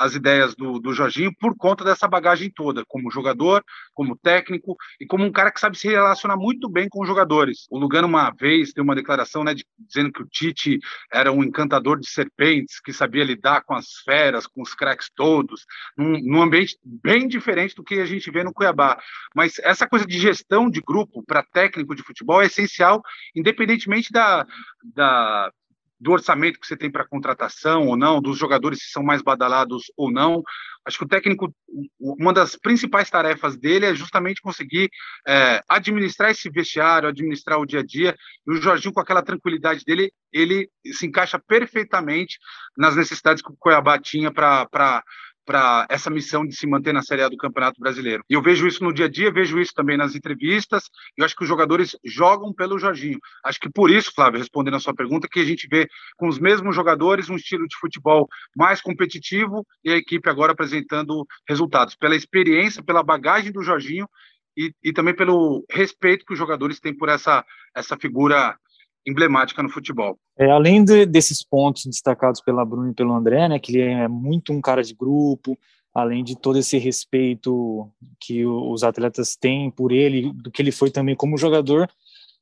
as 0.00 0.14
ideias 0.14 0.54
do, 0.54 0.78
do 0.78 0.94
Jorginho 0.94 1.30
por 1.38 1.54
conta 1.54 1.84
dessa 1.84 2.08
bagagem 2.08 2.50
toda, 2.50 2.82
como 2.88 3.10
jogador, 3.10 3.62
como 3.92 4.16
técnico 4.16 4.74
e 4.98 5.04
como 5.04 5.24
um 5.24 5.30
cara 5.30 5.50
que 5.50 5.60
sabe 5.60 5.76
se 5.76 5.88
relacionar 5.88 6.38
muito 6.38 6.70
bem 6.70 6.88
com 6.88 7.02
os 7.02 7.06
jogadores. 7.06 7.66
O 7.70 7.78
Lugano, 7.78 8.08
uma 8.08 8.30
vez, 8.30 8.72
deu 8.72 8.82
uma 8.82 8.94
declaração 8.94 9.44
né, 9.44 9.52
de, 9.52 9.62
dizendo 9.78 10.10
que 10.10 10.22
o 10.22 10.26
Tite 10.26 10.78
era 11.12 11.30
um 11.30 11.44
encantador 11.44 12.00
de 12.00 12.08
serpentes, 12.08 12.80
que 12.80 12.94
sabia 12.94 13.22
lidar 13.24 13.62
com 13.62 13.74
as 13.74 13.88
feras, 14.02 14.46
com 14.46 14.62
os 14.62 14.74
craques 14.74 15.10
todos, 15.14 15.66
num, 15.94 16.18
num 16.22 16.42
ambiente 16.42 16.78
bem 16.82 17.28
diferente 17.28 17.74
do 17.74 17.84
que 17.84 18.00
a 18.00 18.06
gente 18.06 18.30
vê 18.30 18.42
no 18.42 18.54
Cuiabá. 18.54 18.98
Mas 19.36 19.58
essa 19.58 19.86
coisa 19.86 20.06
de 20.06 20.18
gestão 20.18 20.70
de 20.70 20.80
grupo 20.80 21.22
para 21.22 21.42
técnico 21.42 21.94
de 21.94 22.02
futebol 22.02 22.40
é 22.40 22.46
essencial, 22.46 23.02
independentemente 23.36 24.10
da, 24.10 24.46
da 24.94 25.52
do 26.00 26.12
orçamento 26.12 26.58
que 26.58 26.66
você 26.66 26.76
tem 26.76 26.90
para 26.90 27.06
contratação 27.06 27.86
ou 27.86 27.96
não, 27.96 28.22
dos 28.22 28.38
jogadores 28.38 28.82
que 28.82 28.90
são 28.90 29.02
mais 29.02 29.20
badalados 29.20 29.84
ou 29.96 30.10
não. 30.10 30.42
Acho 30.86 30.98
que 30.98 31.04
o 31.04 31.08
técnico, 31.08 31.54
uma 31.98 32.32
das 32.32 32.56
principais 32.56 33.10
tarefas 33.10 33.56
dele 33.56 33.84
é 33.84 33.94
justamente 33.94 34.40
conseguir 34.40 34.90
é, 35.28 35.60
administrar 35.68 36.30
esse 36.30 36.48
vestiário, 36.48 37.08
administrar 37.08 37.60
o 37.60 37.66
dia 37.66 37.80
a 37.80 37.84
dia. 37.84 38.16
E 38.46 38.50
o 38.52 38.62
Jorginho, 38.62 38.94
com 38.94 39.00
aquela 39.00 39.22
tranquilidade 39.22 39.84
dele, 39.84 40.10
ele 40.32 40.70
se 40.86 41.06
encaixa 41.06 41.38
perfeitamente 41.38 42.38
nas 42.76 42.96
necessidades 42.96 43.42
que 43.42 43.52
o 43.52 43.56
Cuiabá 43.58 43.98
tinha 43.98 44.32
para 44.32 45.04
para 45.44 45.86
essa 45.88 46.10
missão 46.10 46.46
de 46.46 46.54
se 46.54 46.66
manter 46.66 46.92
na 46.92 47.02
Série 47.02 47.22
A 47.22 47.28
do 47.28 47.36
Campeonato 47.36 47.80
Brasileiro. 47.80 48.22
E 48.28 48.34
eu 48.34 48.42
vejo 48.42 48.66
isso 48.66 48.84
no 48.84 48.92
dia 48.92 49.06
a 49.06 49.08
dia, 49.08 49.32
vejo 49.32 49.58
isso 49.58 49.72
também 49.74 49.96
nas 49.96 50.14
entrevistas, 50.14 50.84
eu 51.16 51.24
acho 51.24 51.34
que 51.34 51.42
os 51.42 51.48
jogadores 51.48 51.96
jogam 52.04 52.52
pelo 52.52 52.78
Jorginho. 52.78 53.18
Acho 53.44 53.58
que 53.58 53.70
por 53.70 53.90
isso, 53.90 54.12
Flávio, 54.14 54.38
respondendo 54.38 54.76
a 54.76 54.80
sua 54.80 54.94
pergunta, 54.94 55.28
que 55.30 55.40
a 55.40 55.44
gente 55.44 55.66
vê 55.68 55.88
com 56.16 56.28
os 56.28 56.38
mesmos 56.38 56.74
jogadores 56.74 57.28
um 57.28 57.36
estilo 57.36 57.66
de 57.66 57.76
futebol 57.76 58.28
mais 58.56 58.80
competitivo 58.80 59.66
e 59.84 59.90
a 59.90 59.96
equipe 59.96 60.28
agora 60.28 60.52
apresentando 60.52 61.26
resultados. 61.48 61.94
Pela 61.94 62.16
experiência, 62.16 62.82
pela 62.82 63.02
bagagem 63.02 63.52
do 63.52 63.62
Jorginho 63.62 64.08
e, 64.56 64.72
e 64.82 64.92
também 64.92 65.14
pelo 65.14 65.64
respeito 65.70 66.24
que 66.24 66.32
os 66.32 66.38
jogadores 66.38 66.80
têm 66.80 66.96
por 66.96 67.08
essa, 67.08 67.44
essa 67.74 67.96
figura 67.96 68.56
emblemática 69.06 69.62
no 69.62 69.68
futebol. 69.68 70.18
É, 70.38 70.50
além 70.50 70.84
de, 70.84 71.06
desses 71.06 71.42
pontos 71.44 71.84
destacados 71.86 72.40
pela 72.40 72.64
Bruno 72.64 72.90
e 72.90 72.94
pelo 72.94 73.14
André, 73.14 73.48
né, 73.48 73.58
que 73.58 73.72
ele 73.72 73.82
é 73.82 74.08
muito 74.08 74.52
um 74.52 74.60
cara 74.60 74.82
de 74.82 74.94
grupo, 74.94 75.58
além 75.94 76.22
de 76.22 76.38
todo 76.38 76.58
esse 76.58 76.78
respeito 76.78 77.90
que 78.20 78.46
os 78.46 78.84
atletas 78.84 79.36
têm 79.36 79.70
por 79.70 79.92
ele, 79.92 80.32
do 80.32 80.50
que 80.50 80.62
ele 80.62 80.72
foi 80.72 80.90
também 80.90 81.16
como 81.16 81.36
jogador, 81.36 81.88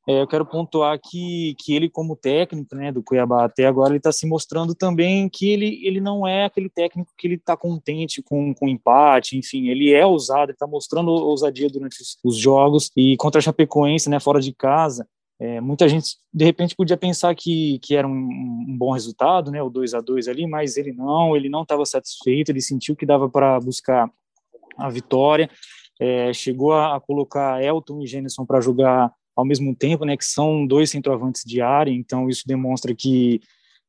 é, 0.08 0.22
eu 0.22 0.26
quero 0.26 0.46
pontuar 0.46 0.98
que, 0.98 1.54
que 1.58 1.74
ele, 1.74 1.90
como 1.90 2.16
técnico 2.16 2.74
né, 2.74 2.90
do 2.90 3.02
Cuiabá 3.02 3.44
até 3.44 3.66
agora, 3.66 3.90
ele 3.90 3.98
está 3.98 4.10
se 4.10 4.26
mostrando 4.26 4.74
também 4.74 5.28
que 5.28 5.50
ele, 5.50 5.86
ele 5.86 6.00
não 6.00 6.26
é 6.26 6.46
aquele 6.46 6.70
técnico 6.70 7.12
que 7.16 7.26
ele 7.26 7.34
está 7.34 7.54
contente 7.58 8.22
com, 8.22 8.54
com 8.54 8.66
empate, 8.66 9.36
enfim, 9.36 9.68
ele 9.68 9.92
é 9.92 10.06
ousado, 10.06 10.44
ele 10.44 10.52
está 10.52 10.66
mostrando 10.66 11.10
ousadia 11.10 11.68
durante 11.68 12.00
os, 12.00 12.16
os, 12.24 12.38
jogos 12.38 12.90
e 12.96 13.18
contra 13.18 13.38
a 13.38 13.42
Chapecoense, 13.42 14.08
né, 14.08 14.18
fora 14.18 14.40
de 14.40 14.50
casa, 14.50 15.06
é, 15.40 15.60
muita 15.60 15.88
gente 15.88 16.16
de 16.34 16.44
repente 16.44 16.74
podia 16.74 16.96
pensar 16.96 17.34
que, 17.34 17.78
que 17.78 17.94
era 17.94 18.06
um, 18.06 18.28
um 18.68 18.76
bom 18.76 18.92
resultado, 18.92 19.50
né, 19.50 19.62
o 19.62 19.70
2 19.70 19.94
a 19.94 20.00
2 20.00 20.26
ali, 20.26 20.46
mas 20.46 20.76
ele 20.76 20.92
não, 20.92 21.36
ele 21.36 21.48
não 21.48 21.62
estava 21.62 21.84
satisfeito, 21.86 22.50
ele 22.50 22.60
sentiu 22.60 22.96
que 22.96 23.06
dava 23.06 23.28
para 23.28 23.60
buscar 23.60 24.10
a 24.76 24.88
vitória, 24.90 25.48
é, 26.00 26.32
chegou 26.32 26.72
a, 26.72 26.96
a 26.96 27.00
colocar 27.00 27.62
Elton 27.62 28.02
e 28.02 28.06
Jenison 28.06 28.44
para 28.44 28.60
jogar 28.60 29.12
ao 29.36 29.44
mesmo 29.44 29.74
tempo, 29.74 30.04
né, 30.04 30.16
que 30.16 30.24
são 30.24 30.66
dois 30.66 30.90
centroavantes 30.90 31.44
de 31.44 31.60
área, 31.60 31.92
então 31.92 32.28
isso 32.28 32.42
demonstra 32.44 32.92
que 32.92 33.40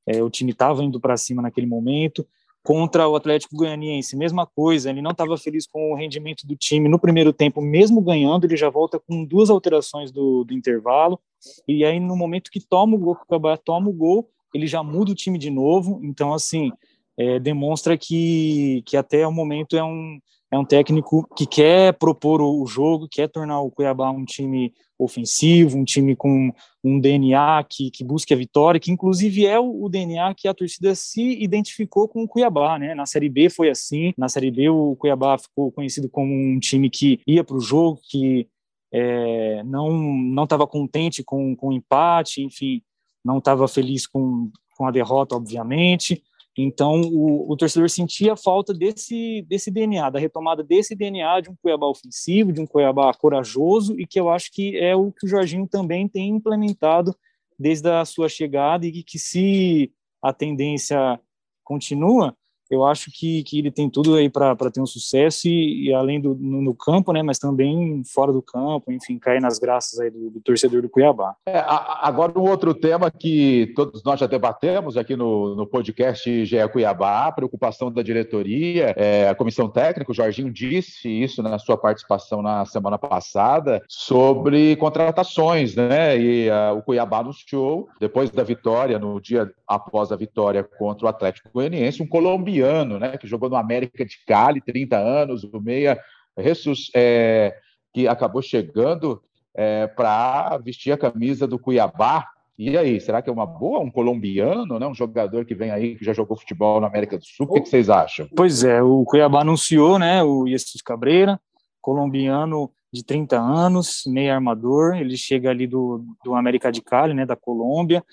é, 0.06 0.22
o 0.22 0.30
time 0.30 0.52
estava 0.52 0.84
indo 0.84 1.00
para 1.00 1.18
cima 1.18 1.42
naquele 1.42 1.66
momento. 1.68 2.26
Contra 2.62 3.08
o 3.08 3.16
Atlético 3.16 3.56
Goianiense, 3.56 4.18
mesma 4.18 4.46
coisa, 4.46 4.90
ele 4.90 5.02
não 5.02 5.12
estava 5.12 5.36
feliz 5.38 5.66
com 5.66 5.92
o 5.92 5.96
rendimento 5.96 6.46
do 6.46 6.56
time 6.56 6.90
no 6.90 7.00
primeiro 7.00 7.32
tempo, 7.34 7.62
mesmo 7.62 8.02
ganhando, 8.02 8.46
ele 8.46 8.58
já 8.58 8.70
volta 8.70 9.00
com 9.00 9.24
duas 9.24 9.50
alterações 9.50 10.12
do, 10.12 10.44
do 10.44 10.54
intervalo, 10.54 11.20
e 11.68 11.84
aí 11.86 12.00
no 12.00 12.16
momento 12.16 12.52
que 12.52 12.60
toma 12.60 12.96
o 12.96 13.00
gol, 13.00 13.16
que 13.16 13.24
o 13.24 13.28
Cabá 13.28 13.58
toma 13.58 13.90
o 13.90 13.94
gol, 13.94 14.30
ele 14.54 14.68
já 14.68 14.82
muda 14.84 15.12
o 15.12 15.16
time 15.16 15.38
de 15.38 15.50
novo, 15.50 16.00
então 16.04 16.34
assim, 16.34 16.72
é, 17.18 17.40
demonstra 17.40 17.98
que, 17.98 18.82
que 18.86 18.98
até 18.98 19.28
o 19.28 19.32
momento 19.32 19.76
é 19.76 19.84
um, 19.84 20.20
é 20.52 20.58
um 20.58 20.66
técnico 20.66 21.28
que 21.36 21.46
quer 21.46 21.94
propor 21.94 22.42
o 22.42 22.66
jogo, 22.66 23.08
quer 23.10 23.28
tornar 23.28 23.62
o 23.62 23.70
Cuiabá 23.70 24.10
um 24.10 24.26
time 24.26 24.74
ofensivo, 24.98 25.78
um 25.78 25.86
time 25.86 26.16
com 26.16 26.52
um 26.84 27.00
DNA 27.00 27.64
que, 27.70 27.90
que 27.92 28.04
busque 28.04 28.34
a 28.34 28.38
vitória, 28.38 28.80
que 28.80 28.92
inclusive 28.92 29.46
é 29.46 29.60
o, 29.60 29.84
o, 29.84 29.90
DNA 29.90 30.34
que 30.36 30.48
a 30.48 30.54
torcida 30.54 30.94
se 30.96 31.42
identificou 31.42 32.08
com 32.08 32.24
o 32.24 32.28
Cuiabá, 32.28 32.78
né? 32.78 32.94
Na 32.94 33.06
Série 33.06 33.30
B 33.30 33.50
foi 33.50 33.70
assim, 33.70 34.14
na 34.18 34.28
Série 34.28 34.52
B 34.52 34.70
o 34.70 34.96
Cuiabá 34.96 35.38
ficou 35.38 35.72
conhecido 35.72 36.10
como 36.10 36.34
um 36.34 36.60
time 36.60 36.90
que 36.90 37.22
ia 37.26 37.44
para 37.44 37.56
o 37.56 37.62
jogo, 37.62 38.00
que 38.10 38.48
é, 38.92 39.64
não 39.64 39.92
não 39.92 40.44
estava 40.44 40.68
contente 40.68 41.24
com, 41.24 41.56
com 41.56 41.68
o 41.68 41.74
empate, 41.74 42.44
enfim, 42.44 42.82
não 43.24 43.38
estava 43.38 43.68
feliz 43.68 44.08
com, 44.08 44.52
com 44.76 44.86
a 44.86 44.92
derrota, 44.92 45.36
obviamente, 45.36 46.24
então, 46.62 47.00
o, 47.02 47.50
o, 47.50 47.56
torcedor 47.56 47.90
sentia 47.90 48.36
falta 48.36 48.74
desse, 48.74 49.46
desse 49.48 49.72
DNA, 49.72 50.10
da 50.10 50.20
retomada 50.20 50.62
desse 50.62 50.94
DNA 50.94 51.40
de 51.40 51.50
um 51.50 51.56
Cuiabá 51.56 51.88
ofensivo, 51.88 52.52
de 52.52 52.60
um 52.60 52.68
Cuiabá 52.68 53.14
corajoso, 53.14 53.98
e 53.98 54.06
que 54.06 54.20
eu 54.20 54.30
acho 54.30 54.52
que 54.52 54.78
é 54.78 54.94
o 54.94 55.10
que 55.10 55.26
o 55.26 55.30
Jorginho 55.30 55.66
também 55.66 56.06
tem 56.06 56.28
implementado 56.28 57.16
desde 57.58 57.90
a 57.90 58.04
sua 58.04 58.28
chegada, 58.28 58.86
e 58.86 59.04
que, 59.04 59.18
se 59.18 59.90
a 60.22 60.34
tendência 60.34 61.18
continua, 61.64 62.36
eu 62.70 62.86
acho 62.86 63.12
que, 63.12 63.44
que 63.44 63.60
ele 63.60 63.72
tem 63.72 63.90
tudo 63.90 64.16
aí 64.16 64.30
para 64.30 64.56
ter 64.72 64.80
um 64.80 64.86
sucesso 64.86 65.48
e, 65.48 65.88
e 65.88 65.94
além 65.94 66.22
do 66.22 66.36
no, 66.36 66.62
no, 66.62 66.76
campo, 66.76 67.12
né, 67.12 67.24
mas 67.24 67.40
também 67.40 68.04
fora 68.06 68.32
do 68.32 68.42
campo, 68.42 68.92
enfim, 68.92 69.18
cair 69.18 69.42
nas 69.42 69.58
graças 69.58 70.00
aí 70.00 70.10
do, 70.10 70.30
do 70.30 70.40
torcedor 70.42 70.82
do 70.82 70.90
Cuiabá. 70.90 71.36
É, 71.46 71.58
a, 71.58 72.08
agora 72.08 72.38
um 72.38 72.48
outro 72.48 72.74
tema 72.74 73.10
que 73.10 73.74
todos 73.76 74.04
nós 74.04 74.20
já 74.20 74.28
debatemos 74.28 74.98
aqui 74.98 75.16
no, 75.16 75.56
no 75.56 75.66
podcast 75.66 76.46
GE 76.46 76.68
Cuiabá, 76.72 77.32
preocupação 77.32 77.92
da 77.92 78.04
diretoria, 78.04 78.94
é, 78.96 79.28
a 79.28 79.36
comissão 79.36 79.68
técnica, 79.68 80.12
o 80.12 80.16
Jorginho 80.16 80.52
disse 80.52 81.10
isso 81.10 81.42
na 81.42 81.58
sua 81.58 81.78
participação 81.78 82.42
na 82.42 82.66
semana 82.66 82.98
passada 82.98 83.82
sobre 83.88 84.76
contratações, 84.76 85.76
né? 85.76 86.18
E 86.18 86.50
a, 86.50 86.74
o 86.74 86.84
Cuiabá 86.84 87.20
anunciou 87.20 87.90
depois 88.00 88.30
da 88.30 88.44
vitória, 88.44 89.00
no 89.00 89.20
dia 89.20 89.52
após 89.70 90.12
a 90.12 90.16
vitória 90.16 90.64
contra 90.64 91.06
o 91.06 91.10
Atlético 91.10 91.52
Goianiense, 91.54 92.02
um 92.02 92.08
colombiano 92.08 92.98
né, 92.98 93.16
que 93.18 93.28
jogou 93.28 93.48
no 93.50 93.56
América 93.56 94.04
de 94.04 94.18
Cali, 94.26 94.60
30 94.60 94.98
anos, 94.98 95.44
o 95.44 95.62
meia 95.62 96.00
Jesus, 96.40 96.90
é, 96.96 97.56
que 97.94 98.08
acabou 98.08 98.42
chegando 98.42 99.22
é, 99.54 99.86
para 99.86 100.58
vestir 100.58 100.92
a 100.92 100.98
camisa 100.98 101.46
do 101.46 101.60
Cuiabá. 101.60 102.28
E 102.58 102.76
aí, 102.76 103.00
será 103.00 103.22
que 103.22 103.30
é 103.30 103.34
uma 103.34 103.46
boa 103.46 103.80
um 103.80 103.92
colombiano, 103.92 104.80
né, 104.80 104.88
um 104.88 104.94
jogador 104.94 105.46
que 105.46 105.54
vem 105.54 105.70
aí 105.70 105.96
que 105.96 106.04
já 106.04 106.14
jogou 106.14 106.36
futebol 106.36 106.82
na 106.82 106.88
América 106.88 107.18
do 107.18 107.24
Sul? 107.24 107.46
O 107.46 107.54
que, 107.54 107.62
que 107.62 107.70
vocês 107.70 107.90
acham? 107.92 108.28
Pois 108.36 108.64
é, 108.64 108.82
o 108.82 109.06
Cuiabá 109.06 109.42
anunciou, 109.42 110.00
né, 110.00 110.24
o 110.24 110.48
Jesus 110.48 110.82
Cabreira, 110.82 111.40
colombiano 111.80 112.72
de 112.92 113.04
30 113.06 113.40
anos, 113.40 114.04
meio 114.08 114.34
armador, 114.34 114.96
ele 114.96 115.16
chega 115.16 115.52
ali 115.52 115.68
do, 115.68 116.04
do 116.26 116.34
América 116.34 116.72
de 116.72 116.82
Cali, 116.82 117.14
né, 117.14 117.24
da 117.24 117.36
Colômbia, 117.36 118.04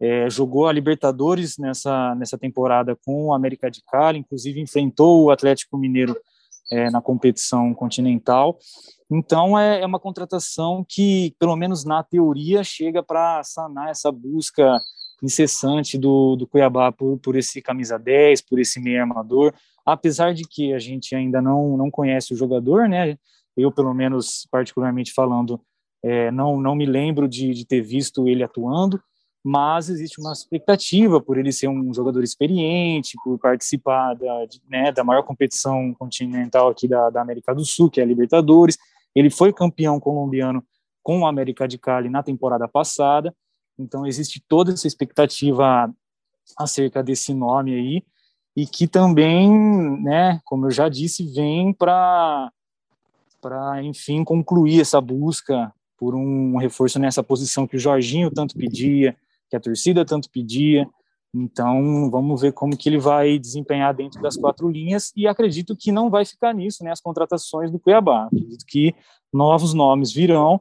é, 0.00 0.30
jogou 0.30 0.66
a 0.66 0.72
Libertadores 0.72 1.58
nessa, 1.58 2.14
nessa 2.14 2.38
temporada 2.38 2.96
com 3.04 3.26
o 3.26 3.34
América 3.34 3.70
de 3.70 3.82
Cali, 3.82 4.18
inclusive 4.18 4.60
enfrentou 4.60 5.24
o 5.24 5.30
Atlético 5.30 5.76
Mineiro 5.76 6.16
é, 6.72 6.90
na 6.90 7.02
competição 7.02 7.74
continental. 7.74 8.58
Então, 9.10 9.58
é, 9.58 9.80
é, 9.82 9.86
uma 9.86 9.98
contratação 9.98 10.84
que, 10.88 11.34
pelo 11.38 11.56
menos 11.56 11.84
na 11.84 12.02
teoria, 12.02 12.64
chega 12.64 13.02
para 13.02 13.42
sanar 13.42 13.90
essa 13.90 14.10
busca 14.10 14.80
incessante 15.22 15.98
do, 15.98 16.36
do 16.36 16.46
Cuiabá 16.46 16.90
por, 16.90 17.18
por 17.18 17.36
esse 17.36 17.60
camisa 17.60 17.98
10, 17.98 18.40
por 18.42 18.58
esse 18.58 18.80
meio 18.80 19.00
armador, 19.00 19.52
apesar 19.84 20.32
de 20.32 20.44
que 20.44 20.72
a 20.72 20.78
gente 20.78 21.14
ainda 21.14 21.42
não, 21.42 21.76
não 21.76 21.90
conhece 21.90 22.32
o 22.32 22.36
jogador, 22.36 22.88
né? 22.88 23.18
Eu, 23.54 23.70
pelo 23.70 23.92
menos, 23.92 24.46
particularmente 24.50 25.12
falando, 25.12 25.60
é, 26.02 26.30
não, 26.30 26.58
não 26.58 26.74
me 26.74 26.86
lembro 26.86 27.28
de, 27.28 27.52
de 27.52 27.66
ter 27.66 27.82
visto 27.82 28.26
ele 28.28 28.42
atuando, 28.42 29.02
mas 29.42 29.88
existe 29.88 30.20
uma 30.20 30.32
expectativa 30.32 31.20
por 31.20 31.38
ele 31.38 31.52
ser 31.52 31.68
um 31.68 31.92
jogador 31.94 32.22
experiente, 32.22 33.16
por 33.24 33.38
participar 33.38 34.14
da, 34.14 34.46
né, 34.68 34.92
da 34.92 35.02
maior 35.02 35.22
competição 35.22 35.94
continental 35.94 36.68
aqui 36.68 36.86
da, 36.86 37.08
da, 37.08 37.22
América 37.22 37.54
do 37.54 37.64
Sul, 37.64 37.90
que 37.90 38.00
é 38.00 38.02
a 38.02 38.06
Libertadores. 38.06 38.76
Ele 39.14 39.30
foi 39.30 39.52
campeão 39.52 39.98
colombiano 39.98 40.62
com 41.02 41.20
o 41.20 41.26
América 41.26 41.66
de 41.66 41.78
Cali 41.78 42.10
na 42.10 42.22
temporada 42.22 42.68
passada, 42.68 43.34
então 43.78 44.06
existe 44.06 44.44
toda 44.46 44.72
essa 44.72 44.86
expectativa 44.86 45.90
acerca 46.58 47.02
desse 47.02 47.32
nome 47.32 47.74
aí, 47.74 48.04
e 48.54 48.66
que 48.66 48.86
também, 48.86 49.50
né, 50.02 50.40
como 50.44 50.66
eu 50.66 50.70
já 50.70 50.88
disse, 50.88 51.24
vem 51.32 51.72
para 51.72 52.52
para 53.40 53.82
enfim 53.82 54.22
concluir 54.22 54.82
essa 54.82 55.00
busca 55.00 55.72
por 55.96 56.14
um 56.14 56.58
reforço 56.58 56.98
nessa 56.98 57.22
posição 57.22 57.66
que 57.66 57.76
o 57.76 57.80
Jorginho 57.80 58.30
tanto 58.30 58.54
pedia, 58.54 59.16
que 59.50 59.56
a 59.56 59.60
torcida 59.60 60.04
tanto 60.04 60.30
pedia. 60.30 60.88
Então, 61.34 62.10
vamos 62.10 62.40
ver 62.40 62.52
como 62.52 62.76
que 62.76 62.88
ele 62.88 62.98
vai 62.98 63.38
desempenhar 63.38 63.94
dentro 63.94 64.20
das 64.22 64.36
quatro 64.36 64.68
linhas 64.68 65.12
e 65.16 65.26
acredito 65.26 65.76
que 65.76 65.92
não 65.92 66.10
vai 66.10 66.24
ficar 66.24 66.52
nisso, 66.54 66.82
né, 66.82 66.90
as 66.90 67.00
contratações 67.00 67.70
do 67.70 67.78
Cuiabá. 67.78 68.26
Acredito 68.26 68.64
que 68.66 68.94
novos 69.32 69.74
nomes 69.74 70.12
virão 70.12 70.60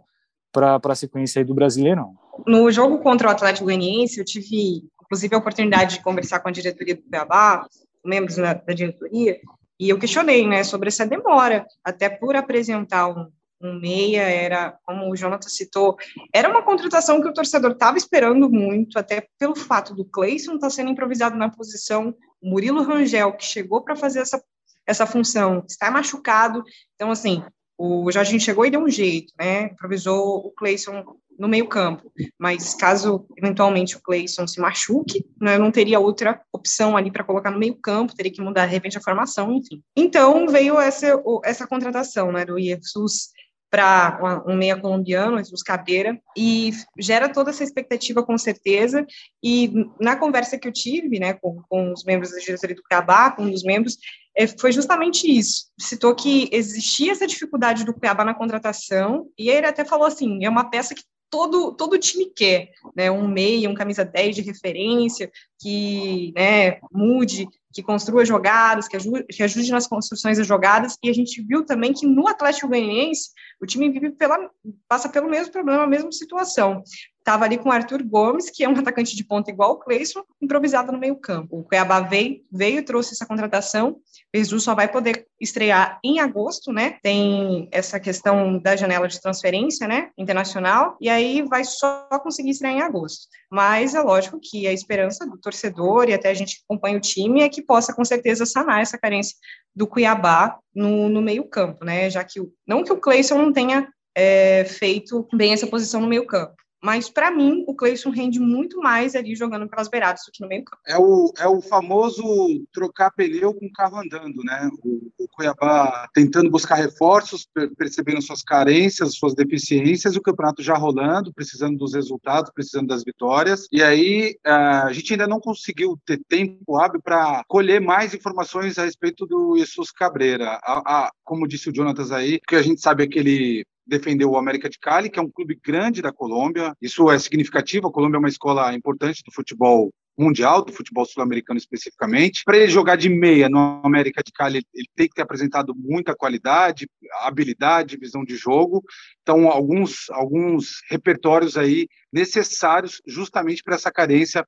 para 0.51 0.79
a 0.83 0.95
sequência 0.95 1.43
do 1.45 1.53
Brasileirão. 1.53 2.15
No 2.45 2.71
jogo 2.71 2.99
contra 2.99 3.27
o 3.27 3.31
Atlético 3.31 3.65
Goianiense, 3.65 4.19
eu 4.19 4.25
tive, 4.25 4.83
inclusive, 5.01 5.33
a 5.33 5.39
oportunidade 5.39 5.97
de 5.97 6.03
conversar 6.03 6.39
com 6.39 6.49
a 6.49 6.51
diretoria 6.51 6.95
do 6.95 7.01
Cuiabá, 7.01 7.67
membros 8.05 8.35
da, 8.35 8.53
da 8.53 8.73
diretoria, 8.73 9.39
e 9.79 9.89
eu 9.89 9.97
questionei, 9.97 10.45
né, 10.47 10.63
sobre 10.63 10.89
essa 10.89 11.05
demora, 11.05 11.65
até 11.83 12.09
por 12.09 12.35
apresentar 12.35 13.07
um, 13.07 13.27
um 13.61 13.79
meia, 13.79 14.21
era, 14.21 14.77
como 14.85 15.09
o 15.09 15.15
Jonathan 15.15 15.49
citou, 15.49 15.97
era 16.33 16.49
uma 16.49 16.63
contratação 16.63 17.21
que 17.21 17.27
o 17.27 17.33
torcedor 17.33 17.71
estava 17.71 17.97
esperando 17.97 18.49
muito, 18.49 18.97
até 18.97 19.27
pelo 19.37 19.55
fato 19.55 19.93
do 19.93 20.05
Cleison 20.05 20.55
estar 20.55 20.67
tá 20.67 20.71
sendo 20.71 20.89
improvisado 20.89 21.35
na 21.35 21.49
posição, 21.49 22.15
o 22.41 22.49
Murilo 22.49 22.83
Rangel, 22.83 23.33
que 23.33 23.45
chegou 23.45 23.81
para 23.81 23.95
fazer 23.95 24.19
essa, 24.19 24.41
essa 24.85 25.05
função, 25.05 25.63
está 25.67 25.91
machucado, 25.91 26.63
então, 26.95 27.11
assim, 27.11 27.43
o 27.77 28.11
Jorginho 28.11 28.41
chegou 28.41 28.65
e 28.65 28.71
deu 28.71 28.81
um 28.81 28.89
jeito, 28.89 29.33
né, 29.39 29.67
improvisou 29.67 30.37
o 30.37 30.51
Cleison 30.51 31.03
no 31.39 31.47
meio 31.47 31.65
campo, 31.65 32.11
mas 32.37 32.75
caso 32.75 33.25
eventualmente 33.37 33.95
o 33.95 34.01
Cleison 34.01 34.45
se 34.45 34.59
machuque, 34.59 35.25
né, 35.39 35.57
não 35.57 35.71
teria 35.71 35.97
outra 35.97 36.41
opção 36.51 36.97
ali 36.97 37.09
para 37.09 37.23
colocar 37.23 37.49
no 37.49 37.57
meio 37.57 37.75
campo, 37.75 38.13
teria 38.13 38.33
que 38.33 38.41
mudar 38.41 38.65
de 38.65 38.73
repente 38.73 38.97
a 38.97 39.01
formação, 39.01 39.53
enfim. 39.53 39.81
Então 39.95 40.45
veio 40.49 40.77
essa, 40.77 41.07
essa 41.45 41.65
contratação, 41.65 42.33
né, 42.33 42.43
do 42.43 42.59
Jesus 42.59 43.29
para 43.69 44.43
um 44.47 44.55
meia 44.55 44.79
colombiano, 44.79 45.37
Jesus 45.37 45.61
Cabeira, 45.61 46.19
e 46.35 46.71
gera 46.97 47.29
toda 47.29 47.51
essa 47.51 47.63
expectativa 47.63 48.23
com 48.23 48.37
certeza, 48.37 49.05
e 49.43 49.71
na 49.99 50.15
conversa 50.15 50.57
que 50.57 50.67
eu 50.67 50.71
tive, 50.71 51.19
né, 51.19 51.33
com, 51.33 51.61
com 51.69 51.93
os 51.93 52.03
membros 52.03 52.31
da 52.31 52.39
diretoria 52.39 52.75
do 52.75 52.83
Cuiabá, 52.83 53.31
com 53.31 53.43
um 53.43 53.51
dos 53.51 53.63
membros, 53.63 53.97
é, 54.35 54.47
foi 54.47 54.71
justamente 54.71 55.29
isso, 55.29 55.69
citou 55.79 56.15
que 56.15 56.49
existia 56.51 57.11
essa 57.11 57.27
dificuldade 57.27 57.85
do 57.85 57.93
Cuiabá 57.93 58.25
na 58.25 58.33
contratação, 58.33 59.27
e 59.37 59.49
ele 59.49 59.67
até 59.67 59.85
falou 59.85 60.07
assim, 60.07 60.43
é 60.43 60.49
uma 60.49 60.69
peça 60.69 60.95
que 60.95 61.03
todo 61.29 61.73
todo 61.73 61.97
time 61.97 62.31
quer, 62.35 62.71
né? 62.95 63.09
Um 63.11 63.27
meia, 63.27 63.69
um 63.69 63.73
camisa 63.73 64.03
10 64.03 64.35
de 64.35 64.41
referência, 64.41 65.31
que 65.59 66.33
né, 66.35 66.79
mude, 66.91 67.47
que 67.73 67.83
construa 67.83 68.25
jogadas, 68.25 68.87
que 68.87 68.95
ajude, 68.95 69.25
que 69.25 69.43
ajude 69.43 69.71
nas 69.71 69.87
construções 69.87 70.37
das 70.37 70.47
jogadas, 70.47 70.97
e 71.03 71.09
a 71.09 71.13
gente 71.13 71.41
viu 71.41 71.65
também 71.65 71.93
que 71.93 72.05
no 72.05 72.27
Atlético 72.27 72.67
Goianiense 72.67 73.29
o 73.61 73.65
time 73.65 73.89
vive 73.89 74.11
pela, 74.11 74.49
passa 74.87 75.09
pelo 75.09 75.29
mesmo 75.29 75.51
problema, 75.51 75.83
a 75.83 75.87
mesma 75.87 76.11
situação 76.11 76.83
estava 77.29 77.45
ali 77.45 77.59
com 77.59 77.69
o 77.69 77.71
Arthur 77.71 78.01
Gomes, 78.03 78.49
que 78.49 78.63
é 78.63 78.69
um 78.69 78.73
atacante 78.79 79.15
de 79.15 79.23
ponta 79.23 79.51
igual 79.51 79.73
o 79.73 79.77
Cleison, 79.77 80.23
improvisado 80.41 80.91
no 80.91 80.97
meio 80.97 81.15
campo. 81.15 81.59
O 81.59 81.63
Cuiabá 81.63 81.99
veio, 81.99 82.41
veio 82.51 82.83
trouxe 82.83 83.13
essa 83.13 83.25
contratação, 83.25 83.91
o 84.33 84.37
Jesus 84.37 84.63
só 84.63 84.73
vai 84.73 84.87
poder 84.87 85.27
estrear 85.39 85.99
em 86.03 86.19
agosto, 86.19 86.73
né? 86.73 86.97
Tem 87.03 87.67
essa 87.71 87.99
questão 87.99 88.57
da 88.59 88.75
janela 88.75 89.07
de 89.07 89.21
transferência, 89.21 89.87
né? 89.87 90.09
Internacional, 90.17 90.97
e 90.99 91.07
aí 91.07 91.43
vai 91.43 91.63
só 91.63 92.07
conseguir 92.23 92.51
estrear 92.51 92.73
em 92.73 92.81
agosto. 92.81 93.27
Mas 93.51 93.93
é 93.93 94.01
lógico 94.01 94.39
que 94.41 94.67
a 94.67 94.73
esperança 94.73 95.25
do 95.25 95.37
torcedor 95.37 96.09
e 96.09 96.13
até 96.13 96.29
a 96.29 96.33
gente 96.33 96.63
acompanha 96.67 96.97
o 96.97 97.01
time 97.01 97.41
é 97.41 97.49
que 97.49 97.61
possa 97.61 97.93
com 97.93 98.03
certeza 98.03 98.45
sanar 98.45 98.81
essa 98.81 98.97
carência 98.97 99.35
do 99.75 99.87
Cuiabá 99.87 100.57
no, 100.73 101.09
no 101.09 101.21
meio 101.21 101.47
campo, 101.47 101.85
né? 101.85 102.09
Já 102.09 102.23
que 102.23 102.39
o, 102.39 102.51
não 102.67 102.83
que 102.83 102.91
o 102.91 102.97
Cleison 102.97 103.37
não 103.37 103.53
tenha 103.53 103.87
é, 104.15 104.65
feito 104.65 105.27
bem 105.33 105.53
essa 105.53 105.67
posição 105.67 106.01
no 106.01 106.07
meio 106.07 106.25
campo, 106.25 106.53
mas, 106.81 107.09
para 107.09 107.29
mim, 107.29 107.63
o 107.67 107.75
Cleison 107.75 108.09
rende 108.09 108.39
muito 108.39 108.79
mais 108.79 109.15
ali 109.15 109.35
jogando 109.35 109.67
pelas 109.67 109.89
beiradas 109.89 110.21
do 110.25 110.31
que 110.31 110.41
no 110.41 110.47
meio 110.47 110.63
campo. 110.63 110.81
É 110.87 110.97
o, 110.97 111.31
é 111.37 111.47
o 111.47 111.61
famoso 111.61 112.23
trocar 112.71 113.11
pneu 113.11 113.53
com 113.53 113.69
carro 113.71 113.97
andando, 113.97 114.43
né? 114.43 114.69
O, 114.83 115.11
o 115.17 115.27
Cuiabá 115.27 116.07
tentando 116.13 116.49
buscar 116.49 116.75
reforços, 116.75 117.47
percebendo 117.77 118.21
suas 118.21 118.41
carências, 118.41 119.15
suas 119.15 119.35
deficiências, 119.35 120.15
o 120.15 120.21
campeonato 120.21 120.63
já 120.63 120.75
rolando, 120.75 121.33
precisando 121.33 121.77
dos 121.77 121.93
resultados, 121.93 122.51
precisando 122.53 122.87
das 122.87 123.03
vitórias. 123.03 123.67
E 123.71 123.83
aí, 123.83 124.37
a 124.45 124.91
gente 124.93 125.13
ainda 125.13 125.27
não 125.27 125.39
conseguiu 125.39 125.99
ter 126.05 126.19
tempo 126.29 126.77
hábil 126.77 127.01
para 127.01 127.43
colher 127.47 127.81
mais 127.81 128.13
informações 128.13 128.77
a 128.77 128.85
respeito 128.85 129.25
do 129.25 129.57
Jesus 129.57 129.91
Cabreira. 129.91 130.59
A, 130.63 131.07
a, 131.07 131.11
como 131.23 131.47
disse 131.47 131.69
o 131.69 131.75
Jonatas 131.75 132.11
aí, 132.11 132.39
que 132.47 132.55
a 132.55 132.61
gente 132.61 132.79
sabe 132.79 133.03
é 133.03 133.07
que 133.07 133.19
ele 133.19 133.65
defendeu 133.89 134.29
o 134.29 134.37
América 134.37 134.69
de 134.69 134.79
Cali, 134.79 135.09
que 135.09 135.19
é 135.19 135.21
um 135.21 135.29
clube 135.29 135.59
grande 135.63 136.01
da 136.01 136.13
Colômbia. 136.13 136.73
Isso 136.81 137.09
é 137.11 137.17
significativo. 137.19 137.87
A 137.87 137.91
Colômbia 137.91 138.17
é 138.17 138.19
uma 138.19 138.29
escola 138.29 138.73
importante 138.73 139.23
do 139.25 139.33
futebol 139.33 139.91
mundial, 140.17 140.63
do 140.63 140.73
futebol 140.73 141.05
sul-americano 141.05 141.57
especificamente. 141.57 142.43
Para 142.43 142.57
ele 142.57 142.67
jogar 142.67 142.97
de 142.97 143.09
meia 143.09 143.47
no 143.47 143.81
América 143.83 144.21
de 144.23 144.31
Cali, 144.33 144.61
ele 144.73 144.87
tem 144.95 145.07
que 145.07 145.15
ter 145.15 145.21
apresentado 145.21 145.73
muita 145.75 146.15
qualidade, 146.15 146.87
habilidade, 147.21 147.97
visão 147.97 148.23
de 148.23 148.35
jogo. 148.35 148.83
Então, 149.21 149.47
alguns, 149.47 150.09
alguns 150.09 150.81
repertórios 150.89 151.57
aí 151.57 151.87
necessários 152.11 153.01
justamente 153.07 153.63
para 153.63 153.75
essa 153.75 153.91
carência 153.91 154.45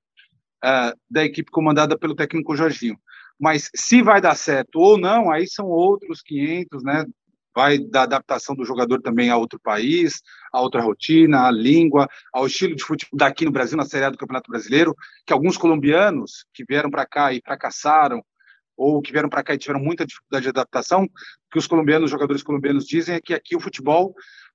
uh, 0.63 0.93
da 1.09 1.23
equipe 1.23 1.49
comandada 1.49 1.97
pelo 1.97 2.15
técnico 2.15 2.55
Jorginho. 2.55 2.97
Mas 3.39 3.69
se 3.73 4.03
vai 4.03 4.21
dar 4.21 4.35
certo 4.35 4.75
ou 4.77 4.97
não, 4.97 5.31
aí 5.31 5.47
são 5.47 5.65
outros 5.65 6.21
500, 6.21 6.83
né? 6.83 7.05
Vai 7.55 7.77
da 7.79 8.03
adaptação 8.03 8.55
do 8.55 8.65
jogador 8.65 9.01
também 9.01 9.29
a 9.29 9.37
outro 9.37 9.59
país, 9.59 10.21
a 10.51 10.61
outra 10.61 10.81
rotina, 10.81 11.47
a 11.47 11.51
língua, 11.51 12.07
ao 12.33 12.47
estilo 12.47 12.75
de 12.75 12.83
futebol 12.83 13.17
daqui 13.17 13.45
no 13.45 13.51
Brasil, 13.51 13.77
na 13.77 13.85
Série 13.85 14.05
A 14.05 14.09
do 14.09 14.17
Campeonato 14.17 14.49
Brasileiro, 14.49 14.95
que 15.25 15.33
alguns 15.33 15.57
colombianos 15.57 16.45
que 16.53 16.63
vieram 16.67 16.89
para 16.89 17.05
cá 17.05 17.33
e 17.33 17.41
fracassaram, 17.43 18.23
ou 18.75 19.01
que 19.01 19.11
vieram 19.11 19.29
para 19.29 19.43
cá 19.43 19.53
e 19.53 19.57
tiveram 19.57 19.79
muita 19.79 20.05
dificuldade 20.05 20.43
de 20.43 20.49
adaptação, 20.49 21.07
que 21.51 21.59
os 21.59 21.67
colombianos, 21.67 22.05
os 22.05 22.11
jogadores 22.11 22.41
colombianos 22.41 22.85
dizem 22.85 23.15
é 23.15 23.21
que 23.21 23.33
aqui 23.33 23.55
o 23.55 23.59
futebol, 23.59 24.13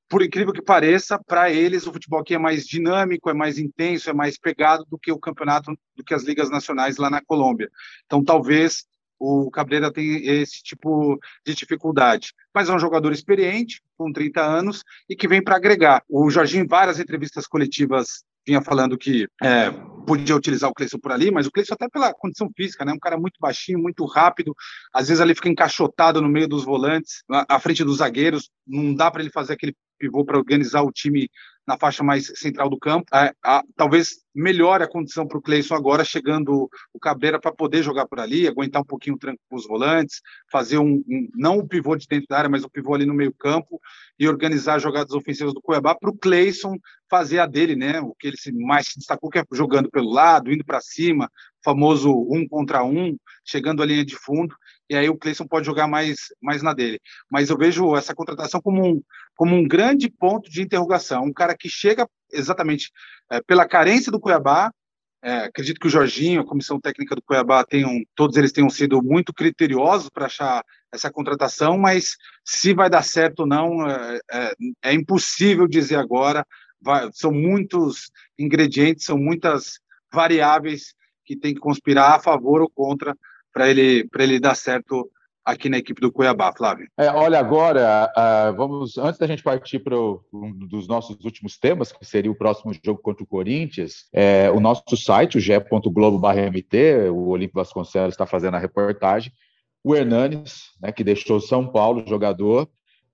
por 0.09 0.23
incrível 0.23 0.53
que 0.53 0.63
pareça, 0.63 1.19
para 1.27 1.51
eles 1.51 1.87
o 1.87 1.93
futebol 1.93 2.21
aqui 2.21 2.35
é 2.35 2.39
mais 2.39 2.65
dinâmico, 2.65 3.31
é 3.31 3.35
mais 3.35 3.59
intenso, 3.59 4.11
é 4.11 4.13
mais 4.13 4.39
pegado 4.39 4.85
do 4.91 4.99
que 4.99 5.13
o 5.13 5.19
campeonato, 5.19 5.77
do 5.95 6.05
que 6.05 6.15
as 6.15 6.25
ligas 6.25 6.51
nacionais 6.51 6.97
lá 6.97 7.11
na 7.11 7.23
Colômbia. 7.25 7.71
Então, 8.05 8.25
talvez 8.25 8.85
o 9.19 9.51
Cabreira 9.51 9.93
tem 9.93 10.27
esse 10.27 10.63
tipo 10.63 11.19
de 11.45 11.55
dificuldade. 11.55 12.33
Mas 12.55 12.69
é 12.69 12.75
um 12.75 12.79
jogador 12.79 13.13
experiente, 13.13 13.83
com 13.97 14.13
30 14.13 14.43
anos, 14.43 14.83
e 15.09 15.17
que 15.17 15.29
vem 15.29 15.43
para 15.43 15.57
agregar. 15.57 16.03
O 16.09 16.31
Jorginho, 16.31 16.65
em 16.65 16.69
várias 16.69 16.99
entrevistas 17.01 17.47
coletivas, 17.47 18.25
vinha 18.47 18.63
falando 18.63 18.97
que 18.97 19.27
é, 19.43 19.71
podia 20.07 20.37
utilizar 20.37 20.71
o 20.71 20.75
Cleison 20.75 20.99
por 20.99 21.11
ali, 21.11 21.31
mas 21.31 21.47
o 21.47 21.51
Cleison 21.51 21.75
até 21.75 21.89
pela 21.89 22.15
condição 22.15 22.49
física, 22.57 22.85
né? 22.85 22.93
Um 22.93 22.99
cara 22.99 23.19
muito 23.19 23.39
baixinho, 23.41 23.79
muito 23.79 24.05
rápido, 24.05 24.55
às 24.93 25.09
vezes 25.09 25.21
ali 25.21 25.35
fica 25.35 25.49
encaixotado 25.49 26.23
no 26.23 26.29
meio 26.29 26.47
dos 26.47 26.65
volantes, 26.65 27.25
à 27.29 27.59
frente 27.59 27.83
dos 27.83 27.99
zagueiros, 27.99 28.49
não 28.67 28.95
dá 28.95 29.11
para 29.11 29.23
ele 29.23 29.31
fazer 29.31 29.55
aquele 29.55 29.75
pivô 29.99 30.25
para 30.25 30.39
organizar 30.39 30.83
o 30.83 30.93
time 30.93 31.29
na 31.67 31.77
faixa 31.79 32.03
mais 32.03 32.27
central 32.39 32.71
do 32.71 32.79
campo. 32.79 33.07
É, 33.15 33.35
a, 33.43 33.63
talvez 33.77 34.19
melhore 34.35 34.85
a 34.85 34.89
condição 34.89 35.27
para 35.27 35.39
o 35.39 35.43
Cleison 35.43 35.75
agora, 35.75 36.05
chegando 36.05 36.71
o 36.93 36.99
Cabreira 37.01 37.41
para 37.41 37.53
poder 37.53 37.83
jogar 37.83 38.07
por 38.07 38.21
ali, 38.21 38.47
aguentar 38.47 38.83
um 38.83 38.85
pouquinho 38.85 39.17
o 39.17 39.19
tranco 39.19 39.41
com 39.49 39.57
os 39.57 39.67
volantes, 39.67 40.21
fazer 40.51 40.79
um, 40.79 41.03
um 41.09 41.29
não 41.35 41.59
o 41.59 41.67
pivô 41.67 41.97
de 41.97 42.07
dentro 42.07 42.27
da 42.29 42.39
área, 42.39 42.51
mas 42.51 42.63
o 42.63 42.71
pivô 42.71 42.95
ali 42.95 43.07
no 43.07 43.15
meio 43.15 43.33
campo 43.33 43.81
e 44.19 44.29
organizar 44.29 44.79
jogadas 44.79 45.13
ofensivas 45.13 45.55
do 45.55 45.61
Cuiabá 45.61 45.95
para 45.95 46.11
o 46.11 46.17
Cleison 46.17 46.77
fazer 47.09 47.39
a 47.39 47.47
dele, 47.47 47.75
né? 47.75 48.01
O 48.01 48.15
que 48.15 48.29
ele 48.29 48.37
mais 48.65 48.89
se 48.89 48.99
destacou 48.99 49.31
que 49.31 49.39
é 49.39 49.45
jogando 49.53 49.91
pelo 49.91 50.11
lado, 50.11 50.53
indo 50.53 50.65
para 50.65 50.81
cima, 50.81 51.31
famoso 51.65 52.13
um 52.31 52.47
contra 52.47 52.85
um, 52.85 53.17
chegando 53.45 53.83
à 53.83 53.87
linha 53.87 54.05
de 54.05 54.17
fundo 54.17 54.55
e 54.89 54.97
aí 54.97 55.09
o 55.09 55.17
Cleison 55.17 55.47
pode 55.47 55.67
jogar 55.67 55.87
mais, 55.87 56.17
mais 56.41 56.63
na 56.63 56.73
dele. 56.73 57.01
Mas 57.31 57.51
eu 57.51 57.57
vejo 57.57 57.97
essa 57.97 58.15
contratação 58.15 58.61
como 58.61 58.85
um, 58.85 59.03
como 59.35 59.55
um 59.55 59.67
grande 59.67 60.09
ponto 60.09 60.51
de 60.51 60.63
interrogação. 60.63 61.25
Um 61.25 61.33
cara 61.33 61.57
que 61.57 61.69
chega 61.69 62.09
exatamente 62.33 62.91
é, 63.31 63.41
pela 63.43 63.67
carência 63.67 64.13
do 64.13 64.21
Cuiabá. 64.21 64.71
É, 65.23 65.39
acredito 65.45 65.81
que 65.81 65.89
o 65.89 65.91
Jorginho, 65.91 66.41
a 66.41 66.47
comissão 66.47 66.81
técnica 66.81 67.17
do 67.17 67.23
Cuiabá, 67.23 67.65
tenham, 67.65 68.01
todos 68.15 68.37
eles 68.37 68.53
tenham 68.53 68.71
sido 68.71 69.03
muito 69.03 69.33
criteriosos 69.33 70.09
para 70.09 70.27
achar 70.27 70.63
essa 70.93 71.11
contratação, 71.11 71.77
mas 71.77 72.17
se 72.45 72.73
vai 72.73 72.89
dar 72.89 73.03
certo 73.03 73.41
ou 73.41 73.47
não, 73.47 73.89
é, 73.89 74.53
é, 74.85 74.95
impossível 74.95 75.67
dizer 75.67 75.97
agora. 75.97 76.47
Vai, 76.81 77.09
são 77.13 77.33
muitos 77.33 78.11
ingredientes, 78.39 79.05
são 79.05 79.19
muitas 79.19 79.81
variáveis 80.13 80.95
que 81.25 81.37
tem 81.37 81.53
que 81.53 81.61
conspirar 81.61 82.13
a 82.13 82.21
favor 82.21 82.63
ou 82.63 82.71
contra 82.71 83.17
para 83.57 83.71
ele, 83.71 84.07
ele 84.19 84.39
dar 84.39 84.55
certo 84.55 85.11
aqui 85.43 85.71
na 85.71 85.79
equipe 85.79 85.99
do 85.99 86.13
Cuiabá, 86.13 86.53
Flávio? 86.53 86.87
É, 86.99 87.09
olha, 87.09 87.39
agora, 87.39 88.13
uh, 88.15 88.55
vamos, 88.55 88.99
antes 88.99 89.19
da 89.19 89.27
gente 89.27 89.43
partir 89.43 89.79
para 89.79 89.97
um 89.99 90.53
dos 90.69 90.87
nossos 90.87 91.25
últimos 91.25 91.57
temas, 91.57 91.91
que 91.91 92.05
seria 92.05 92.31
o 92.31 92.37
próximo 92.37 92.75
jogo 92.85 93.01
contra 93.01 93.25
o 93.25 93.27
Corinthians, 93.27 94.09
é, 94.13 94.51
o 94.51 94.61
nosso 94.61 94.95
site, 94.95 95.39
o 95.39 95.41
ge.globo.mt, 95.41 97.09
o 97.11 97.29
Olímpio 97.29 97.55
Vasconcelos 97.55 98.13
está 98.13 98.27
fazendo 98.27 98.57
a 98.57 98.61
reportagem, 98.61 99.33
o 99.83 99.97
Hernanes, 99.97 100.65
né, 100.79 100.93
que 100.93 101.03
deixou 101.03 101.41
São 101.41 101.67
Paulo, 101.67 102.05
jogador, 102.07 102.69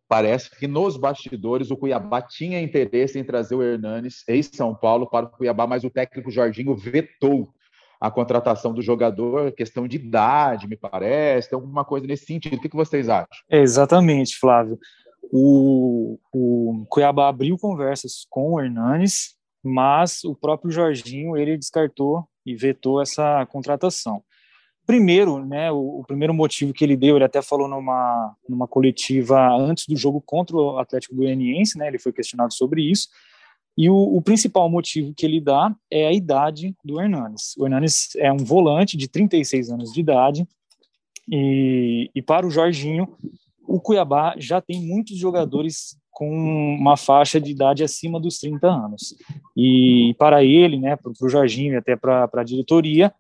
parece 0.08 0.50
que 0.58 0.66
nos 0.66 0.96
bastidores 0.96 1.70
o 1.70 1.76
Cuiabá 1.76 2.20
tinha 2.20 2.60
interesse 2.60 3.16
em 3.16 3.22
trazer 3.22 3.54
o 3.54 3.62
Hernanes, 3.62 4.24
ex-São 4.26 4.74
Paulo, 4.74 5.08
para 5.08 5.26
o 5.26 5.30
Cuiabá, 5.30 5.68
mas 5.68 5.84
o 5.84 5.90
técnico 5.90 6.32
Jorginho 6.32 6.74
vetou 6.74 7.54
a 8.02 8.10
contratação 8.10 8.74
do 8.74 8.82
jogador, 8.82 9.52
questão 9.52 9.86
de 9.86 9.94
idade, 9.94 10.66
me 10.66 10.76
parece, 10.76 11.48
tem 11.48 11.56
alguma 11.56 11.84
coisa 11.84 12.04
nesse 12.04 12.26
sentido. 12.26 12.56
O 12.56 12.60
que, 12.60 12.68
vocês 12.74 13.08
acham? 13.08 13.28
Exatamente, 13.48 14.36
Flávio. 14.40 14.76
O, 15.32 16.18
o 16.32 16.84
Cuiabá 16.88 17.28
abriu 17.28 17.56
conversas 17.56 18.26
com 18.28 18.54
o 18.54 18.60
Hernanes, 18.60 19.36
mas 19.62 20.24
o 20.24 20.34
próprio 20.34 20.72
Jorginho 20.72 21.36
ele 21.36 21.56
descartou 21.56 22.24
e 22.44 22.56
vetou 22.56 23.00
essa 23.00 23.46
contratação. 23.46 24.20
Primeiro, 24.84 25.46
né, 25.46 25.70
o, 25.70 26.00
o, 26.00 26.04
primeiro 26.04 26.34
motivo 26.34 26.72
que 26.72 26.82
ele 26.82 26.96
deu, 26.96 27.14
ele 27.14 27.24
até 27.24 27.40
falou 27.40 27.68
numa, 27.68 28.34
numa 28.48 28.66
coletiva 28.66 29.48
antes 29.54 29.86
do 29.86 29.96
jogo 29.96 30.20
contra 30.20 30.56
o 30.56 30.76
Atlético 30.76 31.14
Goianiense, 31.14 31.78
né, 31.78 31.86
ele 31.86 32.00
foi 32.00 32.12
questionado 32.12 32.52
sobre 32.52 32.82
isso, 32.82 33.06
e 33.76 33.88
o, 33.88 33.94
o, 33.94 34.20
principal 34.20 34.68
motivo 34.68 35.14
que 35.14 35.24
ele 35.24 35.40
dá 35.40 35.74
é 35.90 36.06
a 36.06 36.12
idade 36.12 36.74
do 36.84 37.00
Hernanes. 37.00 37.54
O 37.56 37.64
Hernanes 37.64 38.10
é 38.16 38.30
um 38.30 38.38
volante 38.38 38.96
de 38.96 39.08
36 39.08 39.70
anos 39.70 39.92
de 39.92 40.00
idade, 40.00 40.46
e, 41.30 42.10
e 42.14 42.20
para 42.20 42.46
o 42.46 42.50
Jorginho, 42.50 43.16
o 43.66 43.80
Cuiabá 43.80 44.34
já 44.38 44.60
tem 44.60 44.86
muitos 44.86 45.16
jogadores 45.16 45.96
com 46.10 46.28
uma 46.28 46.96
faixa 46.96 47.40
de 47.40 47.50
idade 47.50 47.82
acima 47.82 48.20
dos 48.20 48.38
30 48.38 48.66
anos. 48.66 49.14
E 49.56 50.14
para 50.18 50.44
ele, 50.44 50.78
né, 50.78 50.94
para 50.96 51.10
o 51.10 51.28
Jorginho 51.28 51.72
e 51.72 51.76
até 51.76 51.96
para 51.96 52.28
a 52.32 52.44
diretoria, 52.44 53.12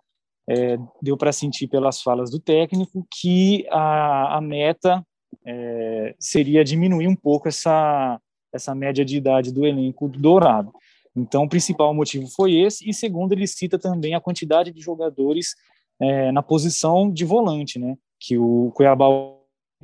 é, 0.48 0.76
deu 1.00 1.16
para 1.16 1.32
sentir 1.32 1.68
pelas 1.68 2.02
falas 2.02 2.30
do 2.30 2.38
técnico 2.38 3.06
que 3.10 3.66
a, 3.70 4.36
a 4.36 4.40
meta 4.40 5.04
é, 5.46 6.14
seria 6.18 6.64
diminuir 6.64 7.08
um 7.08 7.16
pouco 7.16 7.48
essa, 7.48 8.20
essa 8.52 8.74
média 8.74 9.04
de 9.04 9.16
idade 9.16 9.52
do 9.52 9.66
elenco 9.66 10.08
do 10.08 10.18
Dourado. 10.18 10.72
Então, 11.14 11.44
o 11.44 11.48
principal 11.48 11.92
motivo 11.92 12.26
foi 12.28 12.54
esse, 12.54 12.88
e 12.88 12.94
segundo, 12.94 13.32
ele 13.32 13.46
cita 13.46 13.78
também 13.78 14.14
a 14.14 14.20
quantidade 14.20 14.72
de 14.72 14.80
jogadores 14.80 15.54
é, 16.00 16.32
na 16.32 16.42
posição 16.42 17.10
de 17.10 17.24
volante, 17.24 17.78
né? 17.78 17.96
Que 18.18 18.38
o 18.38 18.72
Cuiabá 18.74 19.06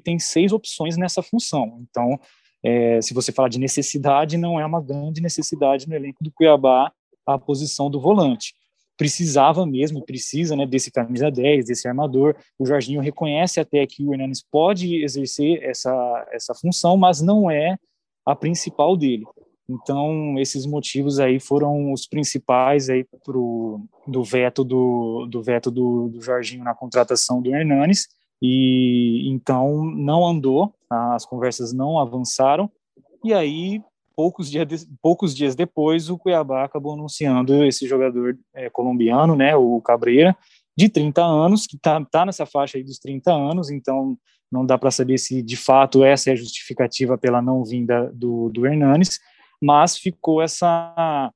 tem 0.02 0.18
seis 0.18 0.52
opções 0.52 0.96
nessa 0.96 1.22
função. 1.22 1.80
Então, 1.82 2.18
é, 2.62 3.00
se 3.02 3.12
você 3.14 3.30
falar 3.30 3.48
de 3.48 3.58
necessidade, 3.58 4.36
não 4.36 4.58
é 4.58 4.64
uma 4.64 4.80
grande 4.80 5.20
necessidade 5.20 5.88
no 5.88 5.94
elenco 5.94 6.22
do 6.22 6.32
Cuiabá 6.32 6.92
a 7.26 7.38
posição 7.38 7.90
do 7.90 8.00
volante. 8.00 8.54
Precisava 8.96 9.64
mesmo, 9.64 10.04
precisa 10.04 10.56
né, 10.56 10.66
desse 10.66 10.90
camisa 10.90 11.30
10, 11.30 11.66
desse 11.66 11.86
armador. 11.86 12.34
O 12.58 12.66
Jorginho 12.66 13.00
reconhece 13.00 13.60
até 13.60 13.86
que 13.86 14.02
o 14.04 14.12
Hernanes 14.12 14.42
pode 14.42 15.02
exercer 15.04 15.62
essa, 15.62 16.28
essa 16.32 16.54
função, 16.54 16.96
mas 16.96 17.20
não 17.20 17.50
é 17.50 17.76
a 18.28 18.36
principal 18.36 18.94
dele. 18.96 19.24
Então, 19.70 20.38
esses 20.38 20.66
motivos 20.66 21.18
aí 21.18 21.40
foram 21.40 21.92
os 21.92 22.06
principais 22.06 22.90
aí 22.90 23.04
pro, 23.24 23.80
do 24.06 24.22
veto 24.22 24.62
do, 24.62 25.26
do 25.26 25.42
veto 25.42 25.70
do, 25.70 26.08
do 26.08 26.20
Jorginho 26.20 26.62
na 26.62 26.74
contratação 26.74 27.40
do 27.40 27.54
Hernanes. 27.54 28.06
E 28.40 29.28
então 29.30 29.84
não 29.84 30.26
andou, 30.26 30.72
as 30.88 31.24
conversas 31.24 31.72
não 31.72 31.98
avançaram. 31.98 32.70
E 33.24 33.32
aí, 33.32 33.82
poucos 34.14 34.50
dias, 34.50 34.86
poucos 35.02 35.34
dias 35.34 35.54
depois, 35.54 36.08
o 36.10 36.18
Cuiabá 36.18 36.64
acabou 36.64 36.92
anunciando 36.92 37.64
esse 37.64 37.86
jogador 37.86 38.38
é, 38.54 38.70
colombiano, 38.70 39.34
né, 39.34 39.56
o 39.56 39.80
Cabreira, 39.80 40.36
de 40.76 40.88
30 40.88 41.22
anos, 41.22 41.66
que 41.66 41.76
está 41.76 42.02
tá 42.04 42.24
nessa 42.24 42.46
faixa 42.46 42.78
aí 42.78 42.84
dos 42.84 42.98
30 42.98 43.32
anos, 43.32 43.70
então 43.70 44.16
não 44.50 44.64
dá 44.64 44.78
para 44.78 44.90
saber 44.90 45.18
se 45.18 45.42
de 45.42 45.56
fato 45.56 46.04
essa 46.04 46.30
é 46.30 46.32
a 46.32 46.36
justificativa 46.36 47.16
pela 47.18 47.42
não 47.42 47.64
vinda 47.64 48.10
do, 48.14 48.48
do 48.50 48.66
Hernanes, 48.66 49.20
mas 49.60 49.96
ficou 49.96 50.40
essa, 50.40 51.32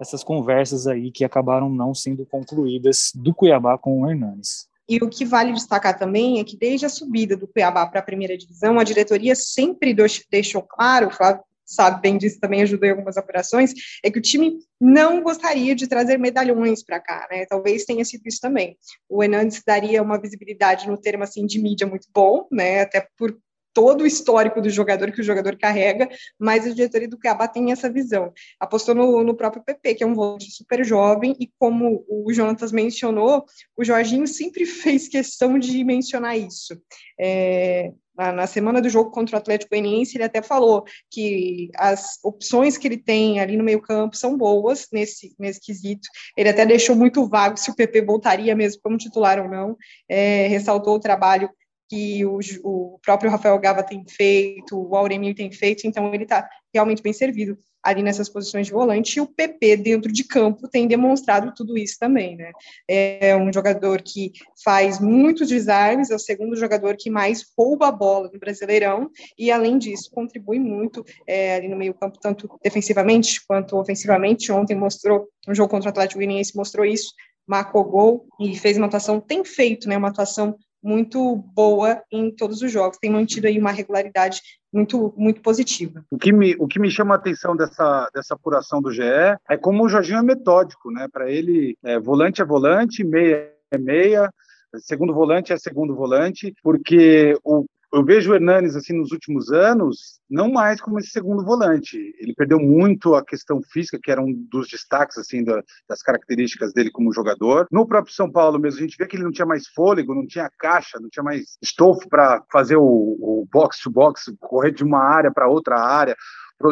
essas 0.00 0.22
conversas 0.22 0.86
aí 0.86 1.10
que 1.10 1.24
acabaram 1.24 1.68
não 1.68 1.94
sendo 1.94 2.24
concluídas 2.26 3.10
do 3.14 3.34
Cuiabá 3.34 3.76
com 3.78 4.02
o 4.02 4.10
Hernanes. 4.10 4.68
E 4.88 4.98
o 4.98 5.08
que 5.08 5.24
vale 5.24 5.52
destacar 5.52 5.98
também 5.98 6.40
é 6.40 6.44
que 6.44 6.56
desde 6.56 6.84
a 6.84 6.88
subida 6.88 7.36
do 7.36 7.46
Cuiabá 7.46 7.86
para 7.86 8.00
a 8.00 8.04
primeira 8.04 8.36
divisão, 8.36 8.78
a 8.78 8.84
diretoria 8.84 9.34
sempre 9.34 9.94
deixou 10.30 10.62
claro, 10.62 11.10
Flávio 11.10 11.42
sabe 11.74 12.00
bem 12.00 12.18
disso, 12.18 12.40
também 12.40 12.62
ajudou 12.62 12.86
em 12.86 12.92
algumas 12.92 13.16
operações, 13.16 13.72
é 14.04 14.10
que 14.10 14.18
o 14.18 14.22
time 14.22 14.58
não 14.80 15.22
gostaria 15.22 15.74
de 15.74 15.86
trazer 15.86 16.18
medalhões 16.18 16.82
para 16.82 17.00
cá, 17.00 17.26
né? 17.30 17.46
Talvez 17.46 17.84
tenha 17.84 18.04
sido 18.04 18.22
isso 18.26 18.40
também. 18.40 18.76
O 19.08 19.22
Hernandes 19.22 19.62
daria 19.64 20.02
uma 20.02 20.20
visibilidade 20.20 20.88
no 20.88 20.96
termo 20.96 21.24
assim 21.24 21.46
de 21.46 21.58
mídia 21.58 21.86
muito 21.86 22.08
bom, 22.12 22.46
né? 22.50 22.82
Até 22.82 23.06
por 23.16 23.36
todo 23.72 24.02
o 24.02 24.06
histórico 24.06 24.60
do 24.60 24.70
jogador 24.70 25.12
que 25.12 25.20
o 25.20 25.24
jogador 25.24 25.56
carrega, 25.56 26.08
mas 26.38 26.66
a 26.66 26.70
diretoria 26.74 27.08
do 27.08 27.18
Cuiabá 27.18 27.48
tem 27.48 27.72
essa 27.72 27.90
visão. 27.90 28.32
Apostou 28.60 28.94
no, 28.94 29.22
no 29.22 29.34
próprio 29.34 29.62
PP, 29.62 29.94
que 29.94 30.04
é 30.04 30.06
um 30.06 30.14
volante 30.14 30.50
super 30.50 30.84
jovem, 30.84 31.36
e 31.38 31.50
como 31.58 32.04
o 32.08 32.32
Jonatas 32.32 32.72
mencionou, 32.72 33.44
o 33.76 33.84
Jorginho 33.84 34.26
sempre 34.26 34.64
fez 34.66 35.08
questão 35.08 35.58
de 35.58 35.82
mencionar 35.84 36.38
isso. 36.38 36.80
É, 37.20 37.92
na, 38.16 38.46
semana 38.46 38.80
do 38.80 38.88
jogo 38.88 39.10
contra 39.10 39.36
o 39.36 39.38
Atlético 39.38 39.70
Goianiense, 39.70 40.16
ele 40.16 40.24
até 40.24 40.42
falou 40.42 40.84
que 41.10 41.70
as 41.76 42.18
opções 42.22 42.76
que 42.76 42.86
ele 42.86 42.98
tem 42.98 43.40
ali 43.40 43.56
no 43.56 43.64
meio-campo 43.64 44.16
são 44.16 44.36
boas 44.36 44.86
nesse, 44.92 45.34
nesse 45.38 45.60
quesito. 45.60 46.08
Ele 46.36 46.48
até 46.48 46.66
deixou 46.66 46.94
muito 46.94 47.26
vago 47.26 47.56
se 47.56 47.70
o 47.70 47.74
PP 47.74 48.02
voltaria 48.02 48.54
mesmo 48.54 48.82
como 48.82 48.98
titular 48.98 49.40
ou 49.40 49.48
não. 49.48 49.76
É, 50.08 50.46
ressaltou 50.48 50.96
o 50.96 51.00
trabalho 51.00 51.48
que 51.92 52.24
o, 52.24 52.38
o 52.64 52.98
próprio 53.04 53.30
Rafael 53.30 53.58
Gava 53.58 53.82
tem 53.82 54.02
feito, 54.08 54.80
o 54.80 54.96
Auremir 54.96 55.34
tem 55.34 55.52
feito, 55.52 55.86
então 55.86 56.14
ele 56.14 56.22
está 56.22 56.48
realmente 56.72 57.02
bem 57.02 57.12
servido 57.12 57.58
ali 57.82 58.02
nessas 58.02 58.30
posições 58.30 58.68
de 58.68 58.72
volante, 58.72 59.18
e 59.18 59.20
o 59.20 59.26
PP 59.26 59.76
dentro 59.76 60.10
de 60.10 60.24
campo 60.24 60.68
tem 60.68 60.86
demonstrado 60.86 61.52
tudo 61.54 61.76
isso 61.76 61.98
também, 61.98 62.36
né? 62.36 62.52
É 62.88 63.36
um 63.36 63.52
jogador 63.52 64.00
que 64.00 64.30
faz 64.64 65.00
muitos 65.00 65.48
desarmes, 65.48 66.08
é 66.08 66.14
o 66.14 66.18
segundo 66.18 66.56
jogador 66.56 66.96
que 66.96 67.10
mais 67.10 67.44
rouba 67.58 67.88
a 67.88 67.92
bola 67.92 68.30
no 68.32 68.38
Brasileirão, 68.38 69.10
e 69.36 69.50
além 69.50 69.76
disso, 69.76 70.10
contribui 70.14 70.60
muito 70.60 71.04
é, 71.26 71.56
ali 71.56 71.68
no 71.68 71.76
meio 71.76 71.92
campo, 71.92 72.18
tanto 72.22 72.48
defensivamente 72.62 73.44
quanto 73.46 73.76
ofensivamente. 73.76 74.50
Ontem 74.50 74.76
mostrou, 74.76 75.28
no 75.46 75.54
jogo 75.54 75.68
contra 75.68 75.88
o 75.88 75.90
Atlético 75.90 76.20
Goianiense 76.20 76.56
mostrou 76.56 76.86
isso, 76.86 77.12
marcou 77.46 77.84
gol 77.84 78.26
e 78.40 78.56
fez 78.56 78.78
uma 78.78 78.86
atuação, 78.86 79.20
tem 79.20 79.44
feito, 79.44 79.88
né, 79.88 79.96
uma 79.96 80.08
atuação 80.08 80.56
muito 80.82 81.36
boa 81.54 82.02
em 82.10 82.30
todos 82.30 82.60
os 82.62 82.72
jogos, 82.72 82.98
tem 82.98 83.10
mantido 83.10 83.46
aí 83.46 83.58
uma 83.58 83.70
regularidade 83.70 84.42
muito 84.72 85.12
muito 85.16 85.40
positiva. 85.40 86.04
O 86.10 86.18
que 86.18 86.32
me, 86.32 86.56
o 86.58 86.66
que 86.66 86.80
me 86.80 86.90
chama 86.90 87.14
a 87.14 87.18
atenção 87.18 87.54
dessa, 87.54 88.10
dessa 88.14 88.34
apuração 88.34 88.80
do 88.80 88.90
GE 88.90 89.02
é 89.02 89.56
como 89.56 89.84
o 89.84 89.88
Jorginho 89.88 90.18
é 90.18 90.22
metódico, 90.22 90.90
né? 90.90 91.06
Para 91.12 91.30
ele, 91.30 91.76
é, 91.84 91.98
volante 91.98 92.40
é 92.40 92.44
volante, 92.44 93.04
meia 93.04 93.52
é 93.70 93.78
meia, 93.78 94.30
segundo 94.78 95.14
volante 95.14 95.52
é 95.52 95.56
segundo 95.56 95.94
volante, 95.94 96.54
porque 96.62 97.36
o 97.42 97.64
eu 97.92 98.04
vejo 98.04 98.30
o 98.30 98.34
Hernanes 98.34 98.74
assim 98.74 98.94
nos 98.94 99.12
últimos 99.12 99.50
anos 99.50 100.20
não 100.30 100.50
mais 100.50 100.80
como 100.80 100.98
esse 100.98 101.10
segundo 101.10 101.44
volante. 101.44 101.98
Ele 102.18 102.34
perdeu 102.34 102.58
muito 102.58 103.14
a 103.14 103.24
questão 103.24 103.60
física, 103.62 103.98
que 104.02 104.10
era 104.10 104.22
um 104.22 104.32
dos 104.50 104.68
destaques 104.68 105.18
assim 105.18 105.44
da, 105.44 105.62
das 105.86 106.02
características 106.02 106.72
dele 106.72 106.90
como 106.90 107.12
jogador. 107.12 107.66
No 107.70 107.86
próprio 107.86 108.14
São 108.14 108.30
Paulo 108.30 108.58
mesmo 108.58 108.78
a 108.78 108.82
gente 108.82 108.96
vê 108.98 109.06
que 109.06 109.16
ele 109.16 109.24
não 109.24 109.32
tinha 109.32 109.46
mais 109.46 109.66
fôlego, 109.68 110.14
não 110.14 110.26
tinha 110.26 110.50
caixa, 110.58 110.98
não 110.98 111.10
tinha 111.10 111.22
mais 111.22 111.58
estofo 111.60 112.08
para 112.08 112.42
fazer 112.50 112.76
o, 112.76 112.82
o 112.82 113.46
box 113.52 113.82
to 113.82 113.90
box, 113.90 114.32
correr 114.40 114.72
de 114.72 114.82
uma 114.82 115.00
área 115.00 115.30
para 115.30 115.48
outra 115.48 115.78
área 115.78 116.16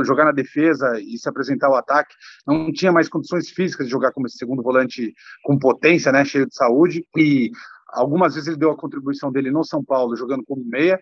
jogar 0.04 0.24
na 0.24 0.32
defesa 0.32 1.00
e 1.00 1.18
se 1.18 1.28
apresentar 1.28 1.66
ao 1.66 1.74
ataque, 1.74 2.14
não 2.46 2.72
tinha 2.72 2.92
mais 2.92 3.08
condições 3.08 3.50
físicas 3.50 3.86
de 3.86 3.90
jogar 3.90 4.12
como 4.12 4.26
esse 4.26 4.38
segundo 4.38 4.62
volante 4.62 5.12
com 5.42 5.58
potência, 5.58 6.12
né, 6.12 6.24
cheio 6.24 6.46
de 6.46 6.54
saúde, 6.54 7.04
e 7.16 7.50
Algumas 7.92 8.34
vezes 8.34 8.48
ele 8.48 8.58
deu 8.58 8.70
a 8.70 8.76
contribuição 8.76 9.30
dele 9.30 9.50
no 9.50 9.64
São 9.64 9.84
Paulo, 9.84 10.16
jogando 10.16 10.44
como 10.44 10.64
meia. 10.64 10.98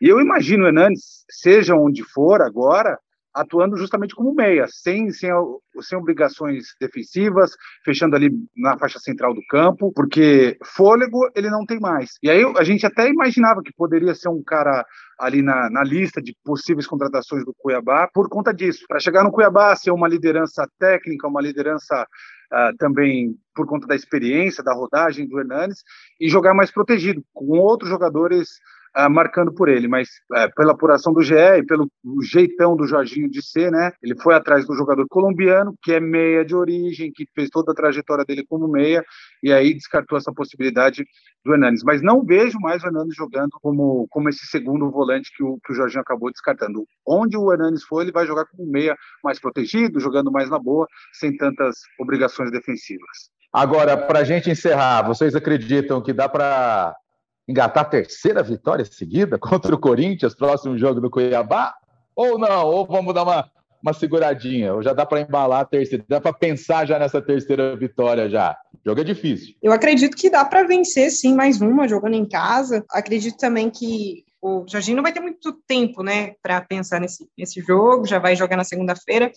E 0.00 0.08
eu 0.08 0.20
imagino 0.20 0.64
o 0.64 0.66
Hernandes, 0.68 1.24
seja 1.30 1.74
onde 1.74 2.02
for 2.04 2.40
agora, 2.42 2.98
atuando 3.34 3.76
justamente 3.76 4.14
como 4.14 4.34
meia, 4.34 4.66
sem, 4.68 5.10
sem, 5.10 5.30
sem 5.80 5.98
obrigações 5.98 6.74
defensivas, 6.80 7.52
fechando 7.84 8.16
ali 8.16 8.30
na 8.56 8.76
faixa 8.78 8.98
central 8.98 9.34
do 9.34 9.40
campo, 9.48 9.92
porque 9.94 10.56
fôlego 10.64 11.30
ele 11.36 11.48
não 11.50 11.64
tem 11.64 11.78
mais. 11.78 12.12
E 12.22 12.30
aí 12.30 12.42
a 12.56 12.64
gente 12.64 12.84
até 12.84 13.08
imaginava 13.08 13.62
que 13.62 13.72
poderia 13.76 14.14
ser 14.14 14.28
um 14.28 14.42
cara 14.42 14.84
ali 15.18 15.42
na, 15.42 15.70
na 15.70 15.84
lista 15.84 16.20
de 16.20 16.34
possíveis 16.44 16.86
contratações 16.86 17.44
do 17.44 17.54
Cuiabá 17.56 18.08
por 18.12 18.28
conta 18.28 18.52
disso. 18.52 18.84
Para 18.88 19.00
chegar 19.00 19.22
no 19.22 19.32
Cuiabá, 19.32 19.74
ser 19.76 19.90
uma 19.90 20.08
liderança 20.08 20.68
técnica, 20.78 21.28
uma 21.28 21.42
liderança 21.42 22.06
uh, 22.52 22.76
também 22.78 23.36
por 23.54 23.66
conta 23.66 23.86
da 23.86 23.96
experiência, 23.96 24.62
da 24.62 24.74
rodagem 24.74 25.26
do 25.26 25.38
Hernanes, 25.38 25.82
e 26.20 26.28
jogar 26.28 26.54
mais 26.54 26.70
protegido, 26.70 27.24
com 27.32 27.58
outros 27.58 27.90
jogadores 27.90 28.60
uh, 28.98 29.10
marcando 29.10 29.52
por 29.52 29.68
ele, 29.68 29.86
mas 29.86 30.08
uh, 30.32 30.52
pela 30.56 30.72
apuração 30.72 31.12
do 31.12 31.22
GE 31.22 31.34
e 31.34 31.64
pelo 31.64 31.88
jeitão 32.22 32.76
do 32.76 32.86
Jorginho 32.86 33.30
de 33.30 33.40
ser, 33.42 33.70
né? 33.70 33.92
Ele 34.02 34.14
foi 34.20 34.34
atrás 34.34 34.66
do 34.66 34.74
jogador 34.74 35.06
colombiano, 35.08 35.74
que 35.82 35.92
é 35.92 36.00
meia 36.00 36.44
de 36.44 36.54
origem, 36.54 37.12
que 37.14 37.26
fez 37.34 37.48
toda 37.50 37.72
a 37.72 37.74
trajetória 37.74 38.24
dele 38.24 38.44
como 38.48 38.66
meia, 38.66 39.04
e 39.42 39.52
aí 39.52 39.72
descartou 39.72 40.18
essa 40.18 40.32
possibilidade 40.32 41.06
do 41.44 41.52
Hernanes. 41.52 41.82
Mas 41.84 42.02
não 42.02 42.24
vejo 42.24 42.58
mais 42.58 42.82
o 42.82 42.86
Hernanes 42.86 43.14
jogando 43.14 43.50
como, 43.62 44.06
como 44.10 44.28
esse 44.28 44.46
segundo 44.46 44.90
volante 44.90 45.30
que 45.36 45.42
o, 45.42 45.58
que 45.64 45.72
o 45.72 45.74
Jorginho 45.74 46.02
acabou 46.02 46.30
descartando. 46.30 46.84
Onde 47.06 47.36
o 47.36 47.52
Hernanes 47.52 47.84
for, 47.84 48.02
ele 48.02 48.12
vai 48.12 48.26
jogar 48.26 48.46
como 48.46 48.70
meia 48.70 48.96
mais 49.22 49.38
protegido, 49.38 50.00
jogando 50.00 50.32
mais 50.32 50.50
na 50.50 50.58
boa, 50.58 50.86
sem 51.12 51.36
tantas 51.36 51.76
obrigações 52.00 52.50
defensivas. 52.50 53.30
Agora, 53.52 53.96
para 53.96 54.20
a 54.20 54.24
gente 54.24 54.50
encerrar, 54.50 55.02
vocês 55.02 55.34
acreditam 55.34 56.02
que 56.02 56.12
dá 56.12 56.28
para 56.28 56.94
engatar 57.48 57.84
a 57.84 57.88
terceira 57.88 58.42
vitória 58.42 58.84
seguida 58.84 59.38
contra 59.40 59.74
o 59.74 59.78
Corinthians, 59.78 60.34
próximo 60.34 60.76
jogo 60.78 61.00
do 61.00 61.10
Cuiabá? 61.10 61.74
Ou 62.14 62.38
não? 62.38 62.66
Ou 62.66 62.86
vamos 62.86 63.14
dar 63.14 63.22
uma, 63.22 63.50
uma 63.82 63.92
seguradinha? 63.92 64.74
Ou 64.74 64.82
já 64.82 64.92
dá 64.92 65.06
para 65.06 65.20
embalar 65.20 65.60
a 65.60 65.64
terceira? 65.64 66.04
Dá 66.06 66.20
para 66.20 66.32
pensar 66.32 66.86
já 66.86 66.98
nessa 66.98 67.22
terceira 67.22 67.74
vitória 67.76 68.28
já? 68.28 68.56
O 68.74 68.90
jogo 68.90 69.00
é 69.00 69.04
difícil. 69.04 69.54
Eu 69.62 69.72
acredito 69.72 70.16
que 70.16 70.28
dá 70.28 70.44
para 70.44 70.64
vencer, 70.64 71.10
sim, 71.10 71.34
mais 71.34 71.60
uma, 71.60 71.88
jogando 71.88 72.14
em 72.14 72.28
casa. 72.28 72.84
Acredito 72.90 73.38
também 73.38 73.70
que 73.70 74.24
o 74.40 74.64
Jorginho 74.68 74.96
não 74.96 75.02
vai 75.02 75.12
ter 75.12 75.20
muito 75.20 75.52
tempo, 75.66 76.02
né, 76.02 76.34
para 76.42 76.60
pensar 76.60 77.00
nesse, 77.00 77.28
nesse 77.36 77.60
jogo, 77.60 78.06
já 78.06 78.18
vai 78.18 78.36
jogar 78.36 78.56
na 78.56 78.64
segunda-feira, 78.64 79.32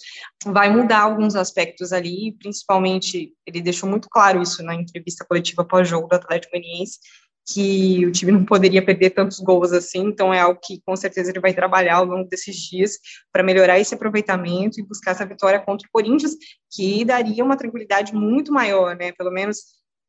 vai 0.46 0.70
mudar 0.70 1.00
alguns 1.00 1.36
aspectos 1.36 1.92
ali, 1.92 2.36
principalmente, 2.38 3.34
ele 3.46 3.62
deixou 3.62 3.90
muito 3.90 4.08
claro 4.10 4.42
isso 4.42 4.64
na 4.64 4.76
entrevista 4.76 5.26
coletiva 5.26 5.66
pós-jogo 5.66 6.08
do 6.08 6.16
Atlético 6.16 6.52
Goianiense, 6.54 7.00
que 7.48 8.06
o 8.06 8.12
time 8.12 8.32
não 8.32 8.46
poderia 8.46 8.84
perder 8.84 9.12
tantos 9.12 9.40
gols 9.40 9.72
assim, 9.74 10.02
então 10.06 10.34
é 10.34 10.40
algo 10.40 10.60
que 10.62 10.82
com 10.86 10.96
certeza 10.96 11.32
ele 11.32 11.40
vai 11.40 11.54
trabalhar 11.54 11.96
ao 11.96 12.06
longo 12.06 12.30
desses 12.30 12.56
dias 12.56 12.98
para 13.32 13.44
melhorar 13.44 13.80
esse 13.80 13.94
aproveitamento 13.94 14.80
e 14.80 14.84
buscar 14.84 15.12
essa 15.12 15.26
vitória 15.26 15.60
contra 15.60 15.88
o 15.88 15.92
Corinthians, 15.92 16.36
que 16.72 17.04
daria 17.04 17.44
uma 17.44 17.58
tranquilidade 17.58 18.14
muito 18.14 18.54
maior, 18.54 18.96
né? 18.96 19.12
Pelo 19.12 19.32
menos 19.32 19.60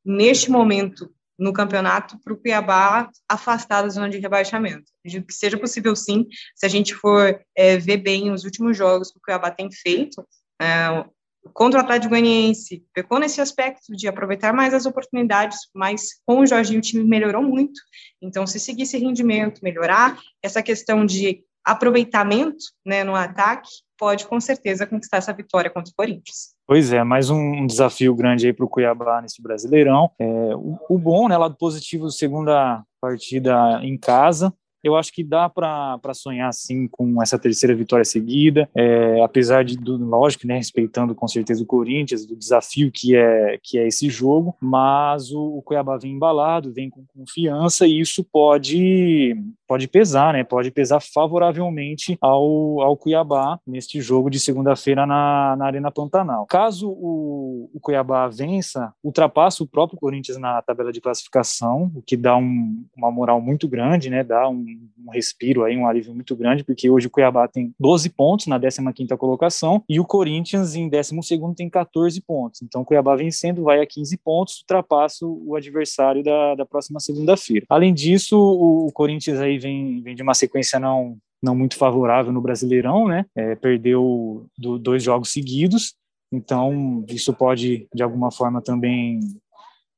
neste 0.04 0.50
momento 0.50 1.10
no 1.38 1.52
campeonato 1.52 2.18
para 2.22 2.32
o 2.32 2.36
Cuiabá 2.36 3.10
afastar 3.28 3.82
da 3.82 3.88
zona 3.88 4.08
de 4.08 4.18
rebaixamento. 4.18 4.84
Acredito 5.00 5.26
que 5.26 5.34
seja 5.34 5.58
possível 5.58 5.96
sim, 5.96 6.26
se 6.54 6.66
a 6.66 6.68
gente 6.68 6.94
for 6.94 7.40
é, 7.56 7.76
ver 7.78 7.96
bem 7.96 8.30
os 8.30 8.44
últimos 8.44 8.76
jogos 8.76 9.10
que 9.10 9.18
o 9.18 9.22
Cuiabá 9.22 9.50
tem 9.50 9.70
feito, 9.72 10.24
é, 10.60 11.04
contra 11.52 11.80
o 11.80 11.82
Atlético 11.82 12.10
Goianiense, 12.10 12.84
pecou 12.94 13.18
nesse 13.18 13.40
aspecto 13.40 13.94
de 13.96 14.06
aproveitar 14.08 14.52
mais 14.52 14.72
as 14.72 14.86
oportunidades, 14.86 15.58
mas 15.74 16.20
com 16.26 16.40
o 16.40 16.46
Jorginho 16.46 16.78
o 16.78 16.82
time 16.82 17.04
melhorou 17.04 17.42
muito. 17.42 17.80
Então, 18.20 18.46
se 18.46 18.60
seguir 18.60 18.82
esse 18.82 18.98
rendimento, 18.98 19.60
melhorar 19.62 20.18
essa 20.42 20.62
questão 20.62 21.04
de 21.04 21.44
aproveitamento 21.64 22.64
né, 22.84 23.04
no 23.04 23.14
ataque, 23.14 23.68
pode 23.96 24.26
com 24.26 24.40
certeza 24.40 24.86
conquistar 24.86 25.18
essa 25.18 25.32
vitória 25.32 25.70
contra 25.70 25.90
o 25.90 25.94
Corinthians. 25.94 26.54
Pois 26.66 26.92
é, 26.92 27.04
mais 27.04 27.30
um 27.30 27.66
desafio 27.66 28.14
grande 28.14 28.46
aí 28.46 28.52
para 28.52 28.64
o 28.64 28.68
Cuiabá 28.68 29.22
nesse 29.22 29.40
Brasileirão. 29.40 30.10
É, 30.18 30.26
o, 30.56 30.76
o, 30.88 30.98
bom, 30.98 31.28
né, 31.28 31.36
lado 31.36 31.56
positivo, 31.56 32.10
segunda 32.10 32.82
partida 33.00 33.80
em 33.82 33.96
casa, 33.96 34.52
eu 34.82 34.96
acho 34.96 35.12
que 35.12 35.22
dá 35.22 35.48
para 35.48 36.14
sonhar 36.14 36.52
sim 36.52 36.88
com 36.88 37.22
essa 37.22 37.38
terceira 37.38 37.74
vitória 37.74 38.04
seguida, 38.04 38.68
é, 38.74 39.22
apesar 39.22 39.64
de, 39.64 39.76
do, 39.76 39.96
lógico, 39.96 40.46
né, 40.46 40.56
respeitando 40.56 41.14
com 41.14 41.28
certeza 41.28 41.62
o 41.62 41.66
Corinthians, 41.66 42.26
do 42.26 42.36
desafio 42.36 42.90
que 42.92 43.14
é, 43.16 43.58
que 43.62 43.78
é 43.78 43.86
esse 43.86 44.08
jogo, 44.08 44.56
mas 44.60 45.30
o, 45.30 45.58
o 45.58 45.62
Cuiabá 45.62 45.96
vem 45.96 46.12
embalado, 46.12 46.72
vem 46.72 46.90
com 46.90 47.04
confiança 47.06 47.86
e 47.86 48.00
isso 48.00 48.24
pode, 48.24 49.36
pode 49.66 49.86
pesar, 49.88 50.32
né, 50.32 50.42
pode 50.42 50.70
pesar 50.70 51.00
favoravelmente 51.00 52.16
ao, 52.20 52.80
ao 52.80 52.96
Cuiabá 52.96 53.60
neste 53.66 54.00
jogo 54.00 54.28
de 54.28 54.40
segunda-feira 54.40 55.06
na, 55.06 55.56
na 55.56 55.66
Arena 55.66 55.90
Pantanal. 55.90 56.46
Caso 56.46 56.88
o, 56.90 57.70
o 57.72 57.80
Cuiabá 57.80 58.28
vença, 58.28 58.92
ultrapassa 59.02 59.62
o 59.62 59.66
próprio 59.66 59.98
Corinthians 59.98 60.38
na 60.38 60.60
tabela 60.62 60.92
de 60.92 61.00
classificação, 61.00 61.90
o 61.94 62.02
que 62.02 62.16
dá 62.16 62.36
um, 62.36 62.84
uma 62.96 63.10
moral 63.10 63.40
muito 63.40 63.68
grande, 63.68 64.10
né, 64.10 64.24
dá 64.24 64.48
um 64.48 64.71
um 64.98 65.10
respiro 65.10 65.64
aí, 65.64 65.76
um 65.76 65.86
alívio 65.86 66.14
muito 66.14 66.34
grande, 66.36 66.64
porque 66.64 66.88
hoje 66.88 67.06
o 67.06 67.10
Cuiabá 67.10 67.48
tem 67.48 67.74
12 67.78 68.10
pontos 68.10 68.46
na 68.46 68.58
15ª 68.58 69.16
colocação 69.16 69.82
e 69.88 69.98
o 69.98 70.04
Corinthians 70.04 70.74
em 70.74 70.88
12º 70.88 71.54
tem 71.54 71.68
14 71.68 72.20
pontos. 72.20 72.62
Então 72.62 72.82
o 72.82 72.84
Cuiabá 72.84 73.16
vencendo 73.16 73.62
vai 73.62 73.80
a 73.80 73.86
15 73.86 74.16
pontos, 74.18 74.60
ultrapassa 74.60 75.26
o 75.26 75.54
adversário 75.56 76.22
da, 76.22 76.54
da 76.54 76.66
próxima 76.66 77.00
segunda-feira. 77.00 77.66
Além 77.68 77.92
disso, 77.92 78.38
o, 78.38 78.86
o 78.86 78.92
Corinthians 78.92 79.38
aí 79.38 79.58
vem, 79.58 80.02
vem 80.02 80.14
de 80.14 80.22
uma 80.22 80.34
sequência 80.34 80.78
não 80.78 81.16
não 81.42 81.56
muito 81.56 81.76
favorável 81.76 82.32
no 82.32 82.40
Brasileirão, 82.40 83.08
né? 83.08 83.26
É, 83.34 83.56
perdeu 83.56 84.46
do, 84.56 84.78
dois 84.78 85.02
jogos 85.02 85.32
seguidos, 85.32 85.96
então 86.32 87.04
isso 87.08 87.34
pode 87.34 87.88
de 87.92 88.02
alguma 88.02 88.30
forma 88.30 88.62
também 88.62 89.18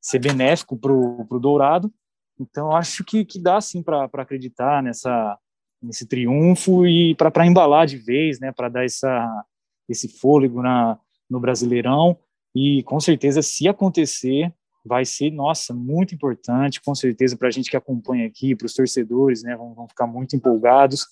ser 0.01 0.19
benéfico 0.19 0.77
para 0.77 0.93
o 0.93 1.39
Dourado. 1.41 1.93
Então, 2.39 2.75
acho 2.75 3.05
que, 3.05 3.25
que 3.25 3.39
dá 3.39 3.61
sim 3.61 3.83
para 3.83 4.05
acreditar 4.05 4.83
nessa, 4.83 5.39
nesse 5.83 6.07
triunfo 6.07 6.87
e 6.87 7.15
para 7.15 7.47
embalar 7.47 7.87
de 7.87 7.97
vez, 7.97 8.41
né, 8.41 8.53
para 8.53 8.69
dar 8.69 8.85
essa, 8.85 9.45
esse 9.89 10.09
fôlego 10.09 10.63
na, 10.63 10.99
no 11.31 11.39
Brasileirão. 11.39 12.19
E 12.55 12.83
com 12.85 13.01
certeza, 13.01 13.43
se 13.43 13.69
acontecer, 13.69 14.53
vai 14.85 15.05
ser, 15.05 15.31
nossa, 15.31 15.73
muito 15.73 16.15
importante, 16.15 16.81
com 16.81 16.95
certeza, 16.95 17.37
para 17.37 17.49
a 17.49 17.51
gente 17.51 17.71
que 17.71 17.77
acompanha 17.77 18.27
aqui, 18.27 18.55
para 18.55 18.67
os 18.67 18.75
torcedores, 18.75 19.43
né, 19.43 19.57
vão, 19.57 19.75
vão, 19.75 19.89
ficar 19.89 20.07
muito 20.07 20.37
empolgados. 20.37 21.07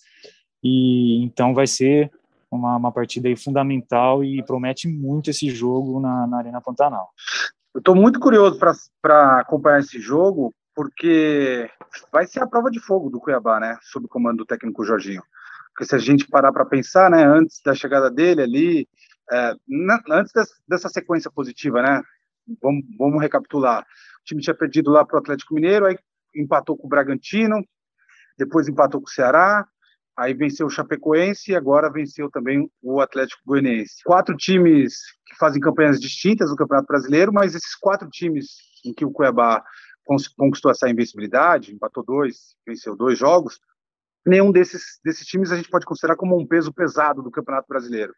E 0.62 1.22
então 1.24 1.54
vai 1.54 1.66
ser 1.66 2.10
uma, 2.50 2.76
uma 2.76 2.92
partida 2.92 3.28
aí 3.28 3.36
fundamental 3.36 4.22
e 4.22 4.42
promete 4.44 4.86
muito 4.86 5.30
esse 5.30 5.48
jogo 5.50 5.98
na, 6.00 6.26
na 6.26 6.38
Arena 6.38 6.60
Pantanal. 6.60 7.08
Eu 7.74 7.78
estou 7.78 7.94
muito 7.94 8.20
curioso 8.20 8.58
para 9.00 9.40
acompanhar 9.40 9.80
esse 9.80 9.98
jogo, 9.98 10.54
porque 10.74 11.70
vai 12.12 12.26
ser 12.26 12.40
a 12.40 12.46
prova 12.46 12.70
de 12.70 12.80
fogo 12.80 13.10
do 13.10 13.20
Cuiabá, 13.20 13.60
né, 13.60 13.78
sob 13.82 14.06
o 14.06 14.08
comando 14.08 14.38
do 14.38 14.46
técnico 14.46 14.84
Jorginho. 14.84 15.22
Porque 15.72 15.84
se 15.84 15.94
a 15.94 15.98
gente 15.98 16.28
parar 16.28 16.52
para 16.52 16.66
pensar, 16.66 17.10
né, 17.10 17.24
antes 17.24 17.60
da 17.64 17.74
chegada 17.74 18.10
dele 18.10 18.42
ali, 18.42 18.88
é, 19.30 19.54
na, 19.68 20.00
antes 20.10 20.32
dessa 20.68 20.88
sequência 20.88 21.30
positiva, 21.30 21.82
né, 21.82 22.02
vamos, 22.60 22.84
vamos 22.98 23.20
recapitular. 23.20 23.82
O 23.82 24.24
time 24.24 24.42
tinha 24.42 24.54
perdido 24.54 24.90
lá 24.90 25.04
para 25.04 25.16
o 25.16 25.20
Atlético 25.20 25.54
Mineiro, 25.54 25.86
aí 25.86 25.98
empatou 26.34 26.76
com 26.76 26.86
o 26.86 26.90
Bragantino, 26.90 27.64
depois 28.38 28.68
empatou 28.68 29.00
com 29.00 29.06
o 29.06 29.10
Ceará, 29.10 29.66
aí 30.16 30.34
venceu 30.34 30.66
o 30.66 30.70
Chapecoense 30.70 31.52
e 31.52 31.56
agora 31.56 31.90
venceu 31.90 32.30
também 32.30 32.70
o 32.82 33.00
Atlético 33.00 33.42
Goianiense. 33.46 34.02
Quatro 34.04 34.36
times 34.36 34.94
que 35.26 35.36
fazem 35.36 35.60
campanhas 35.60 36.00
distintas 36.00 36.50
no 36.50 36.56
Campeonato 36.56 36.86
Brasileiro, 36.86 37.32
mas 37.32 37.54
esses 37.54 37.74
quatro 37.74 38.08
times 38.10 38.56
em 38.84 38.92
que 38.92 39.04
o 39.04 39.10
Cuiabá 39.10 39.62
conquistou 40.36 40.70
essa 40.70 40.88
invencibilidade, 40.88 41.74
empatou 41.74 42.04
dois, 42.04 42.56
venceu 42.66 42.96
dois 42.96 43.18
jogos, 43.18 43.60
nenhum 44.26 44.52
desses, 44.52 45.00
desses 45.04 45.26
times 45.26 45.50
a 45.50 45.56
gente 45.56 45.68
pode 45.68 45.86
considerar 45.86 46.16
como 46.16 46.38
um 46.38 46.46
peso 46.46 46.72
pesado 46.72 47.22
do 47.22 47.30
Campeonato 47.30 47.68
Brasileiro. 47.68 48.14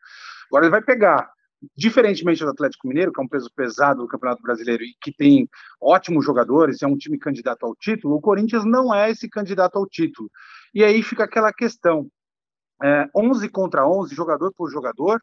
Agora 0.49 0.67
ele 0.67 0.71
vai 0.71 0.83
pegar, 0.83 1.31
diferentemente 1.77 2.45
do 2.45 2.51
Atlético 2.51 2.89
Mineiro, 2.89 3.13
que 3.13 3.21
é 3.21 3.25
um 3.25 3.29
peso 3.29 3.51
pesado 3.55 4.03
do 4.03 4.09
Campeonato 4.09 4.43
Brasileiro 4.43 4.83
e 4.83 4.95
que 5.01 5.13
tem 5.13 5.49
ótimos 5.81 6.25
jogadores, 6.25 6.83
é 6.83 6.87
um 6.87 6.97
time 6.97 7.19
candidato 7.19 7.65
ao 7.65 7.75
título, 7.75 8.17
o 8.17 8.21
Corinthians 8.21 8.65
não 8.65 8.95
é 8.95 9.11
esse 9.11 9.29
candidato 9.29 9.77
ao 9.79 9.87
título. 9.87 10.31
E 10.75 10.85
aí 10.85 11.03
fica 11.03 11.25
aquela 11.25 11.53
questão, 11.53 12.09
é, 12.83 13.09
11 13.15 13.49
contra 13.49 13.87
11, 13.87 14.15
jogador 14.15 14.53
por 14.55 14.71
jogador, 14.71 15.21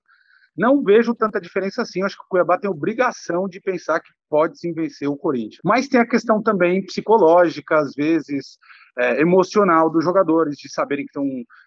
não 0.55 0.83
vejo 0.83 1.15
tanta 1.15 1.39
diferença 1.39 1.81
assim. 1.81 2.03
Acho 2.03 2.17
que 2.17 2.23
o 2.23 2.27
Cuiabá 2.27 2.57
tem 2.57 2.69
obrigação 2.69 3.47
de 3.47 3.59
pensar 3.61 3.99
que 3.99 4.11
pode 4.29 4.59
sim 4.59 4.73
vencer 4.73 5.07
o 5.07 5.17
Corinthians. 5.17 5.61
Mas 5.63 5.87
tem 5.87 5.99
a 5.99 6.07
questão 6.07 6.41
também 6.41 6.85
psicológica, 6.85 7.79
às 7.79 7.93
vezes, 7.93 8.57
é, 8.97 9.21
emocional 9.21 9.89
dos 9.89 10.03
jogadores, 10.03 10.57
de 10.57 10.71
saberem 10.71 11.05
que 11.05 11.11
estão 11.11 11.25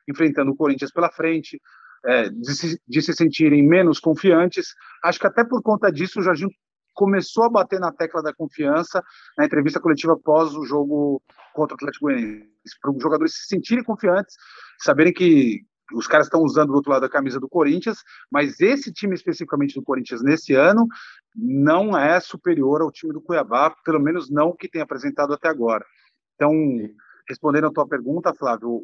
enfrentando 0.08 0.50
o 0.50 0.56
Corinthians 0.56 0.92
pela 0.92 1.10
frente, 1.10 1.60
é, 2.04 2.28
de, 2.28 2.54
se, 2.54 2.80
de 2.86 3.02
se 3.02 3.14
sentirem 3.14 3.66
menos 3.66 3.98
confiantes. 3.98 4.74
Acho 5.02 5.18
que 5.18 5.26
até 5.26 5.44
por 5.44 5.62
conta 5.62 5.90
disso 5.90 6.20
o 6.20 6.22
Jorginho 6.22 6.50
começou 6.94 7.44
a 7.44 7.50
bater 7.50 7.80
na 7.80 7.92
tecla 7.92 8.22
da 8.22 8.32
confiança 8.32 9.02
na 9.36 9.44
entrevista 9.44 9.80
coletiva 9.80 10.12
após 10.12 10.54
o 10.54 10.64
jogo 10.64 11.20
contra 11.52 11.74
o 11.74 11.76
Atlético 11.76 12.06
Goianiense, 12.06 12.46
para 12.80 12.92
os 12.92 13.02
jogadores 13.02 13.34
se 13.34 13.46
sentirem 13.48 13.82
confiantes, 13.82 14.36
saberem 14.78 15.12
que 15.12 15.62
os 15.92 16.06
caras 16.06 16.26
estão 16.26 16.40
usando 16.42 16.68
do 16.68 16.74
outro 16.74 16.90
lado 16.90 17.02
da 17.02 17.08
camisa 17.08 17.38
do 17.38 17.48
Corinthians, 17.48 18.02
mas 18.30 18.60
esse 18.60 18.92
time 18.92 19.14
especificamente 19.14 19.74
do 19.74 19.82
Corinthians 19.82 20.22
nesse 20.22 20.54
ano 20.54 20.86
não 21.34 21.96
é 21.96 22.18
superior 22.20 22.80
ao 22.80 22.90
time 22.90 23.12
do 23.12 23.20
Cuiabá, 23.20 23.70
pelo 23.84 24.00
menos 24.00 24.30
não 24.30 24.48
o 24.48 24.56
que 24.56 24.68
tem 24.68 24.80
apresentado 24.80 25.34
até 25.34 25.48
agora. 25.48 25.84
Então, 26.34 26.52
respondendo 27.28 27.66
a 27.66 27.72
tua 27.72 27.86
pergunta, 27.86 28.34
Flávio, 28.34 28.82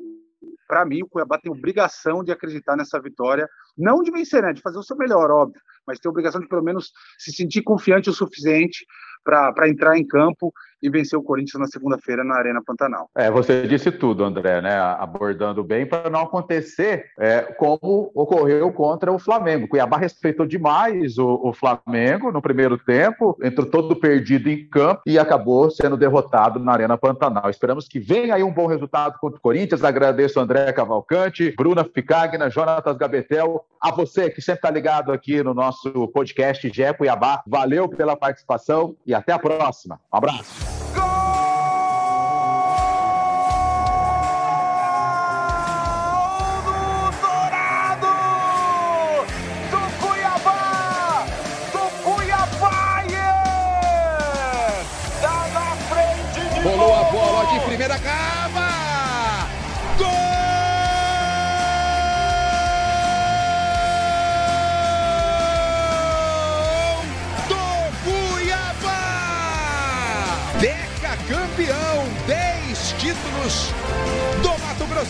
para 0.67 0.85
mim 0.85 1.03
o 1.03 1.09
Cuiabá 1.09 1.39
tem 1.39 1.51
obrigação 1.51 2.23
de 2.23 2.33
acreditar 2.33 2.77
nessa 2.77 3.01
vitória, 3.01 3.49
não 3.77 4.03
de 4.03 4.11
vencer, 4.11 4.43
né, 4.43 4.53
de 4.53 4.61
fazer 4.61 4.79
o 4.79 4.83
seu 4.83 4.97
melhor, 4.97 5.31
óbvio, 5.31 5.61
mas 5.87 5.99
tem 5.99 6.09
obrigação 6.11 6.41
de 6.41 6.49
pelo 6.49 6.63
menos 6.63 6.93
se 7.19 7.33
sentir 7.33 7.63
confiante 7.63 8.11
o 8.11 8.13
suficiente 8.13 8.87
para 9.25 9.69
entrar 9.69 9.99
em 9.99 10.07
campo 10.07 10.53
e 10.83 10.89
vencer 10.89 11.19
o 11.19 11.23
Corinthians 11.23 11.61
na 11.61 11.67
segunda-feira 11.67 12.25
na 12.25 12.37
Arena 12.37 12.63
Pantanal. 12.65 13.11
É, 13.15 13.31
você 13.31 13.67
disse 13.67 13.91
tudo, 13.91 14.25
André, 14.25 14.61
né? 14.61 14.79
Abordando 14.79 15.63
bem 15.63 15.87
para 15.87 16.09
não 16.09 16.21
acontecer 16.21 17.07
é, 17.19 17.43
como 17.43 18.11
ocorreu 18.15 18.73
contra 18.73 19.13
o 19.13 19.19
Flamengo. 19.19 19.69
Cuiabá 19.69 19.99
respeitou 19.99 20.47
demais 20.47 21.19
o, 21.19 21.41
o, 21.43 21.53
Flamengo 21.53 22.33
no 22.33 22.41
primeiro 22.41 22.79
tempo, 22.79 23.37
entrou 23.43 23.67
todo 23.67 23.97
perdido 23.97 24.49
em 24.49 24.67
campo 24.69 25.03
e 25.07 25.19
acabou 25.19 25.71
sendo 25.71 25.97
derrotado 25.97 26.59
na 26.59 26.73
Arena 26.73 26.97
Pantanal. 26.97 27.51
Esperamos 27.51 27.87
que 27.87 27.99
venha 27.99 28.35
aí 28.35 28.43
um 28.43 28.53
bom 28.53 28.67
resultado 28.67 29.19
contra 29.19 29.39
o 29.39 29.43
Corinthians. 29.43 29.85
Agradeço 29.85 30.41
André 30.41 30.73
Cavalcante, 30.73 31.55
Bruna 31.57 31.85
Ficagna, 31.85 32.49
Jonatas 32.49 32.97
Gabetel, 32.97 33.65
a 33.81 33.91
você 33.91 34.31
que 34.31 34.41
sempre 34.41 34.59
está 34.59 34.71
ligado 34.71 35.13
aqui 35.13 35.43
no 35.43 35.53
nosso 35.53 36.09
podcast 36.09 36.71
Gé 36.73 36.93
Cuiabá. 36.93 37.43
Valeu 37.47 37.89
pela 37.89 38.17
participação 38.17 38.97
e 39.11 39.15
até 39.15 39.33
a 39.33 39.39
próxima. 39.39 40.01
Um 40.13 40.17
abraço. 40.17 40.70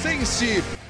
Grossense. 0.02 0.89